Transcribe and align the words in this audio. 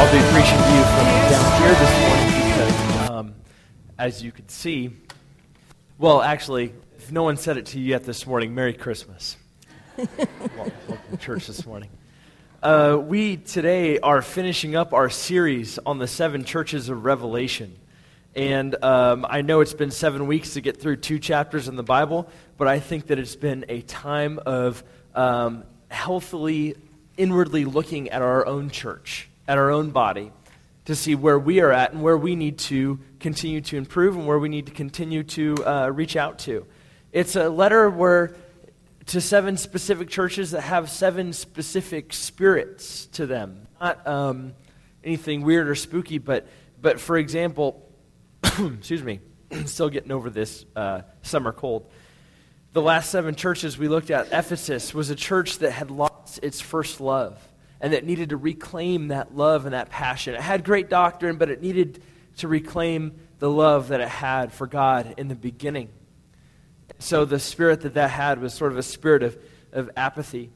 I'll 0.00 0.10
be 0.10 0.32
preaching 0.32 0.56
to 0.56 0.72
you 0.74 0.82
from 0.82 1.04
down 1.30 1.60
here 1.60 1.74
this 1.74 2.00
morning 2.00 2.26
because, 2.48 3.10
um, 3.10 3.34
as 3.98 4.22
you 4.22 4.32
can 4.32 4.48
see, 4.48 4.96
well, 5.98 6.22
actually, 6.22 6.72
if 6.96 7.12
no 7.12 7.22
one 7.22 7.36
said 7.36 7.58
it 7.58 7.66
to 7.66 7.78
you 7.78 7.84
yet 7.84 8.04
this 8.04 8.26
morning, 8.26 8.54
Merry 8.54 8.72
Christmas. 8.72 9.36
welcome 9.98 10.72
to 11.10 11.16
church 11.18 11.48
this 11.48 11.66
morning. 11.66 11.90
Uh, 12.62 12.98
we 12.98 13.36
today 13.36 13.98
are 13.98 14.22
finishing 14.22 14.74
up 14.74 14.94
our 14.94 15.10
series 15.10 15.78
on 15.84 15.98
the 15.98 16.08
seven 16.08 16.44
churches 16.44 16.88
of 16.88 17.04
Revelation. 17.04 17.76
And 18.34 18.82
um, 18.82 19.26
I 19.28 19.42
know 19.42 19.60
it's 19.60 19.74
been 19.74 19.90
seven 19.90 20.26
weeks 20.26 20.54
to 20.54 20.62
get 20.62 20.80
through 20.80 20.96
two 20.96 21.18
chapters 21.18 21.68
in 21.68 21.76
the 21.76 21.82
Bible, 21.82 22.26
but 22.56 22.68
I 22.68 22.80
think 22.80 23.08
that 23.08 23.18
it's 23.18 23.36
been 23.36 23.66
a 23.68 23.82
time 23.82 24.40
of 24.46 24.82
um, 25.14 25.64
healthily, 25.88 26.74
inwardly 27.18 27.66
looking 27.66 28.08
at 28.08 28.22
our 28.22 28.46
own 28.46 28.70
church, 28.70 29.26
at 29.50 29.58
our 29.58 29.72
own 29.72 29.90
body, 29.90 30.30
to 30.84 30.94
see 30.94 31.16
where 31.16 31.36
we 31.36 31.58
are 31.58 31.72
at 31.72 31.92
and 31.92 32.04
where 32.04 32.16
we 32.16 32.36
need 32.36 32.56
to 32.56 33.00
continue 33.18 33.60
to 33.60 33.76
improve 33.76 34.14
and 34.14 34.24
where 34.24 34.38
we 34.38 34.48
need 34.48 34.66
to 34.66 34.70
continue 34.70 35.24
to 35.24 35.56
uh, 35.66 35.88
reach 35.88 36.14
out 36.14 36.38
to. 36.38 36.64
It's 37.10 37.34
a 37.34 37.48
letter 37.48 37.90
where 37.90 38.36
to 39.06 39.20
seven 39.20 39.56
specific 39.56 40.08
churches 40.08 40.52
that 40.52 40.60
have 40.60 40.88
seven 40.88 41.32
specific 41.32 42.12
spirits 42.12 43.06
to 43.06 43.26
them. 43.26 43.66
Not 43.80 44.06
um, 44.06 44.52
anything 45.02 45.42
weird 45.42 45.68
or 45.68 45.74
spooky, 45.74 46.18
but, 46.18 46.46
but 46.80 47.00
for 47.00 47.18
example, 47.18 47.90
excuse 48.44 49.02
me, 49.02 49.18
still 49.64 49.88
getting 49.88 50.12
over 50.12 50.30
this 50.30 50.64
uh, 50.76 51.00
summer 51.22 51.50
cold. 51.50 51.90
The 52.72 52.82
last 52.82 53.10
seven 53.10 53.34
churches 53.34 53.76
we 53.76 53.88
looked 53.88 54.12
at, 54.12 54.28
Ephesus 54.28 54.94
was 54.94 55.10
a 55.10 55.16
church 55.16 55.58
that 55.58 55.72
had 55.72 55.90
lost 55.90 56.38
its 56.40 56.60
first 56.60 57.00
love 57.00 57.49
and 57.80 57.92
that 57.92 58.04
needed 58.04 58.30
to 58.30 58.36
reclaim 58.36 59.08
that 59.08 59.36
love 59.36 59.64
and 59.64 59.74
that 59.74 59.90
passion. 59.90 60.34
It 60.34 60.40
had 60.40 60.64
great 60.64 60.90
doctrine, 60.90 61.36
but 61.36 61.50
it 61.50 61.62
needed 61.62 62.02
to 62.38 62.48
reclaim 62.48 63.18
the 63.38 63.50
love 63.50 63.88
that 63.88 64.00
it 64.00 64.08
had 64.08 64.52
for 64.52 64.66
God 64.66 65.14
in 65.16 65.28
the 65.28 65.34
beginning. 65.34 65.88
So 66.98 67.24
the 67.24 67.38
spirit 67.38 67.80
that 67.82 67.94
that 67.94 68.10
had 68.10 68.40
was 68.40 68.52
sort 68.52 68.72
of 68.72 68.78
a 68.78 68.82
spirit 68.82 69.22
of, 69.22 69.38
of 69.72 69.90
apathy. 69.96 70.50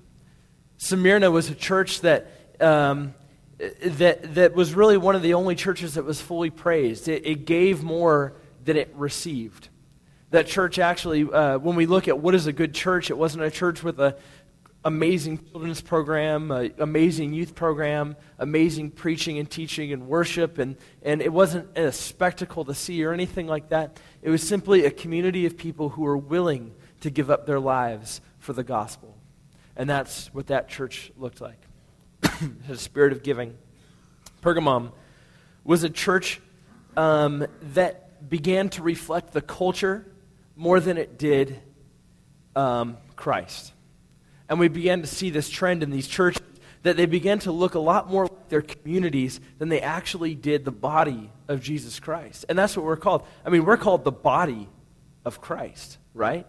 Smyrna 0.76 1.30
was 1.30 1.48
a 1.48 1.54
church 1.54 2.02
that 2.02 2.30
um, 2.60 3.14
that, 3.58 4.34
that 4.34 4.54
was 4.54 4.74
really 4.74 4.96
one 4.96 5.14
of 5.14 5.22
the 5.22 5.34
only 5.34 5.54
churches 5.54 5.94
that 5.94 6.04
was 6.04 6.20
fully 6.20 6.50
praised. 6.50 7.08
It, 7.08 7.26
it 7.26 7.46
gave 7.46 7.82
more 7.82 8.34
than 8.64 8.76
it 8.76 8.92
received. 8.94 9.68
That 10.30 10.46
church 10.46 10.78
actually, 10.78 11.22
uh, 11.24 11.58
when 11.58 11.76
we 11.76 11.86
look 11.86 12.08
at 12.08 12.18
what 12.18 12.34
is 12.34 12.46
a 12.46 12.52
good 12.52 12.74
church, 12.74 13.10
it 13.10 13.16
wasn't 13.16 13.44
a 13.44 13.50
church 13.50 13.82
with 13.82 14.00
an 14.00 14.14
amazing 14.84 15.42
children's 15.50 15.80
program, 15.80 16.50
amazing 16.78 17.32
youth 17.32 17.54
program, 17.54 18.16
amazing 18.38 18.90
preaching 18.90 19.38
and 19.38 19.50
teaching 19.50 19.92
and 19.92 20.06
worship, 20.06 20.58
and, 20.58 20.76
and 21.02 21.22
it 21.22 21.32
wasn't 21.32 21.76
a 21.76 21.90
spectacle 21.90 22.64
to 22.66 22.74
see 22.74 23.02
or 23.04 23.12
anything 23.12 23.46
like 23.46 23.70
that. 23.70 23.98
It 24.22 24.30
was 24.30 24.46
simply 24.46 24.84
a 24.84 24.90
community 24.90 25.46
of 25.46 25.56
people 25.56 25.90
who 25.90 26.02
were 26.02 26.18
willing 26.18 26.74
to 27.00 27.10
give 27.10 27.30
up 27.30 27.46
their 27.46 27.60
lives 27.60 28.20
for 28.38 28.52
the 28.52 28.64
gospel. 28.64 29.16
And 29.76 29.88
that's 29.88 30.32
what 30.34 30.48
that 30.48 30.68
church 30.68 31.10
looked 31.16 31.40
like. 31.40 31.60
a 32.68 32.76
spirit 32.76 33.12
of 33.12 33.22
giving. 33.22 33.56
Pergamum 34.42 34.92
was 35.64 35.82
a 35.82 35.90
church 35.90 36.40
um, 36.96 37.46
that 37.74 38.28
began 38.28 38.68
to 38.70 38.82
reflect 38.82 39.32
the 39.32 39.40
culture 39.40 40.06
more 40.56 40.78
than 40.78 40.98
it 40.98 41.18
did 41.18 41.60
um, 42.54 42.96
Christ. 43.16 43.72
And 44.48 44.58
we 44.58 44.68
began 44.68 45.00
to 45.00 45.06
see 45.06 45.30
this 45.30 45.48
trend 45.48 45.82
in 45.82 45.90
these 45.90 46.06
churches 46.06 46.42
that 46.82 46.96
they 46.98 47.06
began 47.06 47.38
to 47.40 47.50
look 47.50 47.74
a 47.74 47.78
lot 47.78 48.10
more 48.10 48.24
like 48.24 48.48
their 48.50 48.62
communities 48.62 49.40
than 49.58 49.70
they 49.70 49.80
actually 49.80 50.34
did 50.34 50.64
the 50.64 50.70
body 50.70 51.30
of 51.48 51.62
Jesus 51.62 51.98
Christ. 51.98 52.44
And 52.48 52.58
that's 52.58 52.76
what 52.76 52.84
we're 52.84 52.96
called. 52.96 53.26
I 53.44 53.50
mean, 53.50 53.64
we're 53.64 53.78
called 53.78 54.04
the 54.04 54.12
body 54.12 54.68
of 55.24 55.40
Christ, 55.40 55.98
right? 56.12 56.46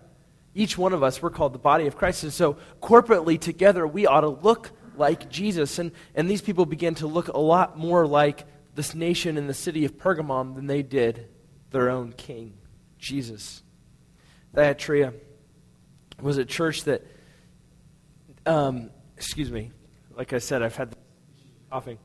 Each 0.53 0.77
one 0.77 0.91
of 0.93 1.03
us, 1.03 1.21
we're 1.21 1.29
called 1.29 1.53
the 1.53 1.59
body 1.59 1.87
of 1.87 1.97
Christ. 1.97 2.23
And 2.23 2.33
so, 2.33 2.57
corporately, 2.81 3.39
together, 3.39 3.87
we 3.87 4.05
ought 4.07 4.21
to 4.21 4.29
look 4.29 4.71
like 4.97 5.29
Jesus. 5.29 5.79
And, 5.79 5.91
and 6.15 6.29
these 6.29 6.41
people 6.41 6.65
began 6.65 6.95
to 6.95 7.07
look 7.07 7.29
a 7.29 7.39
lot 7.39 7.77
more 7.77 8.05
like 8.05 8.43
this 8.75 8.93
nation 8.93 9.37
in 9.37 9.47
the 9.47 9.53
city 9.53 9.85
of 9.85 9.97
Pergamum 9.97 10.55
than 10.55 10.67
they 10.67 10.81
did 10.81 11.27
their 11.71 11.89
own 11.89 12.11
king, 12.11 12.53
Jesus. 12.97 13.63
Thyatira 14.53 15.13
was 16.21 16.37
a 16.37 16.45
church 16.45 16.83
that, 16.83 17.05
um, 18.45 18.89
excuse 19.17 19.51
me, 19.51 19.71
like 20.15 20.33
I 20.33 20.39
said, 20.39 20.61
I've 20.61 20.75
had 20.75 20.95
coughing. 21.69 21.97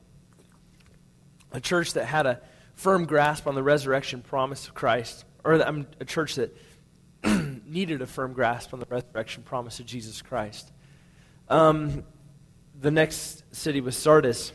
A 1.52 1.60
church 1.60 1.94
that 1.94 2.06
had 2.06 2.26
a 2.26 2.40
firm 2.74 3.04
grasp 3.04 3.46
on 3.46 3.54
the 3.54 3.62
resurrection 3.62 4.22
promise 4.22 4.66
of 4.66 4.74
Christ, 4.74 5.24
or 5.44 5.62
um, 5.66 5.86
a 6.00 6.04
church 6.04 6.36
that 6.36 6.56
needed 7.66 8.02
a 8.02 8.06
firm 8.06 8.32
grasp 8.32 8.72
on 8.72 8.80
the 8.80 8.86
resurrection 8.88 9.42
promise 9.42 9.80
of 9.80 9.86
Jesus 9.86 10.22
Christ. 10.22 10.72
Um, 11.48 12.04
the 12.80 12.90
next 12.90 13.44
city 13.54 13.80
was 13.80 13.96
Sardis. 13.96 14.52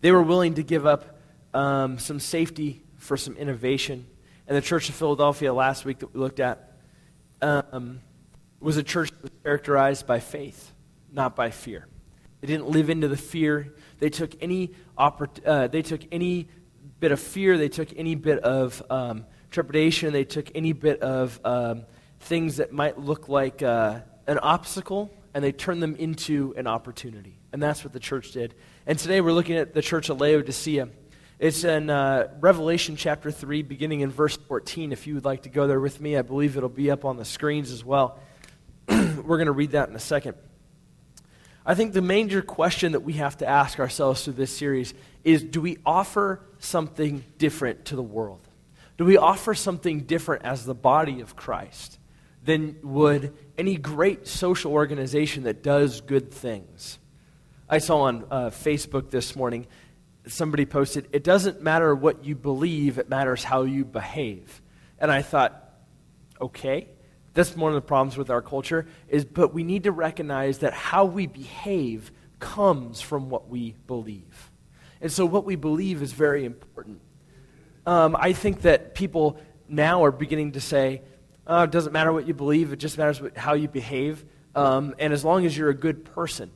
They 0.00 0.10
were 0.10 0.22
willing 0.22 0.54
to 0.54 0.62
give 0.62 0.86
up 0.86 1.18
um, 1.54 1.98
some 1.98 2.18
safety 2.18 2.82
for 2.96 3.16
some 3.16 3.36
innovation. 3.36 4.06
And 4.46 4.56
the 4.56 4.62
Church 4.62 4.88
of 4.88 4.94
Philadelphia 4.94 5.52
last 5.52 5.84
week 5.84 6.00
that 6.00 6.12
we 6.12 6.20
looked 6.20 6.40
at 6.40 6.72
um, 7.40 8.00
was 8.60 8.76
a 8.76 8.82
church 8.82 9.10
that 9.10 9.22
was 9.22 9.32
characterized 9.42 10.06
by 10.06 10.20
faith, 10.20 10.72
not 11.12 11.34
by 11.34 11.50
fear. 11.50 11.86
They 12.40 12.46
didn't 12.46 12.68
live 12.68 12.90
into 12.90 13.08
the 13.08 13.16
fear. 13.16 13.74
They 13.98 14.10
took 14.10 14.32
any, 14.40 14.70
oppor- 14.98 15.46
uh, 15.46 15.68
they 15.68 15.82
took 15.82 16.02
any 16.12 16.48
bit 17.00 17.12
of 17.12 17.20
fear, 17.20 17.56
they 17.58 17.68
took 17.68 17.88
any 17.96 18.14
bit 18.14 18.38
of 18.40 18.82
um, 18.90 19.26
trepidation, 19.50 20.12
they 20.12 20.24
took 20.24 20.50
any 20.54 20.72
bit 20.72 21.00
of 21.00 21.40
um, 21.44 21.84
things 22.20 22.58
that 22.58 22.72
might 22.72 22.98
look 22.98 23.28
like 23.28 23.62
uh, 23.62 24.00
an 24.26 24.38
obstacle 24.38 25.10
and 25.34 25.44
they 25.44 25.52
turned 25.52 25.82
them 25.82 25.96
into 25.96 26.54
an 26.56 26.66
opportunity. 26.66 27.38
And 27.52 27.62
that's 27.62 27.84
what 27.84 27.92
the 27.92 28.00
church 28.00 28.32
did. 28.32 28.54
And 28.86 28.98
today 28.98 29.20
we're 29.20 29.32
looking 29.32 29.56
at 29.56 29.74
the 29.74 29.82
church 29.82 30.08
of 30.08 30.20
Laodicea. 30.20 30.88
It's 31.38 31.64
in 31.64 31.88
uh, 31.88 32.28
Revelation 32.40 32.96
chapter 32.96 33.30
3, 33.30 33.62
beginning 33.62 34.00
in 34.00 34.10
verse 34.10 34.36
14. 34.36 34.92
If 34.92 35.06
you 35.06 35.14
would 35.14 35.24
like 35.24 35.42
to 35.42 35.48
go 35.48 35.66
there 35.66 35.80
with 35.80 36.00
me, 36.00 36.16
I 36.16 36.22
believe 36.22 36.56
it'll 36.56 36.68
be 36.68 36.90
up 36.90 37.04
on 37.04 37.16
the 37.16 37.24
screens 37.24 37.70
as 37.70 37.84
well. 37.84 38.18
We're 39.20 39.36
going 39.36 39.46
to 39.46 39.52
read 39.52 39.72
that 39.72 39.88
in 39.88 39.96
a 39.96 40.00
second. 40.00 40.34
I 41.64 41.74
think 41.74 41.92
the 41.92 42.02
major 42.02 42.42
question 42.42 42.92
that 42.92 43.00
we 43.00 43.14
have 43.14 43.36
to 43.38 43.46
ask 43.46 43.78
ourselves 43.78 44.24
through 44.24 44.34
this 44.34 44.54
series 44.54 44.94
is 45.24 45.42
do 45.42 45.60
we 45.60 45.78
offer 45.84 46.40
something 46.58 47.24
different 47.38 47.86
to 47.86 47.96
the 47.96 48.02
world? 48.02 48.40
Do 48.96 49.04
we 49.04 49.16
offer 49.16 49.54
something 49.54 50.00
different 50.00 50.44
as 50.44 50.64
the 50.64 50.74
body 50.74 51.20
of 51.20 51.36
Christ? 51.36 52.00
than 52.42 52.76
would 52.82 53.36
any 53.58 53.76
great 53.76 54.26
social 54.26 54.72
organization 54.72 55.44
that 55.44 55.62
does 55.62 56.00
good 56.00 56.32
things. 56.32 56.98
I 57.68 57.78
saw 57.78 58.02
on 58.02 58.24
uh, 58.30 58.50
Facebook 58.50 59.10
this 59.10 59.36
morning 59.36 59.66
somebody 60.26 60.66
posted, 60.66 61.08
It 61.12 61.22
doesn't 61.22 61.62
matter 61.62 61.94
what 61.94 62.24
you 62.24 62.34
believe, 62.34 62.98
it 62.98 63.08
matters 63.08 63.44
how 63.44 63.62
you 63.62 63.84
behave. 63.84 64.62
And 64.98 65.10
I 65.10 65.22
thought, 65.22 65.74
okay, 66.40 66.88
that's 67.34 67.56
one 67.56 67.70
of 67.70 67.74
the 67.74 67.86
problems 67.86 68.16
with 68.16 68.30
our 68.30 68.42
culture, 68.42 68.86
is 69.08 69.24
but 69.24 69.54
we 69.54 69.62
need 69.62 69.84
to 69.84 69.92
recognize 69.92 70.58
that 70.58 70.72
how 70.72 71.04
we 71.04 71.26
behave 71.26 72.10
comes 72.38 73.00
from 73.00 73.30
what 73.30 73.48
we 73.48 73.74
believe. 73.86 74.50
And 75.00 75.10
so 75.10 75.24
what 75.24 75.44
we 75.44 75.56
believe 75.56 76.02
is 76.02 76.12
very 76.12 76.44
important. 76.44 77.00
Um, 77.86 78.16
I 78.18 78.32
think 78.32 78.62
that 78.62 78.94
people 78.94 79.38
now 79.68 80.04
are 80.04 80.10
beginning 80.10 80.52
to 80.52 80.60
say, 80.60 81.02
uh, 81.46 81.66
it 81.68 81.72
doesn't 81.72 81.92
matter 81.92 82.12
what 82.12 82.26
you 82.26 82.34
believe, 82.34 82.72
it 82.72 82.78
just 82.78 82.98
matters 82.98 83.20
what, 83.20 83.36
how 83.36 83.54
you 83.54 83.68
behave. 83.68 84.24
Um, 84.54 84.94
and 84.98 85.12
as 85.12 85.24
long 85.24 85.46
as 85.46 85.56
you're 85.56 85.70
a 85.70 85.74
good 85.74 86.04
person. 86.04 86.50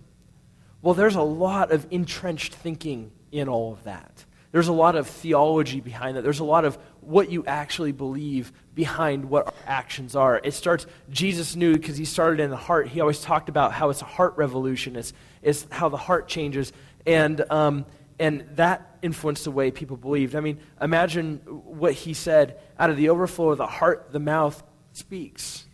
Well, 0.82 0.94
there's 0.94 1.14
a 1.14 1.22
lot 1.22 1.70
of 1.70 1.86
entrenched 1.90 2.54
thinking 2.54 3.12
in 3.32 3.48
all 3.48 3.72
of 3.72 3.84
that. 3.84 4.24
There's 4.52 4.68
a 4.68 4.72
lot 4.72 4.94
of 4.94 5.08
theology 5.08 5.80
behind 5.80 6.16
that. 6.16 6.22
There's 6.22 6.40
a 6.40 6.44
lot 6.44 6.64
of 6.64 6.78
what 7.06 7.30
you 7.30 7.44
actually 7.46 7.92
believe 7.92 8.52
behind 8.74 9.24
what 9.26 9.46
our 9.46 9.54
actions 9.66 10.16
are. 10.16 10.40
It 10.42 10.52
starts, 10.52 10.86
Jesus 11.10 11.56
knew 11.56 11.74
because 11.74 11.96
he 11.96 12.04
started 12.04 12.40
in 12.40 12.50
the 12.50 12.56
heart. 12.56 12.88
He 12.88 13.00
always 13.00 13.20
talked 13.20 13.48
about 13.48 13.72
how 13.72 13.90
it's 13.90 14.02
a 14.02 14.06
heart 14.06 14.34
revolution, 14.36 14.96
it's, 14.96 15.12
it's 15.42 15.66
how 15.70 15.88
the 15.88 15.96
heart 15.96 16.28
changes. 16.28 16.72
And, 17.06 17.44
um, 17.50 17.86
and 18.18 18.44
that 18.56 18.96
influenced 19.02 19.44
the 19.44 19.50
way 19.50 19.70
people 19.70 19.96
believed. 19.96 20.34
I 20.34 20.40
mean, 20.40 20.58
imagine 20.80 21.38
what 21.46 21.92
he 21.92 22.14
said 22.14 22.60
out 22.78 22.90
of 22.90 22.96
the 22.96 23.08
overflow 23.08 23.50
of 23.50 23.58
the 23.58 23.66
heart, 23.66 24.08
the 24.12 24.20
mouth 24.20 24.62
speaks. 24.92 25.66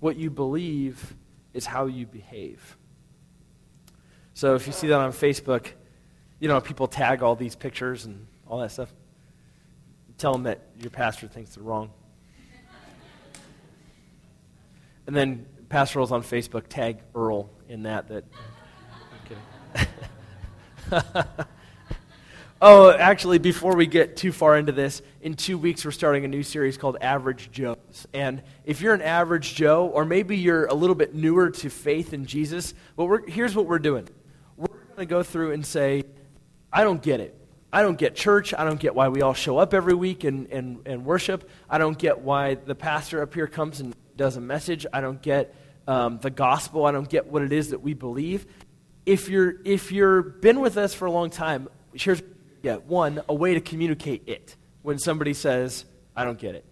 What 0.00 0.16
you 0.16 0.30
believe 0.30 1.14
is 1.54 1.66
how 1.66 1.86
you 1.86 2.06
behave. 2.06 2.76
So 4.34 4.54
if 4.54 4.66
you 4.66 4.72
see 4.72 4.88
that 4.88 4.98
on 4.98 5.12
Facebook, 5.12 5.68
you 6.40 6.48
know, 6.48 6.60
people 6.60 6.86
tag 6.86 7.22
all 7.22 7.36
these 7.36 7.56
pictures 7.56 8.04
and 8.04 8.26
all 8.46 8.58
that 8.60 8.70
stuff. 8.70 8.92
Tell 10.18 10.32
them 10.32 10.44
that 10.44 10.60
your 10.78 10.90
pastor 10.90 11.26
thinks 11.28 11.54
they're 11.54 11.64
wrong. 11.64 11.90
And 15.06 15.14
then 15.14 15.46
Pastor 15.68 15.98
pastorals 15.98 16.12
on 16.12 16.22
Facebook 16.22 16.64
tag 16.68 16.98
Earl 17.14 17.50
in 17.68 17.82
that. 17.84 18.08
That 18.08 18.24
okay. 20.92 21.22
Oh, 22.62 22.90
actually, 22.90 23.38
before 23.38 23.76
we 23.76 23.86
get 23.86 24.16
too 24.16 24.32
far 24.32 24.56
into 24.56 24.72
this, 24.72 25.02
in 25.20 25.34
two 25.34 25.58
weeks 25.58 25.84
we're 25.84 25.90
starting 25.90 26.24
a 26.24 26.28
new 26.28 26.42
series 26.42 26.78
called 26.78 26.96
Average 27.02 27.50
Joes. 27.52 28.06
And 28.14 28.42
if 28.64 28.80
you're 28.80 28.94
an 28.94 29.02
average 29.02 29.54
Joe, 29.54 29.88
or 29.88 30.06
maybe 30.06 30.38
you're 30.38 30.64
a 30.64 30.72
little 30.72 30.94
bit 30.94 31.14
newer 31.14 31.50
to 31.50 31.68
faith 31.68 32.14
in 32.14 32.24
Jesus, 32.24 32.72
well, 32.96 33.18
here's 33.28 33.54
what 33.54 33.66
we're 33.66 33.78
doing. 33.78 34.08
We're 34.56 34.68
going 34.68 34.96
to 34.96 35.04
go 35.04 35.22
through 35.22 35.52
and 35.52 35.66
say, 35.66 36.04
I 36.72 36.82
don't 36.82 37.02
get 37.02 37.20
it. 37.20 37.38
I 37.72 37.82
don't 37.82 37.98
get 37.98 38.14
church. 38.14 38.54
I 38.54 38.64
don't 38.64 38.80
get 38.80 38.94
why 38.94 39.08
we 39.08 39.22
all 39.22 39.34
show 39.34 39.58
up 39.58 39.74
every 39.74 39.94
week 39.94 40.24
and, 40.24 40.46
and, 40.50 40.86
and 40.86 41.04
worship. 41.04 41.48
I 41.68 41.78
don't 41.78 41.98
get 41.98 42.20
why 42.20 42.54
the 42.54 42.74
pastor 42.74 43.22
up 43.22 43.34
here 43.34 43.46
comes 43.46 43.80
and 43.80 43.94
does 44.16 44.36
a 44.36 44.40
message. 44.40 44.86
I 44.92 45.00
don't 45.00 45.20
get 45.20 45.54
um, 45.86 46.18
the 46.20 46.30
gospel. 46.30 46.86
I 46.86 46.92
don't 46.92 47.08
get 47.08 47.26
what 47.26 47.42
it 47.42 47.52
is 47.52 47.70
that 47.70 47.82
we 47.82 47.94
believe. 47.94 48.46
If 49.04 49.28
you're 49.28 49.54
if 49.64 49.92
you're 49.92 50.22
been 50.22 50.60
with 50.60 50.76
us 50.78 50.94
for 50.94 51.06
a 51.06 51.12
long 51.12 51.30
time, 51.30 51.68
here's 51.92 52.22
get 52.66 52.84
one, 52.86 53.22
a 53.28 53.34
way 53.34 53.54
to 53.54 53.60
communicate 53.60 54.24
it. 54.26 54.56
When 54.82 54.98
somebody 54.98 55.34
says, 55.34 55.84
I 56.16 56.24
don't 56.24 56.38
get 56.38 56.54
it, 56.56 56.64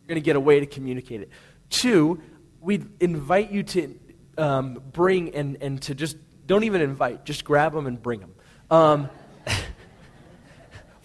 you're 0.00 0.08
going 0.08 0.22
to 0.22 0.24
get 0.24 0.36
a 0.36 0.40
way 0.40 0.60
to 0.60 0.66
communicate 0.66 1.20
it. 1.20 1.30
Two, 1.68 2.22
we 2.60 2.82
invite 3.00 3.50
you 3.50 3.62
to 3.62 3.98
um, 4.38 4.82
bring 4.92 5.34
and, 5.34 5.58
and 5.60 5.82
to 5.82 5.94
just, 5.94 6.16
don't 6.46 6.64
even 6.64 6.80
invite, 6.80 7.26
just 7.26 7.44
grab 7.44 7.74
them 7.74 7.86
and 7.86 8.02
bring 8.02 8.20
them. 8.20 8.34
Um, 8.70 9.10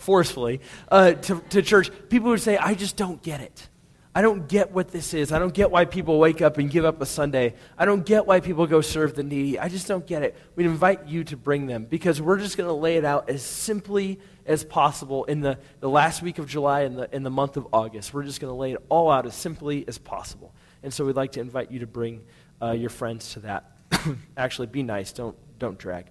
forcefully 0.10 0.60
uh, 0.90 1.12
to, 1.12 1.40
to 1.52 1.62
church. 1.62 1.92
People 2.10 2.30
would 2.30 2.42
say, 2.42 2.58
I 2.58 2.74
just 2.74 2.98
don't 2.98 3.22
get 3.22 3.42
it. 3.42 3.70
I 4.16 4.24
don't 4.24 4.50
get 4.50 4.72
what 4.72 4.88
this 4.88 5.14
is. 5.14 5.32
I 5.32 5.38
don't 5.38 5.54
get 5.54 5.70
why 5.70 5.86
people 5.86 6.18
wake 6.18 6.42
up 6.42 6.58
and 6.58 6.68
give 6.68 6.84
up 6.84 7.00
a 7.00 7.06
Sunday. 7.06 7.54
I 7.78 7.86
don't 7.86 8.04
get 8.04 8.26
why 8.26 8.40
people 8.40 8.66
go 8.66 8.82
serve 8.82 9.14
the 9.14 9.22
needy. 9.22 9.60
I 9.60 9.70
just 9.70 9.88
don't 9.88 10.08
get 10.08 10.24
it. 10.24 10.36
We 10.56 10.66
invite 10.66 11.06
you 11.06 11.26
to 11.26 11.38
bring 11.38 11.68
them 11.68 11.86
because 11.86 12.20
we're 12.20 12.40
just 12.40 12.58
going 12.58 12.68
to 12.68 12.74
lay 12.74 12.98
it 12.98 13.06
out 13.06 13.30
as 13.30 13.44
simply 13.44 14.20
as 14.48 14.64
possible 14.64 15.26
in 15.26 15.42
the, 15.42 15.60
the 15.80 15.88
last 15.88 16.24
week 16.24 16.40
of 16.40 16.48
July 16.48 16.82
and 16.82 16.98
the, 16.98 17.16
in 17.16 17.22
the 17.22 17.30
month 17.30 17.56
of 17.56 17.68
August. 17.72 18.12
We're 18.12 18.24
just 18.24 18.42
going 18.42 18.52
to 18.52 18.58
lay 18.58 18.72
it 18.72 18.80
all 18.90 19.12
out 19.12 19.28
as 19.28 19.36
simply 19.36 19.88
as 19.88 20.00
possible. 20.00 20.56
And 20.82 20.92
so 20.92 21.06
we'd 21.06 21.18
like 21.18 21.34
to 21.34 21.40
invite 21.40 21.70
you 21.70 21.82
to 21.82 21.88
bring 21.88 22.24
uh, 22.60 22.72
your 22.72 22.90
friends 22.90 23.34
to 23.34 23.42
that. 23.42 23.70
Actually, 24.38 24.70
be 24.70 24.82
nice. 24.82 25.14
Don't, 25.14 25.38
don't 25.60 25.78
drag. 25.78 26.08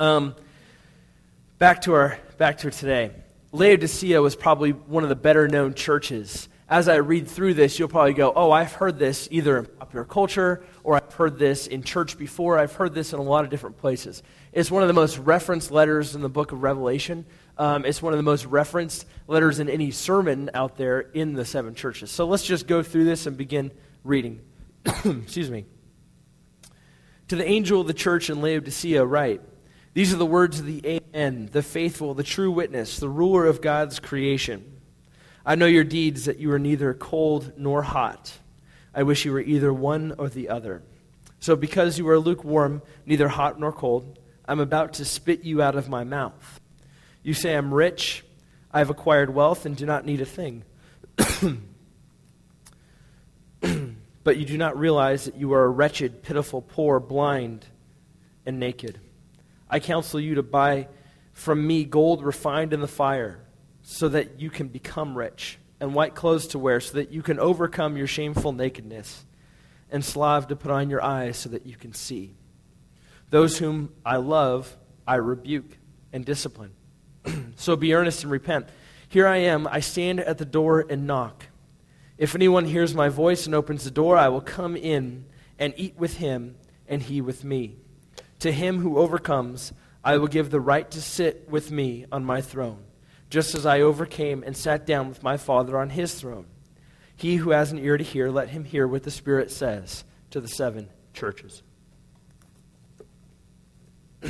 Um, 0.00 0.34
back, 1.58 1.82
to 1.82 1.94
our, 1.94 2.18
back 2.38 2.58
to 2.58 2.70
today. 2.70 3.12
Laodicea 3.52 4.20
was 4.20 4.36
probably 4.36 4.72
one 4.72 5.02
of 5.02 5.08
the 5.08 5.16
better 5.16 5.48
known 5.48 5.74
churches 5.74 6.48
as 6.68 6.86
I 6.86 6.96
read 6.96 7.26
through 7.26 7.54
this, 7.54 7.78
you'll 7.78 7.88
probably 7.88 8.12
go, 8.12 8.32
Oh, 8.36 8.50
I've 8.50 8.72
heard 8.72 8.98
this 8.98 9.26
either 9.30 9.56
in 9.58 9.64
popular 9.64 10.04
culture 10.04 10.62
or 10.84 10.96
I've 10.96 11.14
heard 11.14 11.38
this 11.38 11.66
in 11.66 11.82
church 11.82 12.18
before. 12.18 12.58
I've 12.58 12.74
heard 12.74 12.94
this 12.94 13.12
in 13.14 13.18
a 13.18 13.22
lot 13.22 13.44
of 13.44 13.50
different 13.50 13.78
places. 13.78 14.22
It's 14.52 14.70
one 14.70 14.82
of 14.82 14.88
the 14.88 14.94
most 14.94 15.18
referenced 15.18 15.70
letters 15.70 16.14
in 16.14 16.20
the 16.20 16.28
book 16.28 16.52
of 16.52 16.62
Revelation. 16.62 17.24
Um, 17.56 17.86
it's 17.86 18.02
one 18.02 18.12
of 18.12 18.18
the 18.18 18.22
most 18.22 18.44
referenced 18.44 19.06
letters 19.26 19.60
in 19.60 19.70
any 19.70 19.90
sermon 19.90 20.50
out 20.52 20.76
there 20.76 21.00
in 21.00 21.32
the 21.32 21.44
seven 21.44 21.74
churches. 21.74 22.10
So 22.10 22.26
let's 22.26 22.44
just 22.44 22.66
go 22.66 22.82
through 22.82 23.04
this 23.04 23.26
and 23.26 23.36
begin 23.36 23.72
reading. 24.04 24.40
Excuse 24.84 25.50
me. 25.50 25.64
To 27.28 27.36
the 27.36 27.46
angel 27.46 27.80
of 27.80 27.86
the 27.86 27.94
church 27.94 28.28
in 28.28 28.42
Laodicea, 28.42 29.04
write 29.04 29.40
These 29.98 30.14
are 30.14 30.16
the 30.16 30.24
words 30.24 30.60
of 30.60 30.66
the 30.66 31.00
Amen, 31.12 31.48
the 31.50 31.60
faithful, 31.60 32.14
the 32.14 32.22
true 32.22 32.52
witness, 32.52 33.00
the 33.00 33.08
ruler 33.08 33.46
of 33.46 33.60
God's 33.60 33.98
creation. 33.98 34.80
I 35.44 35.56
know 35.56 35.66
your 35.66 35.82
deeds, 35.82 36.26
that 36.26 36.38
you 36.38 36.52
are 36.52 36.58
neither 36.60 36.94
cold 36.94 37.54
nor 37.56 37.82
hot. 37.82 38.38
I 38.94 39.02
wish 39.02 39.24
you 39.24 39.32
were 39.32 39.40
either 39.40 39.72
one 39.72 40.14
or 40.16 40.28
the 40.28 40.50
other. 40.50 40.84
So, 41.40 41.56
because 41.56 41.98
you 41.98 42.08
are 42.10 42.20
lukewarm, 42.20 42.80
neither 43.06 43.26
hot 43.26 43.58
nor 43.58 43.72
cold, 43.72 44.20
I'm 44.46 44.60
about 44.60 44.92
to 44.92 45.04
spit 45.04 45.42
you 45.42 45.60
out 45.60 45.74
of 45.74 45.88
my 45.88 46.04
mouth. 46.04 46.60
You 47.24 47.34
say, 47.34 47.56
I'm 47.56 47.74
rich, 47.74 48.24
I 48.72 48.78
have 48.78 48.90
acquired 48.90 49.34
wealth, 49.34 49.66
and 49.66 49.76
do 49.76 49.84
not 49.84 50.06
need 50.06 50.20
a 50.20 50.24
thing. 50.24 50.62
but 54.22 54.36
you 54.36 54.44
do 54.44 54.58
not 54.58 54.78
realize 54.78 55.24
that 55.24 55.34
you 55.34 55.54
are 55.54 55.68
wretched, 55.68 56.22
pitiful, 56.22 56.62
poor, 56.62 57.00
blind, 57.00 57.66
and 58.46 58.60
naked. 58.60 59.00
I 59.70 59.80
counsel 59.80 60.20
you 60.20 60.36
to 60.36 60.42
buy 60.42 60.88
from 61.32 61.66
me 61.66 61.84
gold 61.84 62.24
refined 62.24 62.72
in 62.72 62.80
the 62.80 62.88
fire 62.88 63.40
so 63.82 64.08
that 64.08 64.40
you 64.40 64.50
can 64.50 64.68
become 64.68 65.16
rich, 65.16 65.58
and 65.80 65.94
white 65.94 66.14
clothes 66.14 66.48
to 66.48 66.58
wear 66.58 66.80
so 66.80 66.94
that 66.94 67.10
you 67.10 67.22
can 67.22 67.38
overcome 67.38 67.96
your 67.96 68.06
shameful 68.06 68.52
nakedness, 68.52 69.24
and 69.90 70.04
slav 70.04 70.48
to 70.48 70.56
put 70.56 70.70
on 70.70 70.90
your 70.90 71.02
eyes 71.02 71.36
so 71.36 71.48
that 71.48 71.64
you 71.64 71.76
can 71.76 71.92
see. 71.92 72.34
Those 73.30 73.58
whom 73.58 73.92
I 74.04 74.16
love, 74.16 74.76
I 75.06 75.16
rebuke 75.16 75.78
and 76.12 76.24
discipline. 76.24 76.72
so 77.56 77.76
be 77.76 77.94
earnest 77.94 78.22
and 78.22 78.32
repent. 78.32 78.68
Here 79.08 79.26
I 79.26 79.38
am, 79.38 79.66
I 79.66 79.80
stand 79.80 80.20
at 80.20 80.38
the 80.38 80.44
door 80.44 80.84
and 80.88 81.06
knock. 81.06 81.46
If 82.18 82.34
anyone 82.34 82.64
hears 82.64 82.94
my 82.94 83.08
voice 83.08 83.46
and 83.46 83.54
opens 83.54 83.84
the 83.84 83.90
door, 83.90 84.16
I 84.16 84.28
will 84.28 84.40
come 84.40 84.76
in 84.76 85.24
and 85.58 85.72
eat 85.76 85.96
with 85.96 86.16
him, 86.16 86.56
and 86.86 87.02
he 87.02 87.20
with 87.20 87.44
me. 87.44 87.76
To 88.40 88.52
him 88.52 88.78
who 88.78 88.98
overcomes, 88.98 89.72
I 90.04 90.16
will 90.18 90.28
give 90.28 90.50
the 90.50 90.60
right 90.60 90.90
to 90.92 91.00
sit 91.00 91.48
with 91.48 91.70
me 91.70 92.06
on 92.12 92.24
my 92.24 92.40
throne 92.40 92.84
just 93.30 93.54
as 93.54 93.66
I 93.66 93.80
overcame 93.80 94.42
and 94.44 94.56
sat 94.56 94.86
down 94.86 95.08
with 95.08 95.22
my 95.22 95.36
Father 95.36 95.78
on 95.78 95.90
his 95.90 96.14
throne. 96.14 96.46
He 97.16 97.36
who 97.36 97.50
has 97.50 97.72
an 97.72 97.78
ear 97.78 97.96
to 97.96 98.04
hear, 98.04 98.30
let 98.30 98.48
him 98.48 98.64
hear 98.64 98.86
what 98.86 99.02
the 99.02 99.10
Spirit 99.10 99.50
says 99.50 100.04
to 100.30 100.40
the 100.40 100.48
seven 100.48 100.88
churches. 101.12 101.62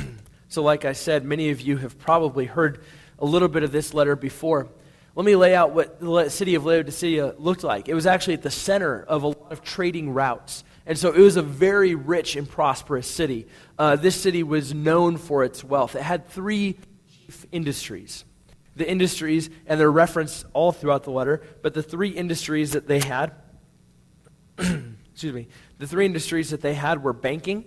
so, 0.49 0.63
like 0.63 0.85
I 0.85 0.93
said, 0.93 1.23
many 1.23 1.49
of 1.51 1.61
you 1.61 1.77
have 1.77 1.97
probably 1.97 2.45
heard 2.45 2.83
a 3.19 3.25
little 3.25 3.47
bit 3.47 3.63
of 3.63 3.71
this 3.71 3.93
letter 3.93 4.15
before. 4.15 4.67
Let 5.15 5.25
me 5.25 5.35
lay 5.35 5.55
out 5.55 5.71
what 5.71 5.99
the 5.99 6.29
city 6.29 6.55
of 6.55 6.65
Laodicea 6.65 7.35
looked 7.37 7.63
like. 7.63 7.89
It 7.89 7.93
was 7.93 8.05
actually 8.05 8.35
at 8.35 8.41
the 8.41 8.51
center 8.51 9.03
of 9.03 9.23
a 9.23 9.27
lot 9.27 9.51
of 9.51 9.63
trading 9.63 10.11
routes. 10.11 10.63
And 10.85 10.97
so 10.97 11.11
it 11.11 11.19
was 11.19 11.35
a 11.35 11.41
very 11.41 11.95
rich 11.95 12.35
and 12.35 12.49
prosperous 12.49 13.07
city. 13.07 13.47
Uh, 13.77 13.95
this 13.95 14.15
city 14.15 14.43
was 14.43 14.73
known 14.73 15.17
for 15.17 15.43
its 15.43 15.63
wealth. 15.63 15.95
It 15.95 16.01
had 16.01 16.27
three 16.27 16.77
chief 17.25 17.45
industries 17.51 18.25
the 18.79 18.89
industries, 18.89 19.49
and 19.67 19.79
they're 19.79 19.91
referenced 19.91 20.45
all 20.53 20.71
throughout 20.71 21.03
the 21.03 21.11
letter, 21.11 21.41
but 21.61 21.73
the 21.73 21.83
three 21.83 22.09
industries 22.09 22.71
that 22.71 22.87
they 22.87 22.99
had, 22.99 23.33
excuse 24.57 25.33
me, 25.33 25.47
the 25.77 25.85
three 25.85 26.05
industries 26.05 26.51
that 26.51 26.61
they 26.61 26.73
had 26.73 27.03
were 27.03 27.13
banking, 27.13 27.65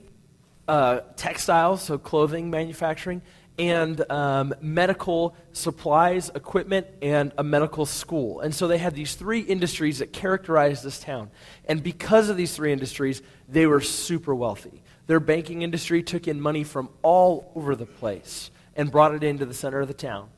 uh, 0.67 1.01
textiles, 1.17 1.83
so 1.83 1.99
clothing 1.99 2.51
manufacturing, 2.51 3.21
and 3.59 4.11
um, 4.11 4.55
medical 4.61 5.37
supplies, 5.53 6.31
equipment, 6.35 6.87
and 7.03 7.33
a 7.37 7.45
medical 7.45 7.87
school. 7.87 8.41
And 8.41 8.55
so 8.55 8.67
they 8.67 8.79
had 8.79 8.95
these 8.95 9.15
three 9.15 9.41
industries 9.41 9.99
that 9.99 10.13
characterized 10.13 10.83
this 10.85 10.99
town. 10.99 11.31
And 11.67 11.83
because 11.83 12.29
of 12.29 12.37
these 12.37 12.55
three 12.55 12.73
industries, 12.73 13.23
they 13.49 13.67
were 13.67 13.81
super 13.81 14.35
wealthy. 14.35 14.83
Their 15.07 15.21
banking 15.21 15.63
industry 15.63 16.03
took 16.03 16.27
in 16.29 16.41
money 16.41 16.65
from 16.65 16.89
all 17.03 17.53
over 17.55 17.77
the 17.77 17.87
place 17.87 18.51
and 18.75 18.91
brought 18.91 19.15
it 19.15 19.23
into 19.23 19.45
the 19.45 19.55
center 19.55 19.81
of 19.81 19.89
the 19.89 19.95
town 19.95 20.29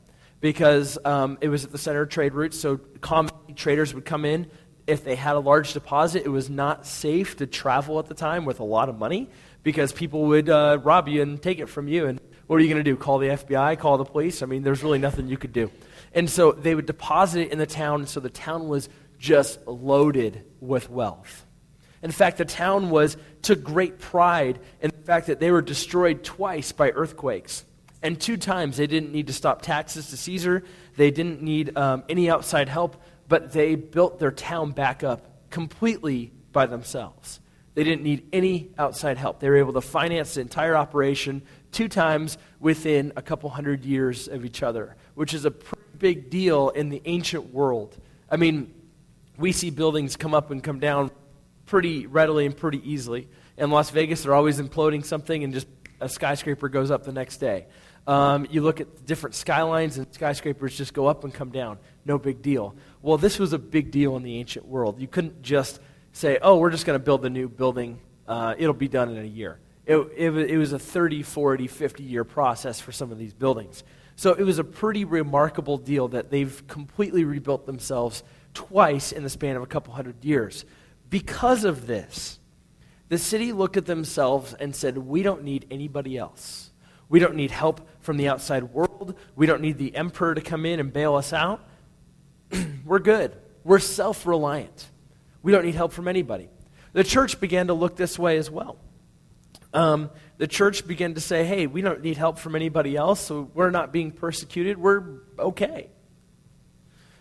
because 0.41 0.97
um, 1.05 1.37
it 1.41 1.49
was 1.49 1.63
at 1.63 1.71
the 1.71 1.77
center 1.77 2.01
of 2.01 2.09
trade 2.09 2.33
routes. 2.33 2.59
So 2.59 2.77
common 3.01 3.31
traders 3.55 3.93
would 3.93 4.05
come 4.05 4.25
in. 4.25 4.47
If 4.85 5.03
they 5.03 5.15
had 5.15 5.35
a 5.35 5.39
large 5.39 5.73
deposit, 5.73 6.23
it 6.25 6.29
was 6.29 6.49
not 6.49 6.85
safe 6.85 7.37
to 7.37 7.47
travel 7.47 7.97
at 7.99 8.07
the 8.07 8.13
time 8.13 8.45
with 8.45 8.59
a 8.59 8.63
lot 8.63 8.89
of 8.89 8.99
money 8.99 9.29
because 9.63 9.91
people 9.91 10.25
would 10.25 10.49
uh, 10.49 10.77
rob 10.83 11.07
you 11.07 11.21
and 11.21 11.41
take 11.41 11.59
it 11.59 11.67
from 11.67 11.87
you. 11.87 12.05
And 12.05 12.19
what 12.47 12.57
are 12.57 12.59
you 12.59 12.69
going 12.69 12.83
to 12.83 12.89
do? 12.89 12.95
Call 12.95 13.17
the 13.17 13.29
FBI? 13.29 13.79
Call 13.79 13.97
the 13.97 14.05
police? 14.05 14.43
I 14.43 14.45
mean, 14.45 14.63
there's 14.63 14.83
really 14.83 14.99
nothing 14.99 15.27
you 15.27 15.37
could 15.37 15.53
do. 15.53 15.71
And 16.13 16.29
so 16.29 16.51
they 16.51 16.75
would 16.75 16.85
deposit 16.85 17.41
it 17.41 17.51
in 17.51 17.57
the 17.57 17.65
town, 17.65 18.07
so 18.07 18.19
the 18.19 18.29
town 18.29 18.67
was 18.67 18.87
just 19.17 19.65
loaded 19.67 20.43
with 20.59 20.89
wealth. 20.89 21.45
In 22.03 22.11
fact, 22.11 22.37
the 22.37 22.45
town 22.45 22.89
was 22.91 23.17
took 23.41 23.63
great 23.63 23.99
pride 23.99 24.59
in 24.79 24.91
the 24.91 25.03
fact 25.03 25.27
that 25.27 25.39
they 25.39 25.49
were 25.49 25.61
destroyed 25.61 26.23
twice 26.23 26.71
by 26.71 26.91
earthquakes. 26.91 27.65
And 28.03 28.21
two 28.21 28.37
times 28.37 28.77
they 28.77 28.85
didn't 28.85 29.11
need 29.11 29.27
to 29.27 29.33
stop 29.33 29.63
taxes 29.63 30.09
to 30.11 30.17
Caesar, 30.17 30.63
they 30.95 31.09
didn't 31.09 31.41
need 31.41 31.75
um, 31.75 32.03
any 32.07 32.29
outside 32.29 32.69
help, 32.69 33.01
but 33.27 33.51
they 33.51 33.73
built 33.73 34.19
their 34.19 34.31
town 34.31 34.71
back 34.71 35.03
up 35.03 35.49
completely 35.49 36.31
by 36.51 36.67
themselves. 36.67 37.39
They 37.73 37.83
didn't 37.83 38.03
need 38.03 38.27
any 38.31 38.69
outside 38.77 39.17
help. 39.17 39.39
They 39.39 39.49
were 39.49 39.57
able 39.57 39.73
to 39.73 39.81
finance 39.81 40.35
the 40.35 40.41
entire 40.41 40.75
operation 40.75 41.41
two 41.75 41.89
times 41.89 42.37
within 42.61 43.11
a 43.17 43.21
couple 43.21 43.49
hundred 43.49 43.83
years 43.83 44.29
of 44.29 44.45
each 44.45 44.63
other, 44.63 44.95
which 45.13 45.33
is 45.33 45.43
a 45.43 45.51
pretty 45.51 45.83
big 45.99 46.29
deal 46.29 46.69
in 46.69 46.89
the 46.89 47.01
ancient 47.03 47.53
world. 47.53 47.97
I 48.31 48.37
mean, 48.37 48.73
we 49.37 49.51
see 49.51 49.69
buildings 49.69 50.15
come 50.15 50.33
up 50.33 50.51
and 50.51 50.63
come 50.63 50.79
down 50.79 51.11
pretty 51.65 52.07
readily 52.07 52.45
and 52.45 52.55
pretty 52.55 52.81
easily. 52.89 53.27
In 53.57 53.71
Las 53.71 53.89
Vegas, 53.89 54.23
they're 54.23 54.33
always 54.33 54.59
imploding 54.59 55.03
something 55.03 55.43
and 55.43 55.53
just 55.53 55.67
a 55.99 56.07
skyscraper 56.07 56.69
goes 56.69 56.91
up 56.91 57.03
the 57.03 57.11
next 57.11 57.37
day. 57.37 57.67
Um, 58.07 58.47
you 58.49 58.61
look 58.61 58.79
at 58.79 59.05
different 59.05 59.35
skylines, 59.35 59.97
and 59.97 60.13
skyscrapers 60.13 60.77
just 60.77 60.93
go 60.93 61.07
up 61.07 61.23
and 61.23 61.33
come 61.33 61.49
down. 61.49 61.79
No 62.05 62.17
big 62.17 62.41
deal. 62.41 62.75
Well, 63.01 63.17
this 63.17 63.39
was 63.39 63.51
a 63.51 63.57
big 63.57 63.91
deal 63.91 64.15
in 64.15 64.23
the 64.23 64.37
ancient 64.37 64.65
world. 64.65 65.01
You 65.01 65.07
couldn't 65.07 65.41
just 65.41 65.79
say, 66.13 66.37
oh, 66.41 66.57
we're 66.57 66.69
just 66.69 66.85
going 66.85 66.99
to 66.99 67.03
build 67.03 67.25
a 67.25 67.29
new 67.29 67.49
building, 67.49 67.99
uh, 68.27 68.55
it'll 68.57 68.73
be 68.73 68.87
done 68.87 69.09
in 69.09 69.17
a 69.17 69.27
year. 69.27 69.59
It, 69.85 69.97
it, 70.15 70.31
it 70.31 70.57
was 70.57 70.73
a 70.73 70.79
30, 70.79 71.21
40, 71.21 71.67
50 71.67 72.03
year 72.03 72.23
process 72.23 72.79
for 72.79 72.91
some 72.91 73.11
of 73.11 73.17
these 73.17 73.33
buildings. 73.33 73.83
So 74.15 74.33
it 74.33 74.43
was 74.43 74.59
a 74.59 74.63
pretty 74.63 75.05
remarkable 75.05 75.77
deal 75.77 76.07
that 76.09 76.31
they've 76.31 76.65
completely 76.67 77.23
rebuilt 77.25 77.65
themselves 77.65 78.23
twice 78.53 79.11
in 79.11 79.23
the 79.23 79.29
span 79.29 79.55
of 79.55 79.61
a 79.61 79.67
couple 79.67 79.93
hundred 79.93 80.23
years. 80.23 80.65
Because 81.09 81.65
of 81.65 81.85
this, 81.85 82.39
the 83.09 83.17
city 83.17 83.51
looked 83.51 83.77
at 83.77 83.85
themselves 83.85 84.53
and 84.53 84.75
said, 84.75 84.97
We 84.97 85.21
don't 85.21 85.43
need 85.43 85.67
anybody 85.69 86.17
else. 86.17 86.71
We 87.07 87.19
don't 87.19 87.35
need 87.35 87.51
help 87.51 87.87
from 87.99 88.17
the 88.17 88.27
outside 88.27 88.63
world. 88.63 89.15
We 89.35 89.45
don't 89.45 89.61
need 89.61 89.77
the 89.77 89.95
emperor 89.95 90.33
to 90.33 90.41
come 90.41 90.65
in 90.65 90.79
and 90.79 90.91
bail 90.91 91.15
us 91.15 91.33
out. 91.33 91.63
We're 92.85 92.99
good. 92.99 93.35
We're 93.63 93.79
self 93.79 94.25
reliant. 94.25 94.89
We 95.43 95.51
don't 95.51 95.65
need 95.65 95.75
help 95.75 95.91
from 95.91 96.07
anybody. 96.07 96.49
The 96.93 97.03
church 97.03 97.39
began 97.39 97.67
to 97.67 97.73
look 97.73 97.95
this 97.95 98.17
way 98.17 98.37
as 98.37 98.49
well. 98.49 98.77
Um, 99.75 100.09
the 100.37 100.47
church 100.47 100.87
began 100.87 101.15
to 101.15 101.21
say, 101.21 101.43
hey, 101.43 101.67
we 101.67 101.81
don't 101.81 102.01
need 102.01 102.15
help 102.15 102.39
from 102.39 102.55
anybody 102.55 102.95
else, 102.95 103.19
so 103.19 103.51
we're 103.53 103.71
not 103.71 103.91
being 103.91 104.11
persecuted. 104.11 104.77
We're 104.77 105.03
okay. 105.37 105.89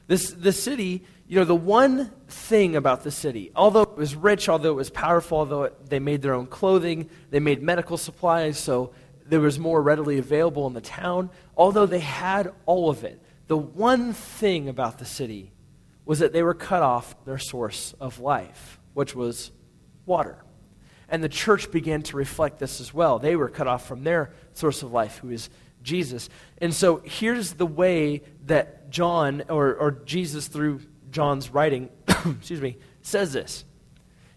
This, 0.06 0.30
the 0.30 0.52
city, 0.52 1.04
you 1.26 1.40
know, 1.40 1.44
the 1.44 1.54
one 1.54 2.12
thing 2.28 2.76
about 2.76 3.02
the 3.02 3.10
city, 3.10 3.50
although 3.56 3.82
it 3.82 3.96
was 3.96 4.14
rich, 4.14 4.48
although 4.48 4.70
it 4.70 4.76
was 4.76 4.88
powerful, 4.88 5.38
although 5.38 5.64
it, 5.64 5.90
they 5.90 5.98
made 5.98 6.22
their 6.22 6.34
own 6.34 6.46
clothing, 6.46 7.10
they 7.30 7.40
made 7.40 7.60
medical 7.60 7.96
supplies, 7.96 8.56
so 8.56 8.92
there 9.26 9.40
was 9.40 9.58
more 9.58 9.82
readily 9.82 10.18
available 10.18 10.68
in 10.68 10.74
the 10.74 10.80
town, 10.80 11.30
although 11.56 11.86
they 11.86 11.98
had 11.98 12.52
all 12.66 12.88
of 12.88 13.02
it, 13.02 13.20
the 13.48 13.56
one 13.56 14.12
thing 14.12 14.68
about 14.68 14.98
the 14.98 15.04
city 15.04 15.50
was 16.04 16.20
that 16.20 16.32
they 16.32 16.42
were 16.44 16.54
cut 16.54 16.82
off 16.82 17.16
their 17.24 17.38
source 17.38 17.94
of 17.98 18.20
life, 18.20 18.78
which 18.92 19.16
was 19.16 19.50
water. 20.06 20.43
And 21.08 21.22
the 21.22 21.28
church 21.28 21.70
began 21.70 22.02
to 22.04 22.16
reflect 22.16 22.58
this 22.58 22.80
as 22.80 22.92
well. 22.92 23.18
They 23.18 23.36
were 23.36 23.48
cut 23.48 23.66
off 23.66 23.86
from 23.86 24.04
their 24.04 24.32
source 24.52 24.82
of 24.82 24.92
life, 24.92 25.18
who 25.18 25.30
is 25.30 25.50
Jesus. 25.82 26.28
And 26.58 26.74
so 26.74 27.02
here's 27.04 27.52
the 27.52 27.66
way 27.66 28.22
that 28.46 28.90
John, 28.90 29.44
or, 29.48 29.74
or 29.74 29.90
Jesus 29.90 30.48
through 30.48 30.80
John's 31.10 31.50
writing, 31.50 31.90
excuse 32.08 32.60
me, 32.60 32.78
says 33.02 33.32
this. 33.32 33.64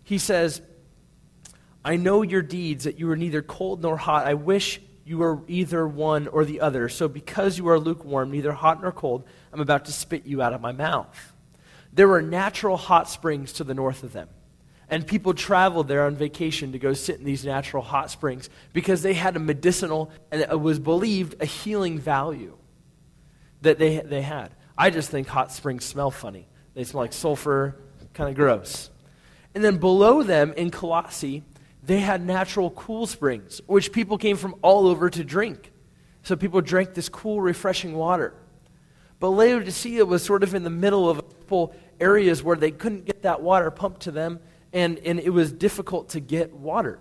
He 0.04 0.18
says, 0.18 0.62
I 1.84 1.96
know 1.96 2.22
your 2.22 2.42
deeds, 2.42 2.84
that 2.84 3.00
you 3.00 3.10
are 3.12 3.16
neither 3.16 3.42
cold 3.42 3.82
nor 3.82 3.98
hot. 3.98 4.28
I 4.28 4.34
wish 4.34 4.82
you 5.06 5.20
were 5.20 5.42
either 5.48 5.88
one 5.88 6.28
or 6.28 6.44
the 6.44 6.60
other. 6.60 6.90
So 6.90 7.08
because 7.08 7.58
you 7.58 7.70
are 7.70 7.80
lukewarm, 7.80 8.30
neither 8.30 8.52
hot 8.52 8.82
nor 8.82 8.92
cold, 8.92 9.24
I'm 9.54 9.62
about 9.62 9.86
to 9.86 9.94
spit 9.94 10.26
you 10.26 10.42
out 10.42 10.54
of 10.54 10.60
my 10.60 10.74
mouth. 10.74 11.34
There 11.94 12.10
were 12.10 12.22
natural 12.22 12.76
hot 12.76 13.10
springs 13.10 13.54
to 13.54 13.64
the 13.64 13.74
north 13.74 14.04
of 14.04 14.12
them. 14.12 14.28
And 14.90 15.06
people 15.06 15.34
traveled 15.34 15.88
there 15.88 16.06
on 16.06 16.16
vacation 16.16 16.72
to 16.72 16.80
go 16.80 16.94
sit 16.94 17.20
in 17.20 17.26
these 17.26 17.44
natural 17.44 17.84
hot 17.84 18.10
springs 18.10 18.50
because 18.72 19.02
they 19.02 19.14
had 19.14 19.36
a 19.36 19.40
medicinal, 19.40 20.12
and 20.32 20.42
it 20.42 20.60
was 20.60 20.80
believed 20.80 21.42
a 21.42 21.46
healing 21.46 22.00
value 22.00 22.58
that 23.62 23.80
they, 23.80 24.00
they 24.00 24.22
had. 24.22 24.52
I 24.78 24.90
just 24.90 25.10
think 25.10 25.28
hot 25.28 25.52
springs 25.52 25.84
smell 25.84 26.12
funny. 26.12 26.48
They 26.74 26.84
smell 26.84 27.04
like 27.04 27.14
sulfur, 27.14 27.76
kind 28.14 28.30
of 28.30 28.36
gross. 28.36 28.90
And 29.56 29.64
then 29.64 29.78
below 29.78 30.24
them 30.24 30.54
in 30.56 30.72
Colossae, 30.72 31.44
they 31.84 32.00
had 32.00 32.26
natural 32.26 32.70
cool 32.72 33.08
springs, 33.08 33.60
which 33.66 33.92
people 33.92 34.18
came 34.18 34.38
from 34.38 34.56
all 34.62 34.88
over 34.88 35.10
to 35.10 35.24
drink. 35.24 35.72
So 36.24 36.36
people 36.36 36.62
drank 36.62 36.94
this 36.94 37.10
cool, 37.10 37.42
refreshing 37.42 37.94
water. 37.94 38.34
But 39.20 39.30
Laodicea 39.30 40.06
was 40.06 40.24
sort 40.24 40.44
of 40.44 40.54
in 40.54 40.64
the 40.64 40.70
middle 40.70 41.10
of 41.10 41.20
a 41.20 41.22
couple 41.24 41.74
areas 42.00 42.44
where 42.44 42.56
they 42.56 42.72
couldn't 42.72 43.06
get 43.06 43.24
that 43.24 43.42
water 43.42 43.72
pumped 43.72 44.02
to 44.02 44.12
them 44.12 44.40
and, 44.78 45.00
and 45.00 45.20
it 45.20 45.32
was 45.32 45.52
difficult 45.52 46.10
to 46.10 46.20
get 46.20 46.54
water. 46.54 47.00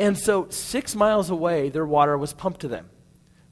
And 0.00 0.18
so, 0.18 0.48
six 0.50 0.96
miles 0.96 1.30
away, 1.30 1.68
their 1.68 1.86
water 1.86 2.18
was 2.18 2.32
pumped 2.32 2.62
to 2.62 2.68
them 2.68 2.90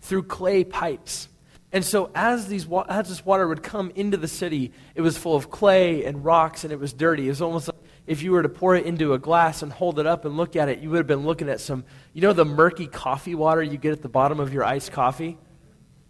through 0.00 0.24
clay 0.24 0.64
pipes. 0.64 1.28
And 1.70 1.84
so, 1.84 2.10
as, 2.16 2.48
these, 2.48 2.66
as 2.88 3.08
this 3.08 3.24
water 3.24 3.46
would 3.46 3.62
come 3.62 3.92
into 3.94 4.16
the 4.16 4.26
city, 4.26 4.72
it 4.96 5.00
was 5.00 5.16
full 5.16 5.36
of 5.36 5.48
clay 5.48 6.04
and 6.04 6.24
rocks 6.24 6.64
and 6.64 6.72
it 6.72 6.80
was 6.80 6.92
dirty. 6.92 7.26
It 7.26 7.28
was 7.28 7.40
almost 7.40 7.68
like 7.68 7.76
if 8.04 8.20
you 8.20 8.32
were 8.32 8.42
to 8.42 8.48
pour 8.48 8.74
it 8.74 8.84
into 8.84 9.14
a 9.14 9.18
glass 9.18 9.62
and 9.62 9.72
hold 9.72 10.00
it 10.00 10.06
up 10.06 10.24
and 10.24 10.36
look 10.36 10.56
at 10.56 10.68
it, 10.68 10.80
you 10.80 10.90
would 10.90 10.98
have 10.98 11.06
been 11.06 11.24
looking 11.24 11.48
at 11.48 11.60
some, 11.60 11.84
you 12.14 12.20
know, 12.20 12.32
the 12.32 12.44
murky 12.44 12.88
coffee 12.88 13.36
water 13.36 13.62
you 13.62 13.78
get 13.78 13.92
at 13.92 14.02
the 14.02 14.08
bottom 14.08 14.40
of 14.40 14.52
your 14.52 14.64
iced 14.64 14.90
coffee? 14.90 15.38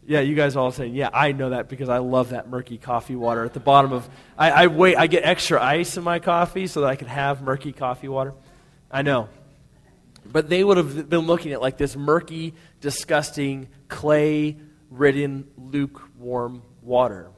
Yeah, 0.07 0.21
you 0.21 0.35
guys 0.35 0.55
all 0.55 0.71
saying, 0.71 0.95
yeah, 0.95 1.09
I 1.13 1.33
know 1.33 1.51
that 1.51 1.69
because 1.69 1.89
I 1.89 1.99
love 1.99 2.31
that 2.31 2.51
murky 2.51 2.77
coffee 2.77 3.17
water 3.17 3.45
at 3.45 3.55
the 3.55 3.61
bottom 3.61 3.93
of. 3.93 4.09
I, 4.37 4.51
I 4.51 4.67
wait. 4.67 4.97
I 4.97 5.07
get 5.07 5.25
extra 5.25 5.63
ice 5.63 5.97
in 5.97 6.05
my 6.05 6.19
coffee 6.19 6.67
so 6.67 6.83
that 6.83 6.89
I 6.89 6.97
can 6.97 7.09
have 7.09 7.41
murky 7.41 7.73
coffee 7.73 8.09
water. 8.09 8.35
I 8.91 9.01
know, 9.01 9.31
but 10.31 10.51
they 10.51 10.63
would 10.63 10.77
have 10.77 11.09
been 11.09 11.27
looking 11.27 11.53
at 11.53 11.63
like 11.63 11.79
this 11.79 11.97
murky, 11.97 12.53
disgusting, 12.83 13.69
clay-ridden, 13.89 15.49
lukewarm 15.57 16.63
water. 16.83 17.31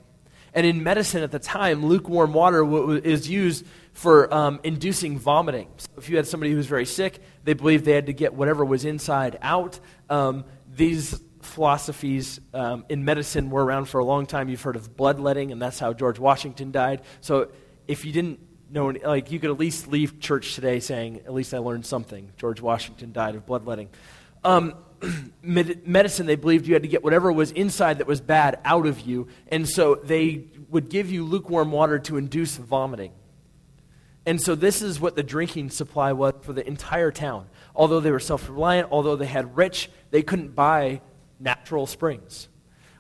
And 0.53 0.67
in 0.67 0.83
medicine 0.83 1.23
at 1.23 1.31
the 1.31 1.39
time, 1.39 1.87
lukewarm 1.87 2.33
water 2.33 2.97
is 2.97 3.29
used 3.29 3.65
for 3.93 4.33
um, 4.35 4.59
inducing 4.65 5.19
vomiting. 5.19 5.69
So 5.77 5.89
if 5.99 6.09
you 6.09 6.17
had 6.17 6.27
somebody 6.27 6.51
who 6.51 6.57
was 6.57 6.67
very 6.67 6.87
sick, 6.87 7.21
they 7.45 7.53
believed 7.53 7.85
they 7.85 7.93
had 7.93 8.07
to 8.07 8.13
get 8.13 8.35
whatever 8.35 8.65
was 8.65 8.85
inside 8.85 9.39
out. 9.41 9.79
Um, 10.11 10.45
these 10.75 11.21
philosophies 11.47 12.41
um, 12.53 12.85
in 12.89 13.05
medicine 13.05 13.51
were 13.51 13.65
around 13.65 13.87
for 13.87 13.99
a 13.99 14.05
long 14.05 14.27
time. 14.27 14.49
You've 14.49 14.63
heard 14.63 14.77
of 14.77 14.97
bloodletting, 14.97 15.53
and 15.53 15.61
that's 15.61 15.79
how 15.79 15.93
George 15.93 16.19
Washington 16.19 16.71
died. 16.71 17.03
So 17.21 17.51
if 17.87 18.05
you 18.05 18.13
didn't 18.13 18.41
know, 18.71 18.89
like, 18.89 19.31
you 19.31 19.39
could 19.39 19.51
at 19.51 19.59
least 19.59 19.89
leave 19.89 20.21
church 20.21 20.55
today 20.55 20.81
saying, 20.81 21.21
at 21.25 21.33
least 21.33 21.55
I 21.55 21.59
learned 21.59 21.87
something. 21.87 22.33
George 22.37 22.61
Washington 22.61 23.13
died 23.13 23.35
of 23.35 23.47
bloodletting. 23.47 23.89
Um, 24.45 24.75
med- 25.43 25.87
medicine, 25.87 26.27
they 26.27 26.37
believed 26.37 26.67
you 26.67 26.75
had 26.75 26.83
to 26.83 26.89
get 26.89 27.05
whatever 27.05 27.33
was 27.33 27.51
inside 27.53 27.99
that 27.99 28.07
was 28.07 28.21
bad 28.21 28.59
out 28.65 28.87
of 28.87 29.01
you, 29.01 29.29
and 29.49 29.69
so 29.69 29.97
they 29.97 30.45
would 30.69 30.89
give 30.89 31.11
you 31.11 31.25
lukewarm 31.25 31.71
water 31.73 31.99
to 32.01 32.17
induce 32.17 32.57
vomiting. 32.57 33.13
And 34.27 34.43
so 34.43 34.57
this 34.57 34.83
is 34.83 34.99
what 34.99 35.15
the 35.15 35.23
drinking 35.23 35.71
supply 35.71 36.13
was 36.13 36.35
for 36.43 36.53
the 36.53 36.67
entire 36.67 37.13
town. 37.13 37.47
Although 37.77 38.01
they 38.01 38.11
were 38.11 38.19
self 38.19 38.49
reliant, 38.49 38.89
although 38.91 39.15
they 39.15 39.27
had 39.27 39.57
rich, 39.57 39.89
they 40.11 40.23
couldn't 40.23 40.55
buy 40.55 41.01
natural 41.39 41.87
springs. 41.87 42.49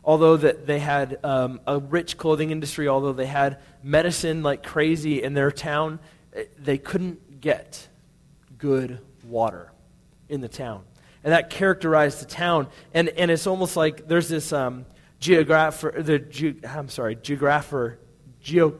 Although 0.04 0.36
that 0.36 0.66
they 0.66 0.78
had 0.78 1.18
um, 1.24 1.60
a 1.66 1.78
rich 1.78 2.16
clothing 2.16 2.50
industry, 2.50 2.86
although 2.86 3.12
they 3.12 3.26
had 3.26 3.58
medicine 3.82 4.42
like 4.42 4.62
crazy 4.62 5.22
in 5.22 5.34
their 5.34 5.50
town, 5.50 5.98
eh, 6.32 6.44
they 6.58 6.78
couldn't 6.78 7.40
get 7.40 7.88
good 8.56 9.00
water 9.24 9.72
in 10.28 10.40
the 10.40 10.48
town. 10.48 10.84
And 11.24 11.32
that 11.32 11.50
characterized 11.50 12.20
the 12.20 12.26
town. 12.26 12.68
And, 12.94 13.08
and 13.08 13.30
it's 13.32 13.48
almost 13.48 13.76
like 13.76 14.06
there's 14.06 14.28
this 14.28 14.52
um, 14.52 14.86
geographer, 15.18 15.92
the, 15.98 16.20
ge- 16.20 16.64
I'm 16.64 16.88
sorry, 16.88 17.16
geographer, 17.16 17.98
geo, 18.40 18.78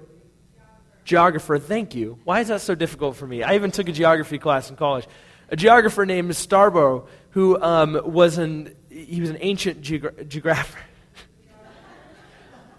geographer, 1.05 1.59
thank 1.59 1.95
you. 1.95 2.19
Why 2.25 2.41
is 2.41 2.49
that 2.49 2.61
so 2.61 2.75
difficult 2.75 3.17
for 3.17 3.27
me? 3.27 3.43
I 3.43 3.55
even 3.55 3.71
took 3.71 3.89
a 3.89 3.93
geography 3.93 4.39
class 4.39 4.71
in 4.71 4.77
college. 4.77 5.07
A 5.49 5.57
geographer 5.57 6.05
named 6.07 6.35
Strabo, 6.37 7.09
who 7.31 7.61
um, 7.61 8.01
was 8.05 8.39
an 8.39 8.75
he 9.05 9.21
was 9.21 9.31
an 9.31 9.39
ancient 9.41 9.83
geogra- 9.83 10.27
geographer. 10.29 10.79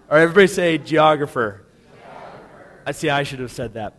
Right, 0.10 0.22
everybody 0.22 0.48
say 0.48 0.78
geographer. 0.78 1.66
geographer. 1.92 2.82
I 2.86 2.92
see, 2.92 3.10
I 3.10 3.24
should 3.24 3.40
have 3.40 3.52
said 3.52 3.74
that. 3.74 3.94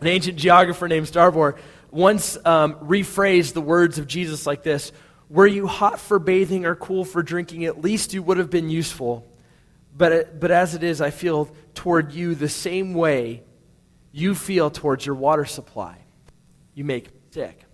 An 0.00 0.06
ancient 0.06 0.38
geographer 0.38 0.88
named 0.88 1.08
Strabo 1.08 1.54
once 1.90 2.38
um, 2.44 2.74
rephrased 2.76 3.52
the 3.52 3.60
words 3.60 3.98
of 3.98 4.06
Jesus 4.06 4.46
like 4.46 4.62
this 4.62 4.92
Were 5.28 5.46
you 5.46 5.66
hot 5.66 5.98
for 5.98 6.18
bathing 6.18 6.64
or 6.64 6.74
cool 6.74 7.04
for 7.04 7.22
drinking? 7.22 7.64
At 7.64 7.80
least 7.80 8.14
you 8.14 8.22
would 8.22 8.38
have 8.38 8.50
been 8.50 8.70
useful. 8.70 9.26
But, 9.96 10.38
but 10.38 10.50
as 10.50 10.74
it 10.74 10.82
is, 10.84 11.00
I 11.00 11.10
feel 11.10 11.50
toward 11.74 12.12
you 12.12 12.34
the 12.34 12.48
same 12.48 12.94
way 12.94 13.42
you 14.12 14.34
feel 14.34 14.70
towards 14.70 15.04
your 15.04 15.16
water 15.16 15.44
supply. 15.44 15.98
You 16.74 16.84
make 16.84 17.12
me 17.12 17.20
sick. 17.32 17.64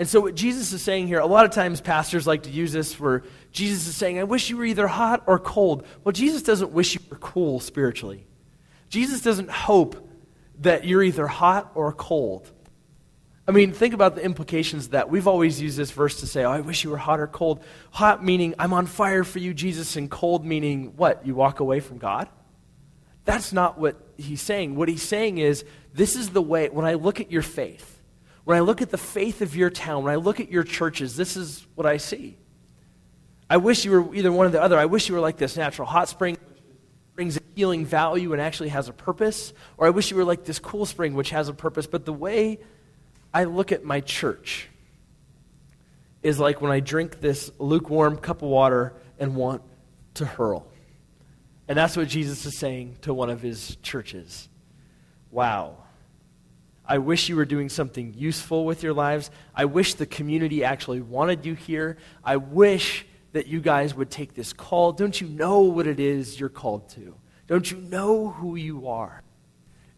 And 0.00 0.08
so, 0.08 0.18
what 0.22 0.34
Jesus 0.34 0.72
is 0.72 0.80
saying 0.80 1.08
here, 1.08 1.18
a 1.18 1.26
lot 1.26 1.44
of 1.44 1.50
times 1.50 1.82
pastors 1.82 2.26
like 2.26 2.44
to 2.44 2.50
use 2.50 2.72
this 2.72 2.98
where 2.98 3.22
Jesus 3.52 3.86
is 3.86 3.94
saying, 3.94 4.18
I 4.18 4.24
wish 4.24 4.48
you 4.48 4.56
were 4.56 4.64
either 4.64 4.88
hot 4.88 5.22
or 5.26 5.38
cold. 5.38 5.86
Well, 6.02 6.14
Jesus 6.14 6.42
doesn't 6.42 6.72
wish 6.72 6.94
you 6.94 7.02
were 7.10 7.18
cool 7.18 7.60
spiritually. 7.60 8.26
Jesus 8.88 9.20
doesn't 9.20 9.50
hope 9.50 10.08
that 10.60 10.86
you're 10.86 11.02
either 11.02 11.26
hot 11.26 11.72
or 11.74 11.92
cold. 11.92 12.50
I 13.46 13.52
mean, 13.52 13.72
think 13.72 13.92
about 13.92 14.14
the 14.14 14.24
implications 14.24 14.86
of 14.86 14.92
that. 14.92 15.10
We've 15.10 15.28
always 15.28 15.60
used 15.60 15.76
this 15.76 15.90
verse 15.90 16.20
to 16.20 16.26
say, 16.26 16.44
Oh, 16.44 16.50
I 16.50 16.60
wish 16.60 16.82
you 16.82 16.88
were 16.88 16.96
hot 16.96 17.20
or 17.20 17.26
cold. 17.26 17.62
Hot 17.90 18.24
meaning, 18.24 18.54
I'm 18.58 18.72
on 18.72 18.86
fire 18.86 19.22
for 19.22 19.38
you, 19.38 19.52
Jesus, 19.52 19.96
and 19.96 20.10
cold 20.10 20.46
meaning, 20.46 20.94
what? 20.96 21.26
You 21.26 21.34
walk 21.34 21.60
away 21.60 21.80
from 21.80 21.98
God? 21.98 22.26
That's 23.26 23.52
not 23.52 23.78
what 23.78 24.00
he's 24.16 24.40
saying. 24.40 24.76
What 24.76 24.88
he's 24.88 25.02
saying 25.02 25.36
is, 25.36 25.62
this 25.92 26.16
is 26.16 26.30
the 26.30 26.40
way, 26.40 26.70
when 26.70 26.86
I 26.86 26.94
look 26.94 27.20
at 27.20 27.30
your 27.30 27.42
faith, 27.42 27.99
when 28.50 28.56
I 28.56 28.62
look 28.62 28.82
at 28.82 28.90
the 28.90 28.98
faith 28.98 29.42
of 29.42 29.54
your 29.54 29.70
town, 29.70 30.02
when 30.02 30.12
I 30.12 30.16
look 30.16 30.40
at 30.40 30.50
your 30.50 30.64
churches, 30.64 31.14
this 31.14 31.36
is 31.36 31.64
what 31.76 31.86
I 31.86 31.98
see. 31.98 32.36
I 33.48 33.58
wish 33.58 33.84
you 33.84 33.92
were 33.92 34.12
either 34.12 34.32
one 34.32 34.44
or 34.44 34.48
the 34.48 34.60
other. 34.60 34.76
I 34.76 34.86
wish 34.86 35.08
you 35.08 35.14
were 35.14 35.20
like 35.20 35.36
this 35.36 35.56
natural 35.56 35.86
hot 35.86 36.08
spring, 36.08 36.36
which 36.48 36.60
brings 37.14 37.36
a 37.36 37.40
healing 37.54 37.86
value 37.86 38.32
and 38.32 38.42
actually 38.42 38.70
has 38.70 38.88
a 38.88 38.92
purpose. 38.92 39.52
Or 39.76 39.86
I 39.86 39.90
wish 39.90 40.10
you 40.10 40.16
were 40.16 40.24
like 40.24 40.42
this 40.42 40.58
cool 40.58 40.84
spring, 40.84 41.14
which 41.14 41.30
has 41.30 41.48
a 41.48 41.52
purpose. 41.54 41.86
But 41.86 42.04
the 42.04 42.12
way 42.12 42.58
I 43.32 43.44
look 43.44 43.70
at 43.70 43.84
my 43.84 44.00
church 44.00 44.66
is 46.20 46.40
like 46.40 46.60
when 46.60 46.72
I 46.72 46.80
drink 46.80 47.20
this 47.20 47.52
lukewarm 47.60 48.16
cup 48.16 48.42
of 48.42 48.48
water 48.48 48.94
and 49.20 49.36
want 49.36 49.62
to 50.14 50.26
hurl. 50.26 50.66
And 51.68 51.78
that's 51.78 51.96
what 51.96 52.08
Jesus 52.08 52.44
is 52.46 52.58
saying 52.58 52.96
to 53.02 53.14
one 53.14 53.30
of 53.30 53.42
his 53.42 53.76
churches. 53.76 54.48
Wow. 55.30 55.76
I 56.90 56.98
wish 56.98 57.28
you 57.28 57.36
were 57.36 57.44
doing 57.44 57.68
something 57.68 58.14
useful 58.16 58.64
with 58.64 58.82
your 58.82 58.92
lives. 58.92 59.30
I 59.54 59.66
wish 59.66 59.94
the 59.94 60.06
community 60.06 60.64
actually 60.64 61.00
wanted 61.00 61.46
you 61.46 61.54
here. 61.54 61.98
I 62.24 62.36
wish 62.36 63.06
that 63.30 63.46
you 63.46 63.60
guys 63.60 63.94
would 63.94 64.10
take 64.10 64.34
this 64.34 64.52
call. 64.52 64.90
Don't 64.90 65.20
you 65.20 65.28
know 65.28 65.60
what 65.60 65.86
it 65.86 66.00
is 66.00 66.40
you're 66.40 66.48
called 66.48 66.88
to? 66.90 67.14
Don't 67.46 67.70
you 67.70 67.76
know 67.76 68.30
who 68.30 68.56
you 68.56 68.88
are? 68.88 69.22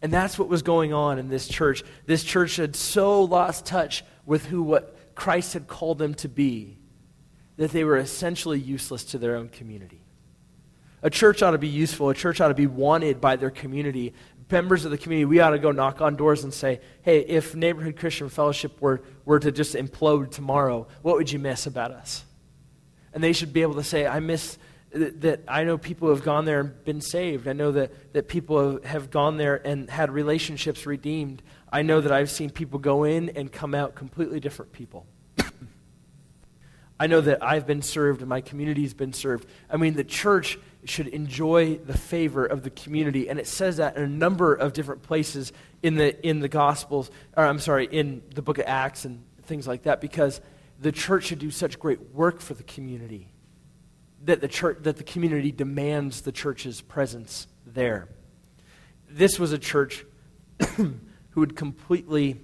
And 0.03 0.13
that's 0.13 0.37
what 0.37 0.49
was 0.49 0.61
going 0.61 0.93
on 0.93 1.17
in 1.17 1.29
this 1.29 1.47
church. 1.47 1.83
This 2.05 2.23
church 2.23 2.57
had 2.57 2.75
so 2.75 3.23
lost 3.23 3.65
touch 3.65 4.05
with 4.27 4.45
who 4.45 4.61
what 4.61 5.15
Christ 5.15 5.53
had 5.53 5.65
called 5.65 5.97
them 5.97 6.13
to 6.15 6.29
be 6.29 6.77
that 7.57 7.71
they 7.71 7.83
were 7.83 7.97
essentially 7.97 8.59
useless 8.59 9.03
to 9.05 9.17
their 9.17 9.35
own 9.35 9.49
community. 9.49 10.03
A 11.03 11.09
church 11.09 11.43
ought 11.43 11.51
to 11.51 11.57
be 11.57 11.67
useful. 11.67 12.09
A 12.09 12.13
church 12.13 12.39
ought 12.39 12.47
to 12.47 12.53
be 12.53 12.65
wanted 12.65 13.19
by 13.19 13.35
their 13.35 13.49
community. 13.49 14.13
Members 14.53 14.85
of 14.85 14.91
the 14.91 14.99
community, 14.99 15.25
we 15.25 15.39
ought 15.39 15.49
to 15.49 15.57
go 15.57 15.71
knock 15.71 15.99
on 15.99 16.15
doors 16.15 16.43
and 16.43 16.53
say, 16.53 16.79
hey, 17.01 17.21
if 17.21 17.55
Neighborhood 17.55 17.97
Christian 17.97 18.29
Fellowship 18.29 18.79
were, 18.79 19.01
were 19.25 19.39
to 19.39 19.51
just 19.51 19.73
implode 19.73 20.29
tomorrow, 20.29 20.85
what 21.01 21.15
would 21.15 21.31
you 21.31 21.39
miss 21.39 21.65
about 21.65 21.89
us? 21.89 22.23
And 23.13 23.23
they 23.23 23.33
should 23.33 23.51
be 23.51 23.63
able 23.63 23.73
to 23.73 23.83
say, 23.83 24.05
I 24.05 24.19
miss 24.19 24.59
that 24.93 25.39
I 25.47 25.63
know 25.63 25.79
people 25.79 26.09
have 26.09 26.23
gone 26.23 26.45
there 26.45 26.59
and 26.59 26.85
been 26.85 27.01
saved. 27.01 27.47
I 27.47 27.53
know 27.53 27.71
that, 27.71 28.13
that 28.13 28.27
people 28.27 28.79
have 28.83 29.09
gone 29.09 29.37
there 29.37 29.55
and 29.55 29.89
had 29.89 30.11
relationships 30.11 30.85
redeemed. 30.85 31.41
I 31.71 31.81
know 31.81 31.99
that 32.01 32.11
I've 32.11 32.29
seen 32.29 32.51
people 32.51 32.77
go 32.77 33.05
in 33.05 33.29
and 33.29 33.51
come 33.51 33.73
out 33.73 33.95
completely 33.95 34.39
different 34.39 34.71
people. 34.71 35.07
I 36.99 37.07
know 37.07 37.21
that 37.21 37.43
I've 37.43 37.65
been 37.65 37.81
served 37.81 38.21
and 38.21 38.29
my 38.29 38.41
community's 38.41 38.93
been 38.93 39.13
served. 39.13 39.47
I 39.67 39.77
mean, 39.77 39.95
the 39.95 40.03
church 40.03 40.59
should 40.89 41.07
enjoy 41.07 41.77
the 41.77 41.97
favor 41.97 42.45
of 42.45 42.63
the 42.63 42.69
community. 42.69 43.29
And 43.29 43.39
it 43.39 43.47
says 43.47 43.77
that 43.77 43.95
in 43.95 44.03
a 44.03 44.07
number 44.07 44.53
of 44.53 44.73
different 44.73 45.03
places 45.03 45.53
in 45.81 45.95
the, 45.95 46.27
in 46.27 46.39
the 46.39 46.49
Gospels, 46.49 47.11
or 47.35 47.45
I'm 47.45 47.59
sorry, 47.59 47.85
in 47.85 48.23
the 48.33 48.41
book 48.41 48.57
of 48.57 48.65
Acts 48.67 49.05
and 49.05 49.23
things 49.43 49.67
like 49.67 49.83
that, 49.83 50.01
because 50.01 50.41
the 50.79 50.91
church 50.91 51.25
should 51.25 51.39
do 51.39 51.51
such 51.51 51.79
great 51.79 52.01
work 52.13 52.41
for 52.41 52.53
the 52.53 52.63
community 52.63 53.29
that 54.23 54.41
the, 54.41 54.47
church, 54.47 54.79
that 54.81 54.97
the 54.97 55.03
community 55.03 55.51
demands 55.51 56.21
the 56.21 56.31
church's 56.31 56.81
presence 56.81 57.47
there. 57.65 58.07
This 59.09 59.37
was 59.37 59.51
a 59.51 59.57
church 59.57 60.05
who 60.77 61.41
had 61.41 61.55
completely 61.55 62.39